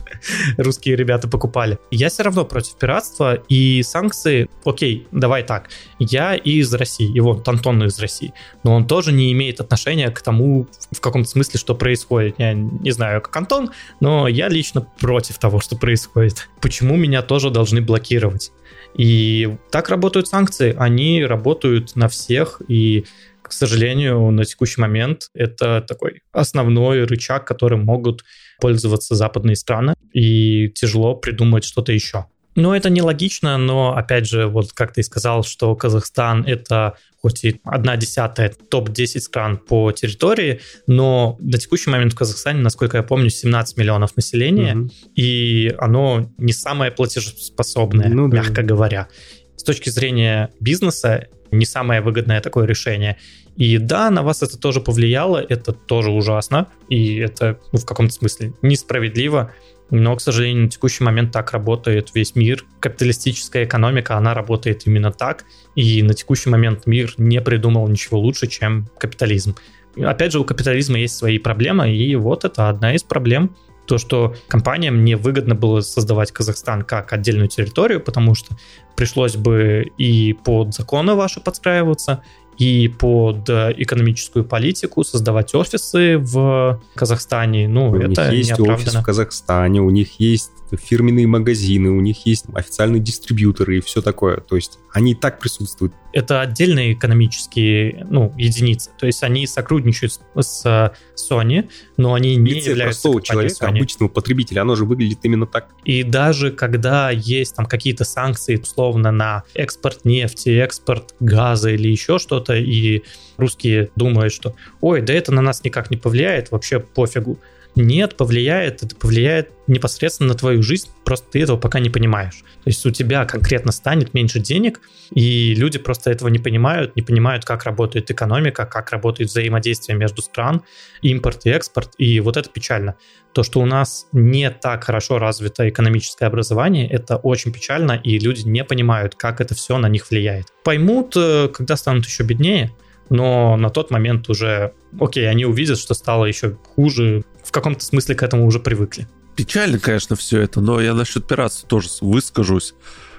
русские 0.57 0.97
ребята 0.97 1.29
покупали. 1.29 1.79
Я 1.91 2.09
все 2.09 2.23
равно 2.23 2.45
против 2.45 2.77
пиратства 2.77 3.35
и 3.49 3.83
санкции. 3.83 4.49
Окей, 4.65 5.07
давай 5.13 5.43
так. 5.43 5.71
Я 5.99 6.35
из 6.35 6.73
России, 6.75 7.11
и 7.13 7.21
вот 7.21 7.47
Антон 7.49 7.83
из 7.85 7.99
России, 7.99 8.33
но 8.65 8.75
он 8.75 8.87
тоже 8.87 9.13
не 9.13 9.33
имеет 9.33 9.56
имеет 9.57 9.61
отношение 9.61 10.11
к 10.11 10.21
тому, 10.21 10.67
в 10.93 11.01
каком-то 11.01 11.29
смысле, 11.29 11.59
что 11.59 11.75
происходит. 11.75 12.37
Я 12.39 12.53
не 12.55 12.91
знаю, 12.93 13.21
как 13.21 13.37
Антон, 13.37 13.71
но 14.01 14.29
я 14.29 14.49
лично 14.49 14.87
против 15.01 15.39
того, 15.39 15.61
что 15.61 15.77
происходит. 15.77 16.49
Почему 16.61 16.97
меня 16.97 17.23
тоже 17.23 17.51
должны 17.51 17.81
блокировать? 17.81 18.53
И 18.95 19.57
так 19.71 19.89
работают 19.89 20.29
санкции. 20.29 20.75
Они 20.79 21.25
работают 21.25 21.97
на 21.97 22.09
всех, 22.09 22.63
и 22.69 23.05
к 23.43 23.53
сожалению, 23.53 24.31
на 24.31 24.45
текущий 24.45 24.81
момент 24.81 25.31
это 25.35 25.81
такой 25.87 26.23
основной 26.33 27.05
рычаг, 27.05 27.47
которым 27.47 27.85
могут 27.85 28.25
пользоваться 28.61 29.15
западные 29.15 29.55
страны, 29.55 29.95
и 30.13 30.69
тяжело 30.75 31.15
придумать 31.15 31.65
что-то 31.65 31.93
еще. 31.93 32.27
Ну, 32.57 32.73
это 32.73 32.91
нелогично, 32.91 33.59
но, 33.59 33.97
опять 33.97 34.27
же, 34.27 34.47
вот 34.47 34.73
как 34.73 34.93
ты 34.93 35.03
сказал, 35.03 35.45
что 35.45 35.75
Казахстан— 35.77 36.45
это 36.47 36.95
хоть 37.21 37.45
и 37.45 37.61
одна 37.65 37.97
десятая 37.97 38.53
топ-10 38.71 39.21
стран 39.21 39.57
по 39.59 39.93
территории, 39.93 40.61
но 40.87 41.37
на 41.41 41.59
текущий 41.59 41.91
момент 41.91 42.13
в 42.13 42.17
Казахстане, 42.17 42.61
насколько 42.61 42.97
я 42.97 43.03
помню, 43.03 43.31
17 43.31 43.77
миллионов 43.77 44.17
населения, 44.17 44.77
угу. 44.77 44.91
и 45.17 45.75
оно 45.79 46.31
не 46.39 46.53
самое 46.53 46.91
платежеспособное, 46.91 48.09
ну, 48.09 48.29
да. 48.29 48.39
мягко 48.39 48.63
говоря. 48.63 49.09
С 49.57 49.65
точки 49.65 49.91
зрения 49.91 50.51
бизнеса, 50.61 51.27
не 51.51 51.67
самое 51.67 52.01
выгодное 52.01 52.41
такое 52.41 52.67
решение. 52.67 53.17
И 53.57 53.79
да, 53.79 54.11
на 54.11 54.23
вас 54.23 54.43
это 54.43 54.59
тоже 54.59 54.81
повлияло, 54.81 55.39
это 55.39 55.73
тоже 55.73 56.11
ужасно, 56.11 56.69
и 56.89 57.17
это 57.17 57.59
ну, 57.73 57.79
в 57.79 57.87
каком-то 57.87 58.13
смысле 58.13 58.53
несправедливо, 58.63 59.53
но, 59.91 60.17
к 60.17 60.21
сожалению, 60.21 60.65
на 60.65 60.71
текущий 60.71 61.05
момент 61.05 61.33
так 61.33 61.53
работает 61.53 62.11
весь 62.15 62.35
мир. 62.35 62.65
Капиталистическая 62.81 63.65
экономика, 63.65 64.17
она 64.17 64.35
работает 64.35 64.87
именно 64.87 65.13
так. 65.13 65.45
И 65.75 66.03
на 66.03 66.15
текущий 66.15 66.51
момент 66.51 66.87
мир 66.87 67.15
не 67.19 67.41
придумал 67.41 67.87
ничего 67.89 68.19
лучше, 68.19 68.49
чем 68.49 68.89
капитализм. 68.99 69.55
Опять 69.97 70.33
же, 70.33 70.41
у 70.41 70.45
капитализма 70.45 70.99
есть 70.99 71.17
свои 71.17 71.39
проблемы, 71.39 71.95
и 71.95 72.17
вот 72.17 72.45
это 72.45 72.69
одна 72.69 72.95
из 72.95 73.03
проблем. 73.03 73.55
То, 73.87 73.99
что 73.99 74.35
компаниям 74.49 75.05
не 75.05 75.15
выгодно 75.15 75.55
было 75.55 75.81
создавать 75.81 76.33
Казахстан 76.33 76.83
как 76.83 77.13
отдельную 77.13 77.49
территорию, 77.49 78.01
потому 78.01 78.35
что 78.35 78.57
пришлось 78.97 79.37
бы 79.37 79.87
и 79.97 80.33
под 80.33 80.75
законы 80.75 81.15
ваши 81.15 81.41
подстраиваться, 81.41 82.23
и 82.59 82.89
под 82.89 83.49
экономическую 83.49 84.45
политику 84.45 85.05
создавать 85.05 85.55
офисы 85.55 86.19
в 86.19 86.81
Казахстане. 86.95 87.69
Ну, 87.69 87.91
у 87.91 87.97
это 87.97 88.31
них 88.33 88.33
есть 88.33 88.61
офис 88.61 88.95
в 88.95 89.03
Казахстане, 89.03 89.81
у 89.81 89.91
них 89.91 90.19
есть 90.19 90.51
фирменные 90.73 91.27
магазины, 91.27 91.91
у 91.91 92.01
них 92.01 92.27
есть 92.27 92.47
официальные 92.53 93.01
дистрибьюторы 93.01 93.79
и 93.79 93.81
все 93.81 94.03
такое. 94.03 94.39
То 94.39 94.57
есть 94.57 94.79
они 94.93 95.13
и 95.13 95.15
так 95.15 95.39
присутствуют. 95.39 95.93
Это 96.13 96.41
отдельные 96.41 96.95
экономические 96.95 98.07
ну, 98.09 98.33
единицы. 98.37 98.91
То 98.99 99.07
есть 99.07 99.23
они 99.23 99.47
сотрудничают 99.47 100.19
с 100.35 100.93
Sony, 101.15 101.69
но 101.97 102.15
они 102.15 102.37
не 102.37 102.55
Лице 102.55 102.71
являются 102.71 103.03
простого 103.03 103.23
человека, 103.23 103.67
Sony. 103.67 103.77
обычного 103.77 104.09
потребителя, 104.09 104.63
оно 104.63 104.75
же 104.77 104.85
выглядит 104.85 105.19
именно 105.23 105.47
так. 105.47 105.69
И 105.85 106.03
даже 106.03 106.51
когда 106.51 107.11
есть 107.11 107.55
там 107.55 107.67
какие-то 107.67 108.05
санкции, 108.05 108.57
условно, 108.57 109.11
на 109.13 109.45
экспорт 109.55 110.05
нефти, 110.05 110.49
экспорт 110.59 111.15
газа 111.21 111.71
или 111.71 111.89
еще 111.89 112.19
что-то, 112.19 112.46
и 112.55 113.03
русские 113.37 113.91
думают, 113.97 114.33
что 114.33 114.55
ой, 114.81 115.01
да 115.01 115.13
это 115.13 115.33
на 115.33 115.43
нас 115.43 115.65
никак 115.65 115.91
не 115.91 115.97
повлияет, 115.97 116.51
вообще 116.51 116.81
пофигу. 116.81 117.39
Нет, 117.77 118.17
повлияет, 118.17 118.83
это 118.83 118.97
повлияет 118.97 119.51
непосредственно 119.67 120.31
на 120.31 120.35
твою 120.35 120.63
жизнь, 120.63 120.89
просто 121.05 121.27
ты 121.31 121.43
этого 121.43 121.59
пока 121.59 121.79
не 121.79 121.91
понимаешь. 121.91 122.43
То 122.65 122.71
есть 122.71 122.87
у 122.87 122.91
тебя 122.91 123.27
конкретно 123.27 123.71
станет 123.71 124.15
меньше 124.15 124.41
денег, 124.41 124.81
и 125.15 125.55
люди 125.55 125.79
просто 125.79 126.11
этого 126.11 126.29
не 126.29 126.39
понимают, 126.39 126.97
не 126.97 127.03
понимают, 127.03 127.45
как 127.45 127.65
работает 127.65 128.11
экономика, 128.11 128.65
как 128.65 128.93
работает 128.93 129.29
взаимодействие 129.29 129.99
между 129.99 130.23
стран, 130.23 130.63
импорт 131.03 131.45
и 131.45 131.51
экспорт, 131.51 131.93
и 131.99 132.19
вот 132.21 132.39
это 132.39 132.49
печально. 132.49 132.97
То, 133.35 133.43
что 133.43 133.61
у 133.61 133.67
нас 133.67 134.07
не 134.11 134.51
так 134.51 134.85
хорошо 134.85 135.19
развито 135.19 135.69
экономическое 135.69 136.25
образование, 136.25 136.89
это 136.89 137.19
очень 137.19 137.53
печально, 137.53 137.93
и 137.93 138.19
люди 138.19 138.49
не 138.49 138.65
понимают, 138.65 139.17
как 139.17 139.43
это 139.43 139.55
все 139.55 139.77
на 139.77 139.91
них 139.91 140.09
влияет. 140.11 140.47
Поймут, 140.65 141.15
э, 141.15 141.49
когда 141.49 141.77
станут 141.77 142.07
еще 142.07 142.23
беднее, 142.23 142.73
но 143.11 143.57
на 143.57 143.71
тот 143.71 143.91
момент 143.91 144.29
уже, 144.29 144.73
окей, 144.99 145.29
они 145.29 145.45
увидят, 145.45 145.79
что 145.79 145.95
стало 145.95 146.25
еще 146.25 146.57
хуже, 146.75 147.25
в 147.47 147.53
каком-то 147.53 147.85
смысле 147.85 148.17
к 148.17 148.23
этому 148.23 148.45
уже 148.45 148.59
привыкли. 148.59 149.07
Печально, 149.37 149.79
конечно, 149.79 150.17
все 150.17 150.41
это, 150.41 150.61
но 150.61 150.81
я 150.81 150.95
насчет 150.95 151.29
пиратства 151.29 151.69
тоже 151.69 151.89
выскажусь, 152.01 152.75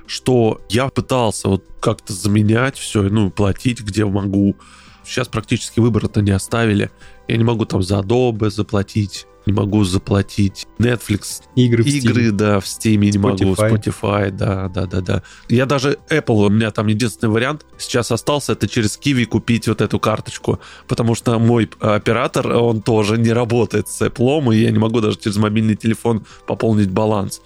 что 0.05 0.61
я 0.69 0.89
пытался 0.89 1.47
вот 1.47 1.63
как-то 1.79 2.11
заменять 2.11 2.77
все, 2.77 3.03
ну, 3.03 3.29
платить 3.29 3.81
где 3.81 4.03
могу. 4.05 4.55
Сейчас 5.05 5.29
практически 5.29 5.79
выбора-то 5.79 6.21
не 6.21 6.31
оставили. 6.31 6.91
Я 7.27 7.37
не 7.37 7.43
могу 7.43 7.65
там 7.65 7.81
за 7.81 7.99
Adobe 7.99 8.49
заплатить, 8.49 9.27
не 9.47 9.53
могу 9.53 9.83
заплатить. 9.83 10.67
Netflix. 10.77 11.41
Игры, 11.55 11.83
в 11.83 11.87
Игры, 11.87 12.27
Steam. 12.27 12.31
да, 12.31 12.59
в 12.59 12.65
Steam 12.65 12.97
не 12.97 13.17
могу. 13.17 13.35
Spotify. 13.37 13.71
Spotify, 13.71 14.31
да, 14.31 14.67
да, 14.67 14.85
да, 14.85 15.01
да. 15.01 15.23
Я 15.49 15.65
даже 15.65 15.97
Apple, 16.09 16.45
у 16.45 16.49
меня 16.49 16.69
там 16.71 16.87
единственный 16.87 17.29
вариант 17.29 17.65
сейчас 17.77 18.11
остался, 18.11 18.51
это 18.53 18.67
через 18.67 18.99
Kiwi 18.99 19.25
купить 19.25 19.67
вот 19.67 19.81
эту 19.81 19.99
карточку, 19.99 20.59
потому 20.87 21.15
что 21.15 21.39
мой 21.39 21.69
оператор, 21.79 22.47
он 22.55 22.81
тоже 22.81 23.17
не 23.17 23.31
работает 23.31 23.87
с 23.87 24.01
Apple, 24.01 24.55
и 24.55 24.61
я 24.61 24.71
не 24.71 24.79
могу 24.79 25.01
даже 25.01 25.17
через 25.17 25.37
мобильный 25.37 25.75
телефон 25.75 26.25
пополнить 26.45 26.91
баланс. 26.91 27.41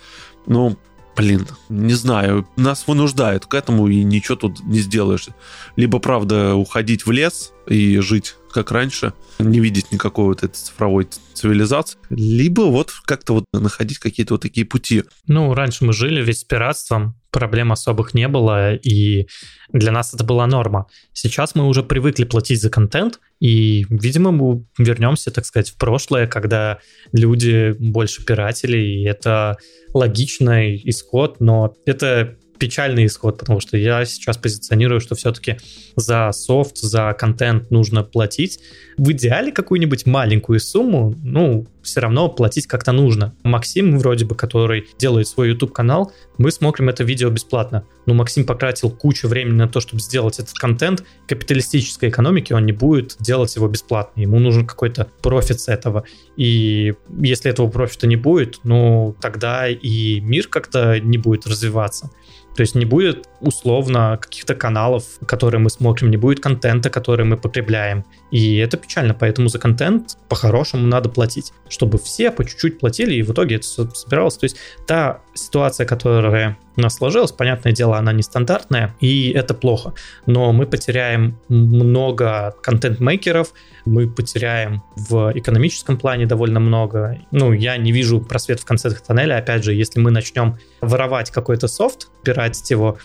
Ну, 0.48 0.78
Блин, 1.16 1.46
не 1.68 1.94
знаю, 1.94 2.48
нас 2.56 2.88
вынуждают 2.88 3.46
к 3.46 3.54
этому, 3.54 3.88
и 3.90 4.02
ничего 4.04 4.38
тут 4.38 4.64
не 4.64 4.80
сделаешь. 4.80 5.28
Либо, 5.76 6.00
правда, 6.00 6.56
уходить 6.56 7.06
в 7.06 7.12
лес 7.12 7.52
и 7.68 8.00
жить 8.00 8.36
как 8.52 8.72
раньше, 8.72 9.14
не 9.40 9.60
видеть 9.60 9.92
никакой 9.92 10.26
вот 10.26 10.44
этой 10.44 10.54
цифровой 10.56 11.08
цивилизации, 11.34 11.98
либо 12.10 12.62
вот 12.62 12.92
как-то 13.06 13.34
вот 13.34 13.46
находить 13.54 14.00
какие-то 14.00 14.36
вот 14.36 14.42
такие 14.42 14.66
пути. 14.66 15.04
Ну, 15.28 15.54
раньше 15.54 15.86
мы 15.86 15.94
жили 15.94 16.22
ведь 16.22 16.40
с 16.40 16.44
пиратством, 16.44 17.16
проблем 17.32 17.72
особых 17.72 18.14
не 18.14 18.28
было, 18.28 18.76
и 18.76 19.28
для 19.72 19.92
нас 19.92 20.14
это 20.14 20.24
была 20.24 20.46
норма. 20.48 20.88
Сейчас 21.14 21.56
мы 21.56 21.68
уже 21.68 21.82
привыкли 21.82 22.26
платить 22.26 22.62
за 22.62 22.70
контент, 22.70 23.20
и, 23.40 23.86
видимо, 23.90 24.32
мы 24.32 24.66
вернемся, 24.78 25.32
так 25.32 25.46
сказать, 25.46 25.70
в 25.70 25.78
прошлое, 25.78 26.28
когда 26.28 26.80
люди 27.14 27.74
больше 27.80 28.24
пиратели, 28.26 28.78
и 28.78 29.04
это 29.04 29.58
логичный 29.94 30.82
исход, 30.86 31.40
но 31.40 31.74
это 31.86 32.38
печальный 32.62 33.08
исход, 33.08 33.40
потому 33.40 33.60
что 33.60 33.76
я 33.76 34.06
сейчас 34.06 34.38
позиционирую, 34.38 35.02
что 35.02 35.16
все-таки 35.16 35.58
за 35.96 36.32
софт, 36.32 36.78
за 36.78 37.16
контент 37.18 37.72
нужно 37.72 38.04
платить. 38.04 38.60
В 38.98 39.12
идеале 39.14 39.52
какую-нибудь 39.52 40.06
маленькую 40.06 40.60
сумму, 40.60 41.16
ну, 41.24 41.66
все 41.82 42.02
равно 42.02 42.30
платить 42.30 42.68
как-то 42.68 42.92
нужно. 42.92 43.34
Максим, 43.44 43.98
вроде 43.98 44.26
бы, 44.26 44.36
который 44.36 44.88
делает 44.98 45.28
свой 45.28 45.50
YouTube-канал, 45.50 46.12
мы 46.38 46.52
смотрим 46.52 46.90
это 46.90 47.04
видео 47.04 47.30
бесплатно. 47.30 47.86
Но 48.06 48.14
Максим 48.14 48.46
потратил 48.46 48.90
кучу 48.90 49.28
времени 49.28 49.56
на 49.56 49.68
то, 49.68 49.80
чтобы 49.80 50.02
сделать 50.02 50.40
этот 50.40 50.54
контент. 50.54 51.04
Капиталистической 51.28 52.10
экономики 52.10 52.54
он 52.54 52.66
не 52.66 52.72
будет 52.72 53.16
делать 53.20 53.56
его 53.56 53.68
бесплатно. 53.68 54.22
Ему 54.22 54.40
нужен 54.40 54.66
какой-то 54.66 55.08
профит 55.22 55.60
с 55.60 55.68
этого. 55.68 56.04
И 56.36 56.94
если 57.20 57.52
этого 57.52 57.70
профита 57.70 58.08
не 58.08 58.16
будет, 58.16 58.60
ну, 58.64 59.16
тогда 59.22 59.68
и 59.68 60.20
мир 60.22 60.48
как-то 60.48 61.00
не 61.00 61.18
будет 61.18 61.46
развиваться. 61.46 62.10
То 62.56 62.62
есть 62.62 62.76
не 62.76 62.86
будет 62.86 63.30
условно 63.40 64.20
каких-то 64.22 64.56
каналов, 64.56 65.06
которые 65.26 65.62
мы 65.62 65.70
смотрим, 65.70 66.12
не 66.12 66.18
будет 66.18 66.42
контента, 66.42 66.90
который 66.90 67.26
мы 67.26 67.38
потребляем. 67.38 68.04
И 68.30 68.58
это 68.58 68.78
печально, 68.78 69.14
поэтому 69.14 69.48
за 69.48 69.58
контент 69.58 70.18
по-хорошему 70.28 70.86
надо 70.86 71.10
платить, 71.10 71.54
чтобы 71.72 71.98
все 71.98 72.32
по 72.32 72.46
чуть-чуть 72.46 72.80
платили, 72.80 73.16
и 73.16 73.24
в 73.24 73.32
итоге 73.32 73.56
это 73.56 73.66
собиралось. 73.66 74.38
То 74.38 74.44
есть 74.44 74.58
та 74.86 75.22
ситуация, 75.34 75.86
которая 75.86 76.58
у 76.76 76.82
нас 76.82 76.96
сложилась, 76.96 77.32
понятное 77.32 77.72
дело, 77.74 77.98
она 77.98 78.14
нестандартная, 78.14 78.96
и 79.00 79.32
это 79.32 79.54
плохо. 79.54 79.94
Но 80.26 80.52
мы 80.54 80.66
потеряем 80.66 81.40
много 81.48 82.54
контент-мейкеров, 82.62 83.54
мы 83.86 84.10
потеряем 84.10 84.84
в 84.96 85.32
экономическом 85.34 85.98
плане 85.98 86.26
довольно 86.26 86.60
много. 86.60 87.20
Ну, 87.32 87.54
я 87.54 87.78
не 87.78 87.92
вижу 87.92 88.22
просвет 88.22 88.60
в 88.60 88.66
конце 88.66 88.92
тоннеля. 88.92 89.38
Опять 89.38 89.64
же, 89.64 89.74
если 89.74 90.00
мы 90.00 90.12
начнем 90.12 90.58
воровать 90.82 91.32
какой-то 91.32 91.68
софт, 91.68 92.10
пиратить 92.24 92.70
его, 92.70 92.98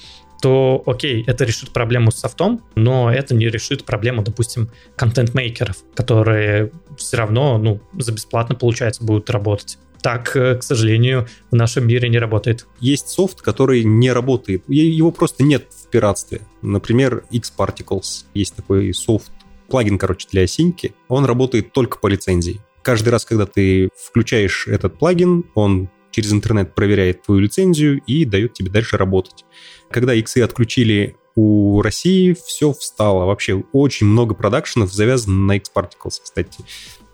то 0.43 0.82
окей, 0.87 1.24
это 1.26 1.45
решит 1.45 1.70
проблему 1.70 2.11
с 2.11 2.16
софтом, 2.16 2.62
но 2.74 3.12
это 3.12 3.34
не 3.34 3.49
решит 3.49 3.84
проблему, 3.84 4.22
допустим, 4.22 4.70
контент-мейкеров, 4.97 5.76
которые 5.95 6.72
все 6.97 7.16
равно, 7.16 7.59
ну, 7.59 7.80
за 7.99 8.12
бесплатно, 8.12 8.55
получается, 8.55 9.05
будут 9.05 9.30
работать 9.30 9.78
так, 10.03 10.37
э, 10.37 10.55
к 10.55 10.62
сожалению, 10.62 11.26
в 11.51 11.57
нашем 11.57 11.89
мире 11.89 12.09
не 12.09 12.18
работает. 12.18 12.66
Есть 12.78 13.09
софт, 13.09 13.43
который 13.43 13.82
не 13.82 14.12
работает. 14.12 14.62
Его 14.68 15.11
просто 15.11 15.43
нет 15.43 15.66
в 15.70 15.89
пиратстве. 15.89 16.43
Например, 16.62 17.24
X-Particles. 17.32 18.26
Есть 18.32 18.55
такой 18.55 18.95
софт, 18.95 19.32
плагин, 19.68 19.99
короче, 19.99 20.28
для 20.30 20.43
осиньки. 20.43 20.95
Он 21.09 21.24
работает 21.24 21.72
только 21.72 21.99
по 21.99 22.07
лицензии. 22.07 22.61
Каждый 22.82 23.09
раз, 23.09 23.24
когда 23.24 23.47
ты 23.47 23.89
включаешь 23.97 24.68
этот 24.68 24.97
плагин, 24.97 25.45
он 25.57 25.89
через 26.17 26.33
интернет 26.33 26.75
проверяет 26.75 27.23
твою 27.23 27.43
лицензию 27.43 28.01
и 28.07 28.25
дает 28.25 28.55
тебе 28.55 28.71
дальше 28.71 28.97
работать. 28.97 29.45
Когда 29.91 30.14
иксы 30.14 30.39
отключили 30.39 31.17
у 31.35 31.83
России, 31.83 32.35
все 32.47 32.73
встало. 32.73 33.27
Вообще 33.27 33.62
очень 33.73 34.07
много 34.07 34.35
продакшенов 34.35 34.95
завязано 34.95 35.37
на 35.37 35.57
X-Particles, 35.57 36.21
кстати 36.23 36.64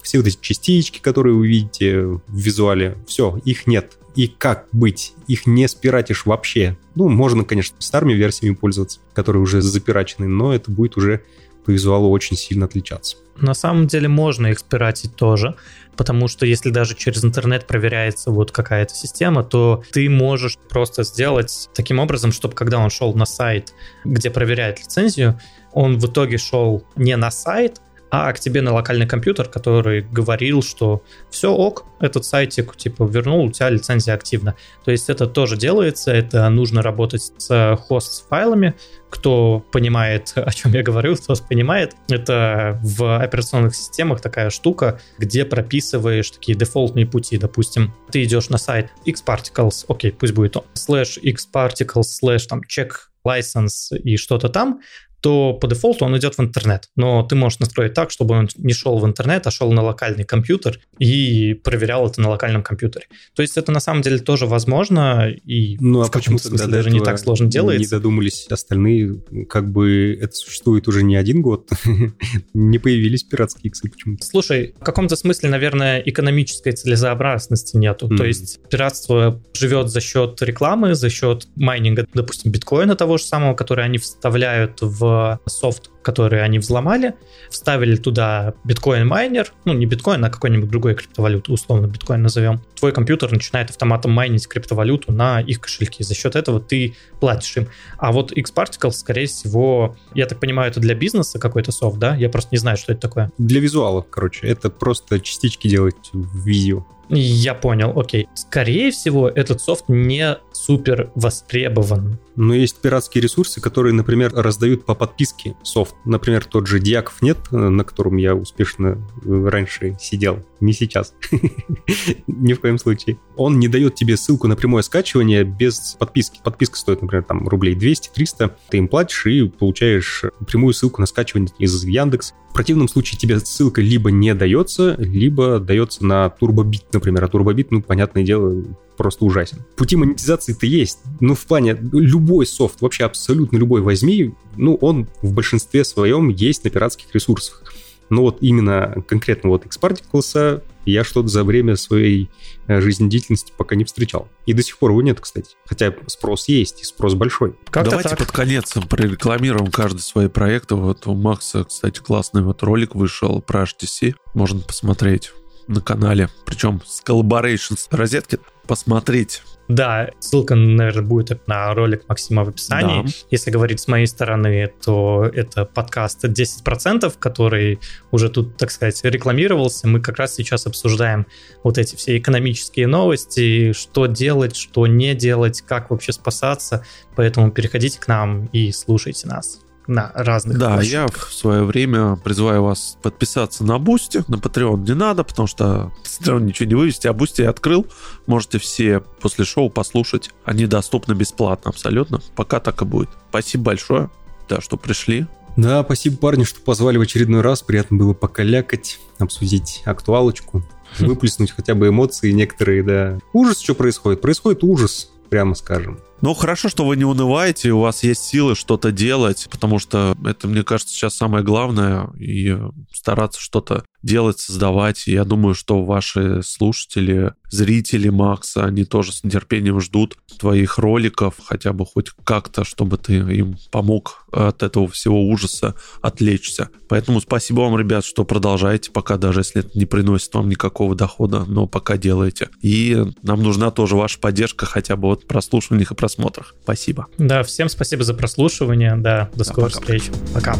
все 0.03 0.19
вот 0.19 0.27
эти 0.27 0.39
частички, 0.41 0.99
которые 0.99 1.35
вы 1.35 1.47
видите 1.47 2.03
в 2.05 2.21
визуале, 2.29 2.99
все, 3.07 3.41
их 3.45 3.69
нет. 3.69 3.99
И 4.17 4.27
как 4.27 4.67
быть? 4.73 5.15
Их 5.29 5.47
не 5.47 5.67
спиратишь 5.69 6.27
вообще. 6.27 6.77
Ну, 6.97 7.09
можно, 7.09 7.45
конечно, 7.45 7.77
старыми 7.79 8.13
версиями 8.13 8.55
пользоваться, 8.55 8.99
которые 9.15 9.43
уже 9.43 9.63
запирачены, 9.63 10.27
но 10.27 10.53
это 10.53 10.73
будет 10.73 10.97
уже 10.97 11.23
по 11.65 11.71
визуалу 11.71 12.11
очень 12.11 12.37
сильно 12.37 12.67
отличаться. 12.67 13.17
На 13.37 13.55
самом 13.55 13.87
деле 13.87 14.09
можно 14.09 14.49
их 14.49 14.59
спиратить 14.59 15.17
тоже, 15.17 15.57
потому 15.97 16.29
что 16.29 16.45
если 16.47 16.71
даже 16.71 16.95
через 16.95 17.25
интернет 17.25 17.67
проверяется 17.67 18.31
вот 18.31 18.53
какая-то 18.53 18.95
система, 18.95 19.43
то 19.43 19.83
ты 19.93 20.09
можешь 20.11 20.59
просто 20.69 21.03
сделать 21.03 21.69
таким 21.75 21.99
образом, 21.99 22.33
чтобы 22.33 22.55
когда 22.55 22.79
он 22.79 22.91
шел 22.91 23.15
на 23.15 23.25
сайт, 23.25 23.75
где 24.05 24.31
проверяет 24.31 24.81
лицензию, 24.81 25.41
он 25.73 25.99
в 25.99 26.07
итоге 26.07 26.39
шел 26.39 26.85
не 26.97 27.17
на 27.17 27.31
сайт, 27.31 27.81
а 28.15 28.31
к 28.35 28.39
тебе 28.39 28.61
на 28.61 28.75
локальный 28.75 29.07
компьютер, 29.07 29.49
который 29.49 30.03
говорил, 30.03 30.63
что 30.63 31.03
все 31.31 31.51
ок, 31.51 31.87
этот 31.99 32.27
сайтик 32.27 32.77
типа 32.77 33.05
вернул, 33.05 33.47
у 33.47 33.51
тебя 33.51 33.71
лицензия 33.71 34.13
активна. 34.13 34.55
То 34.85 34.91
есть 34.91 35.09
это 35.09 35.27
тоже 35.27 35.57
делается, 35.57 36.13
это 36.13 36.47
нужно 36.51 36.83
работать 36.83 37.33
с 37.39 37.79
хост 37.89 38.29
файлами. 38.29 38.75
Кто 39.09 39.65
понимает, 39.73 40.31
о 40.37 40.51
чем 40.53 40.73
я 40.73 40.83
говорю, 40.83 41.17
тот 41.17 41.49
понимает. 41.49 41.97
Это 42.11 42.79
в 42.83 43.19
операционных 43.19 43.75
системах 43.75 44.21
такая 44.21 44.51
штука, 44.51 45.01
где 45.17 45.47
прописываешь 45.47 46.31
такие 46.33 46.55
дефолтные 46.55 47.07
пути. 47.07 47.39
Допустим, 47.39 47.95
ты 48.11 48.25
идешь 48.25 48.51
на 48.51 48.59
сайт 48.59 48.91
xparticles, 49.07 49.87
окей, 49.89 50.13
пусть 50.13 50.35
будет 50.35 50.59
он, 50.59 50.65
slash 50.75 51.19
xparticles, 51.25 52.05
slash 52.23 52.47
там 52.47 52.61
check 52.61 52.91
license 53.27 53.97
и 53.97 54.17
что-то 54.17 54.51
там, 54.51 54.81
то 55.23 55.55
по 55.55 55.69
дефолту 55.69 56.05
он 56.05 56.17
идет 56.19 56.37
в 56.37 56.41
интернет. 56.41 56.89
Но 56.97 57.23
ты 57.23 57.37
можешь 57.37 57.61
настроить 57.61 57.95
так, 57.95 58.11
чтобы 58.11 58.35
он 58.35 58.49
не 58.57 58.73
шел 58.73 58.99
в 58.99 59.07
интернет, 59.07 59.47
а 59.47 59.51
шел 59.53 59.73
на 59.73 59.81
локальный 59.83 60.25
компьютер 60.25 60.81
и 60.99 61.55
проверял 61.55 62.09
это 62.09 62.21
на 62.21 62.29
локальном 62.29 62.65
компьютере. 62.65 63.07
То 63.35 63.43
есть 63.43 63.57
это 63.57 63.71
на 63.71 63.79
самом 63.79 64.03
деле 64.03 64.19
тоже 64.19 64.47
возможно 64.47 65.31
и 65.31 65.77
ну, 65.81 66.03
а 66.03 66.09
почему 66.09 66.39
тогда 66.39 66.67
даже 66.67 66.91
не 66.91 67.01
так 67.01 67.19
сложно 67.21 67.47
делается. 67.47 67.83
Не 67.83 68.01
додумались 68.01 68.47
остальные, 68.51 69.23
как 69.49 69.71
бы 69.71 70.19
это 70.21 70.35
существует 70.35 70.89
уже 70.89 71.05
не 71.05 71.15
один 71.15 71.41
год, 71.41 71.71
не 72.55 72.79
появились 72.79 73.23
пиратские 73.23 73.71
иксы 73.71 73.89
почему-то. 73.89 74.27
Слушай, 74.27 74.75
в 74.81 74.85
каком-то 74.85 75.15
смысле, 75.15 75.51
наверное, 75.51 76.01
экономической 76.01 76.73
целесообразности 76.73 77.77
нету. 77.77 78.09
Mm. 78.09 78.17
То 78.17 78.25
есть 78.25 78.61
пиратство 78.69 79.41
живет 79.55 79.89
за 79.89 80.01
счет 80.01 80.43
рекламы, 80.43 80.97
за 80.97 81.11
счет 81.11 81.47
майнинга, 81.55 82.07
допустим, 82.13 82.51
биткоина 82.51 82.97
того 82.97 83.19
же 83.19 83.25
самого, 83.25 83.55
который 83.55 83.85
они 83.85 83.99
вставляют 83.99 84.79
в 84.81 85.12
софт 85.47 85.91
которые 86.03 86.43
они 86.43 86.59
взломали, 86.59 87.15
вставили 87.49 87.97
туда 87.97 88.55
биткоин-майнер, 88.65 89.53
ну 89.65 89.73
не 89.73 89.87
биткоин, 89.87 90.25
а 90.25 90.31
какой-нибудь 90.31 90.69
другой 90.69 90.95
криптовалюту, 90.95 91.53
условно 91.53 91.87
биткоин 91.87 92.23
назовем. 92.23 92.61
Твой 92.79 92.93
компьютер 92.93 93.31
начинает 93.33 93.71
автоматом 93.71 94.13
майнить 94.13 94.47
криптовалюту 94.47 95.13
на 95.13 95.41
их 95.41 95.61
кошельки. 95.61 96.03
За 96.03 96.15
счет 96.15 96.37
этого 96.37 96.61
ты 96.61 96.95
платишь 97.21 97.57
им. 97.57 97.69
А 97.99 98.13
вот 98.13 98.33
X-Particle, 98.33 98.91
скорее 98.91 99.27
всего, 99.27 99.97
я 100.15 100.27
так 100.27 100.41
понимаю, 100.41 100.71
это 100.71 100.81
для 100.81 100.95
бизнеса 100.95 101.39
какой-то 101.39 101.73
софт, 101.73 101.99
да? 101.99 102.17
Я 102.17 102.29
просто 102.29 102.51
не 102.53 102.59
знаю, 102.59 102.77
что 102.77 102.93
это 102.93 103.03
такое. 103.03 103.31
Для 103.39 103.61
визуала, 103.61 104.03
короче. 104.03 104.47
Это 104.47 104.71
просто 104.71 105.21
частички 105.21 105.69
делать 105.69 106.11
в 106.13 106.45
видео. 106.45 106.85
Я 107.09 107.55
понял, 107.55 107.99
окей. 107.99 108.27
Скорее 108.35 108.91
всего, 108.91 109.29
этот 109.29 109.61
софт 109.61 109.85
не 109.89 110.39
супер 110.53 111.11
востребован. 111.15 112.19
Но 112.37 112.55
есть 112.55 112.81
пиратские 112.81 113.23
ресурсы, 113.23 113.61
которые, 113.61 113.93
например, 113.93 114.33
раздают 114.35 114.87
по 114.87 114.95
подписке 114.95 115.55
софт. 115.63 115.92
Например, 116.05 116.45
тот 116.45 116.67
же 116.67 116.81
Диаков 116.81 117.23
нет, 117.23 117.39
на 117.51 117.85
котором 117.85 118.17
я 118.17 118.35
успешно 118.35 118.99
э, 119.25 119.49
раньше 119.49 119.97
сидел. 120.01 120.45
Не 120.63 120.73
сейчас. 120.73 121.13
Ни 122.29 122.53
в 122.53 122.61
коем 122.61 122.79
случае. 122.79 123.19
Он 123.37 123.59
не 123.59 123.67
дает 123.67 123.97
тебе 123.97 124.17
ссылку 124.17 124.47
на 124.47 124.55
прямое 124.55 124.83
скачивание 124.83 125.43
без 125.43 125.97
подписки. 125.99 126.41
Подписка 126.43 126.79
стоит, 126.79 127.03
например, 127.03 127.25
там 127.25 127.49
рублей 127.49 127.75
200-300. 127.75 128.53
Ты 128.71 128.79
им 128.79 128.87
платишь 128.87 129.27
и 129.27 129.49
получаешь 129.49 130.23
прямую 130.47 130.73
ссылку 130.73 131.01
на 131.01 131.09
скачивание 131.09 131.53
из 131.59 131.85
Яндекс. 131.85 132.35
В 132.51 132.55
противном 132.55 132.87
случае 132.87 133.19
тебе 133.19 133.41
ссылка 133.41 133.83
либо 133.83 134.13
не 134.13 134.35
дается, 134.35 134.95
либо 134.99 135.59
дается 135.59 136.07
на 136.07 136.31
турбобит, 136.31 136.85
например. 136.93 137.25
А 137.25 137.29
турбобит, 137.29 137.73
ну, 137.73 137.83
понятное 137.83 138.23
дело, 138.23 138.63
просто 138.97 139.25
ужасен. 139.25 139.65
Пути 139.75 139.97
монетизации-то 139.97 140.65
есть. 140.65 141.01
Ну, 141.19 141.35
в 141.35 141.45
плане, 141.45 141.77
любой 141.93 142.47
софт, 142.47 142.83
вообще 142.83 143.03
абсолютно 143.05 143.57
любой 143.57 143.81
возьми, 143.81 144.35
ну, 144.57 144.77
он 144.77 145.09
в 145.23 145.33
большинстве 145.33 145.85
своем 145.85 146.29
есть 146.29 146.63
на 146.63 146.71
пиратских 146.71 147.13
ресурсах. 147.13 147.65
Но 148.13 148.21
вот 148.21 148.43
именно 148.43 149.03
конкретно 149.09 149.49
вот 149.49 149.65
X-Particles 149.65 150.63
я 150.85 151.03
что-то 151.03 151.29
за 151.29 151.45
время 151.45 151.77
своей 151.77 152.29
э, 152.67 152.79
жизнедеятельности 152.83 153.55
пока 153.57 153.75
не 153.75 153.85
встречал. 153.85 154.29
И 154.45 154.53
до 154.53 154.63
сих 154.63 154.77
пор 154.77 154.91
его 154.91 155.01
нет, 155.01 155.19
кстати. 155.19 155.57
Хотя 155.65 155.95
спрос 156.09 156.47
есть, 156.47 156.83
и 156.83 156.85
спрос 156.85 157.15
большой. 157.15 157.55
Как 157.71 157.85
Давайте 157.85 158.11
так. 158.11 158.19
под 158.19 158.31
конец 158.31 158.75
прорекламируем 158.91 159.71
каждый 159.71 160.01
свои 160.01 160.29
проекты. 160.29 160.75
Вот 160.75 161.07
у 161.07 161.15
Макса, 161.15 161.65
кстати, 161.65 162.01
классный 162.01 162.43
вот 162.43 162.63
ролик 162.63 162.95
вышел 162.95 163.41
про 163.41 163.63
HTC. 163.63 164.15
Можно 164.35 164.61
посмотреть 164.61 165.33
на 165.67 165.81
канале. 165.81 166.29
Причем 166.45 166.83
с 166.85 167.03
Collaboration 167.03 167.79
с 167.79 167.89
розетки 167.91 168.39
посмотреть 168.67 169.43
да, 169.69 170.11
ссылка, 170.19 170.55
наверное, 170.55 171.03
будет 171.03 171.47
на 171.47 171.73
ролик 171.75 172.05
Максима 172.09 172.45
в 172.45 172.49
описании. 172.49 173.05
Да. 173.05 173.13
Если 173.31 173.51
говорить 173.51 173.81
с 173.81 173.89
моей 173.89 174.07
стороны, 174.07 174.71
то 174.85 175.31
это 175.33 175.65
подкаст 175.65 176.25
10%, 176.25 177.15
который 177.19 177.81
уже 178.11 178.29
тут, 178.29 178.57
так 178.57 178.71
сказать, 178.71 179.01
рекламировался. 179.05 179.89
Мы 179.89 180.01
как 180.01 180.19
раз 180.19 180.35
сейчас 180.35 180.67
обсуждаем 180.67 181.27
вот 181.63 181.79
эти 181.79 181.97
все 181.97 182.19
экономические 182.19 182.87
новости, 182.87 183.73
что 183.73 184.07
делать, 184.07 184.57
что 184.57 184.87
не 184.87 185.15
делать, 185.15 185.63
как 185.63 185.91
вообще 185.91 186.13
спасаться. 186.13 186.85
Поэтому 187.17 187.51
переходите 187.51 188.01
к 188.01 188.09
нам 188.09 188.47
и 188.47 188.73
слушайте 188.73 189.27
нас 189.27 189.61
на 189.87 190.11
разных 190.15 190.59
Да, 190.59 190.75
площадках. 190.75 191.25
я 191.25 191.31
в 191.31 191.35
свое 191.35 191.63
время 191.65 192.17
призываю 192.17 192.63
вас 192.63 192.97
подписаться 193.03 193.65
на 193.65 193.79
Boosty, 193.79 194.25
на 194.29 194.37
Patreon 194.37 194.87
не 194.87 194.95
надо, 194.95 195.25
потому 195.25 195.47
что 195.49 195.93
все 196.05 196.39
ничего 196.39 196.69
не 196.69 196.75
вывести, 196.75 197.07
а 197.09 197.13
Boosty 197.13 197.43
я 197.43 197.51
открыл, 197.51 197.87
можете 198.27 198.59
все 198.59 199.01
после 199.21 199.45
шоу 199.45 199.71
послушать, 199.71 200.31
они 200.45 200.67
доступны 200.67 201.13
бесплатно 201.15 201.71
абсолютно, 201.71 202.21
пока 202.37 202.61
так 202.61 202.81
и 202.83 202.85
будет. 202.85 203.11
Спасибо 203.31 203.65
большое, 203.65 204.11
да, 204.49 204.61
что 204.61 204.77
пришли. 204.77 205.27
Да, 205.57 205.83
спасибо, 205.85 206.17
парни, 206.17 206.45
что 206.45 206.61
позвали 206.63 206.97
в 206.97 207.03
очередной 207.03 207.43
раз, 207.43 207.61
приятно 207.63 207.99
было 207.99 208.15
покалякать, 208.15 208.99
обсудить 209.19 209.83
актуалочку, 209.85 210.63
выплеснуть 210.99 211.51
хотя 211.51 211.75
бы 211.75 211.89
эмоции 211.89 212.31
некоторые, 212.31 212.83
да. 212.83 213.19
Ужас, 213.33 213.61
что 213.61 213.75
происходит? 213.75 214.21
Происходит 214.23 214.65
ужас, 214.65 215.11
прямо 215.29 215.55
скажем. 215.55 215.99
Ну, 216.23 216.35
хорошо, 216.35 216.69
что 216.69 216.85
вы 216.85 216.97
не 216.97 217.05
унываете, 217.05 217.73
у 217.73 217.81
вас 217.81 218.05
есть 218.05 218.23
силы 218.23 218.55
что-то 218.55 218.93
делать, 218.93 219.49
потому 219.51 219.81
что 219.81 220.17
это, 220.25 220.47
мне 220.47 220.63
кажется, 220.63 220.95
сейчас 220.95 221.17
самое 221.17 221.43
главное, 221.45 222.11
и 222.17 222.57
стараться 222.93 223.41
что-то 223.41 223.85
делать, 224.03 224.39
создавать. 224.39 225.07
Я 225.07 225.25
думаю, 225.25 225.55
что 225.55 225.85
ваши 225.85 226.43
слушатели, 226.45 227.35
зрители 227.51 228.09
Макса, 228.09 228.65
они 228.65 228.85
тоже 228.85 229.13
с 229.13 229.25
нетерпением 229.25 229.81
ждут 229.81 230.17
твоих 230.39 230.79
роликов, 230.79 231.35
хотя 231.45 231.73
бы 231.73 231.85
хоть 231.85 232.11
как-то, 232.25 232.65
чтобы 232.65 232.99
ты 232.99 233.15
им 233.15 233.57
помог 233.71 234.27
от 234.33 234.63
этого 234.63 234.89
всего 234.89 235.29
ужаса 235.29 235.75
отвлечься. 236.01 236.71
Поэтому 236.89 237.21
спасибо 237.21 237.61
вам, 237.61 237.79
ребят, 237.79 238.05
что 238.05 238.25
продолжаете, 238.25 238.91
пока 238.91 239.17
даже 239.17 239.41
если 239.41 239.61
это 239.61 239.79
не 239.79 239.87
приносит 239.87 240.33
вам 240.35 240.49
никакого 240.49 240.95
дохода, 240.95 241.45
но 241.47 241.67
пока 241.67 241.97
делаете. 241.97 242.49
И 242.61 243.05
нам 243.23 243.43
нужна 243.43 243.71
тоже 243.71 243.97
ваша 243.97 244.19
поддержка 244.19 244.67
хотя 244.67 244.97
бы 244.97 245.09
вот 245.09 245.25
в 245.25 245.27
прослушиваниях 245.27 245.93
и 245.93 245.95
просмотрах. 246.13 246.55
Спасибо. 246.63 247.07
Да, 247.19 247.43
всем 247.43 247.69
спасибо 247.69 248.05
за 248.05 248.15
прослушивание. 248.15 248.97
Да, 248.97 249.31
до 249.35 249.45
скорых 249.45 249.73
встреч. 249.73 250.05
Пока. 250.35 250.57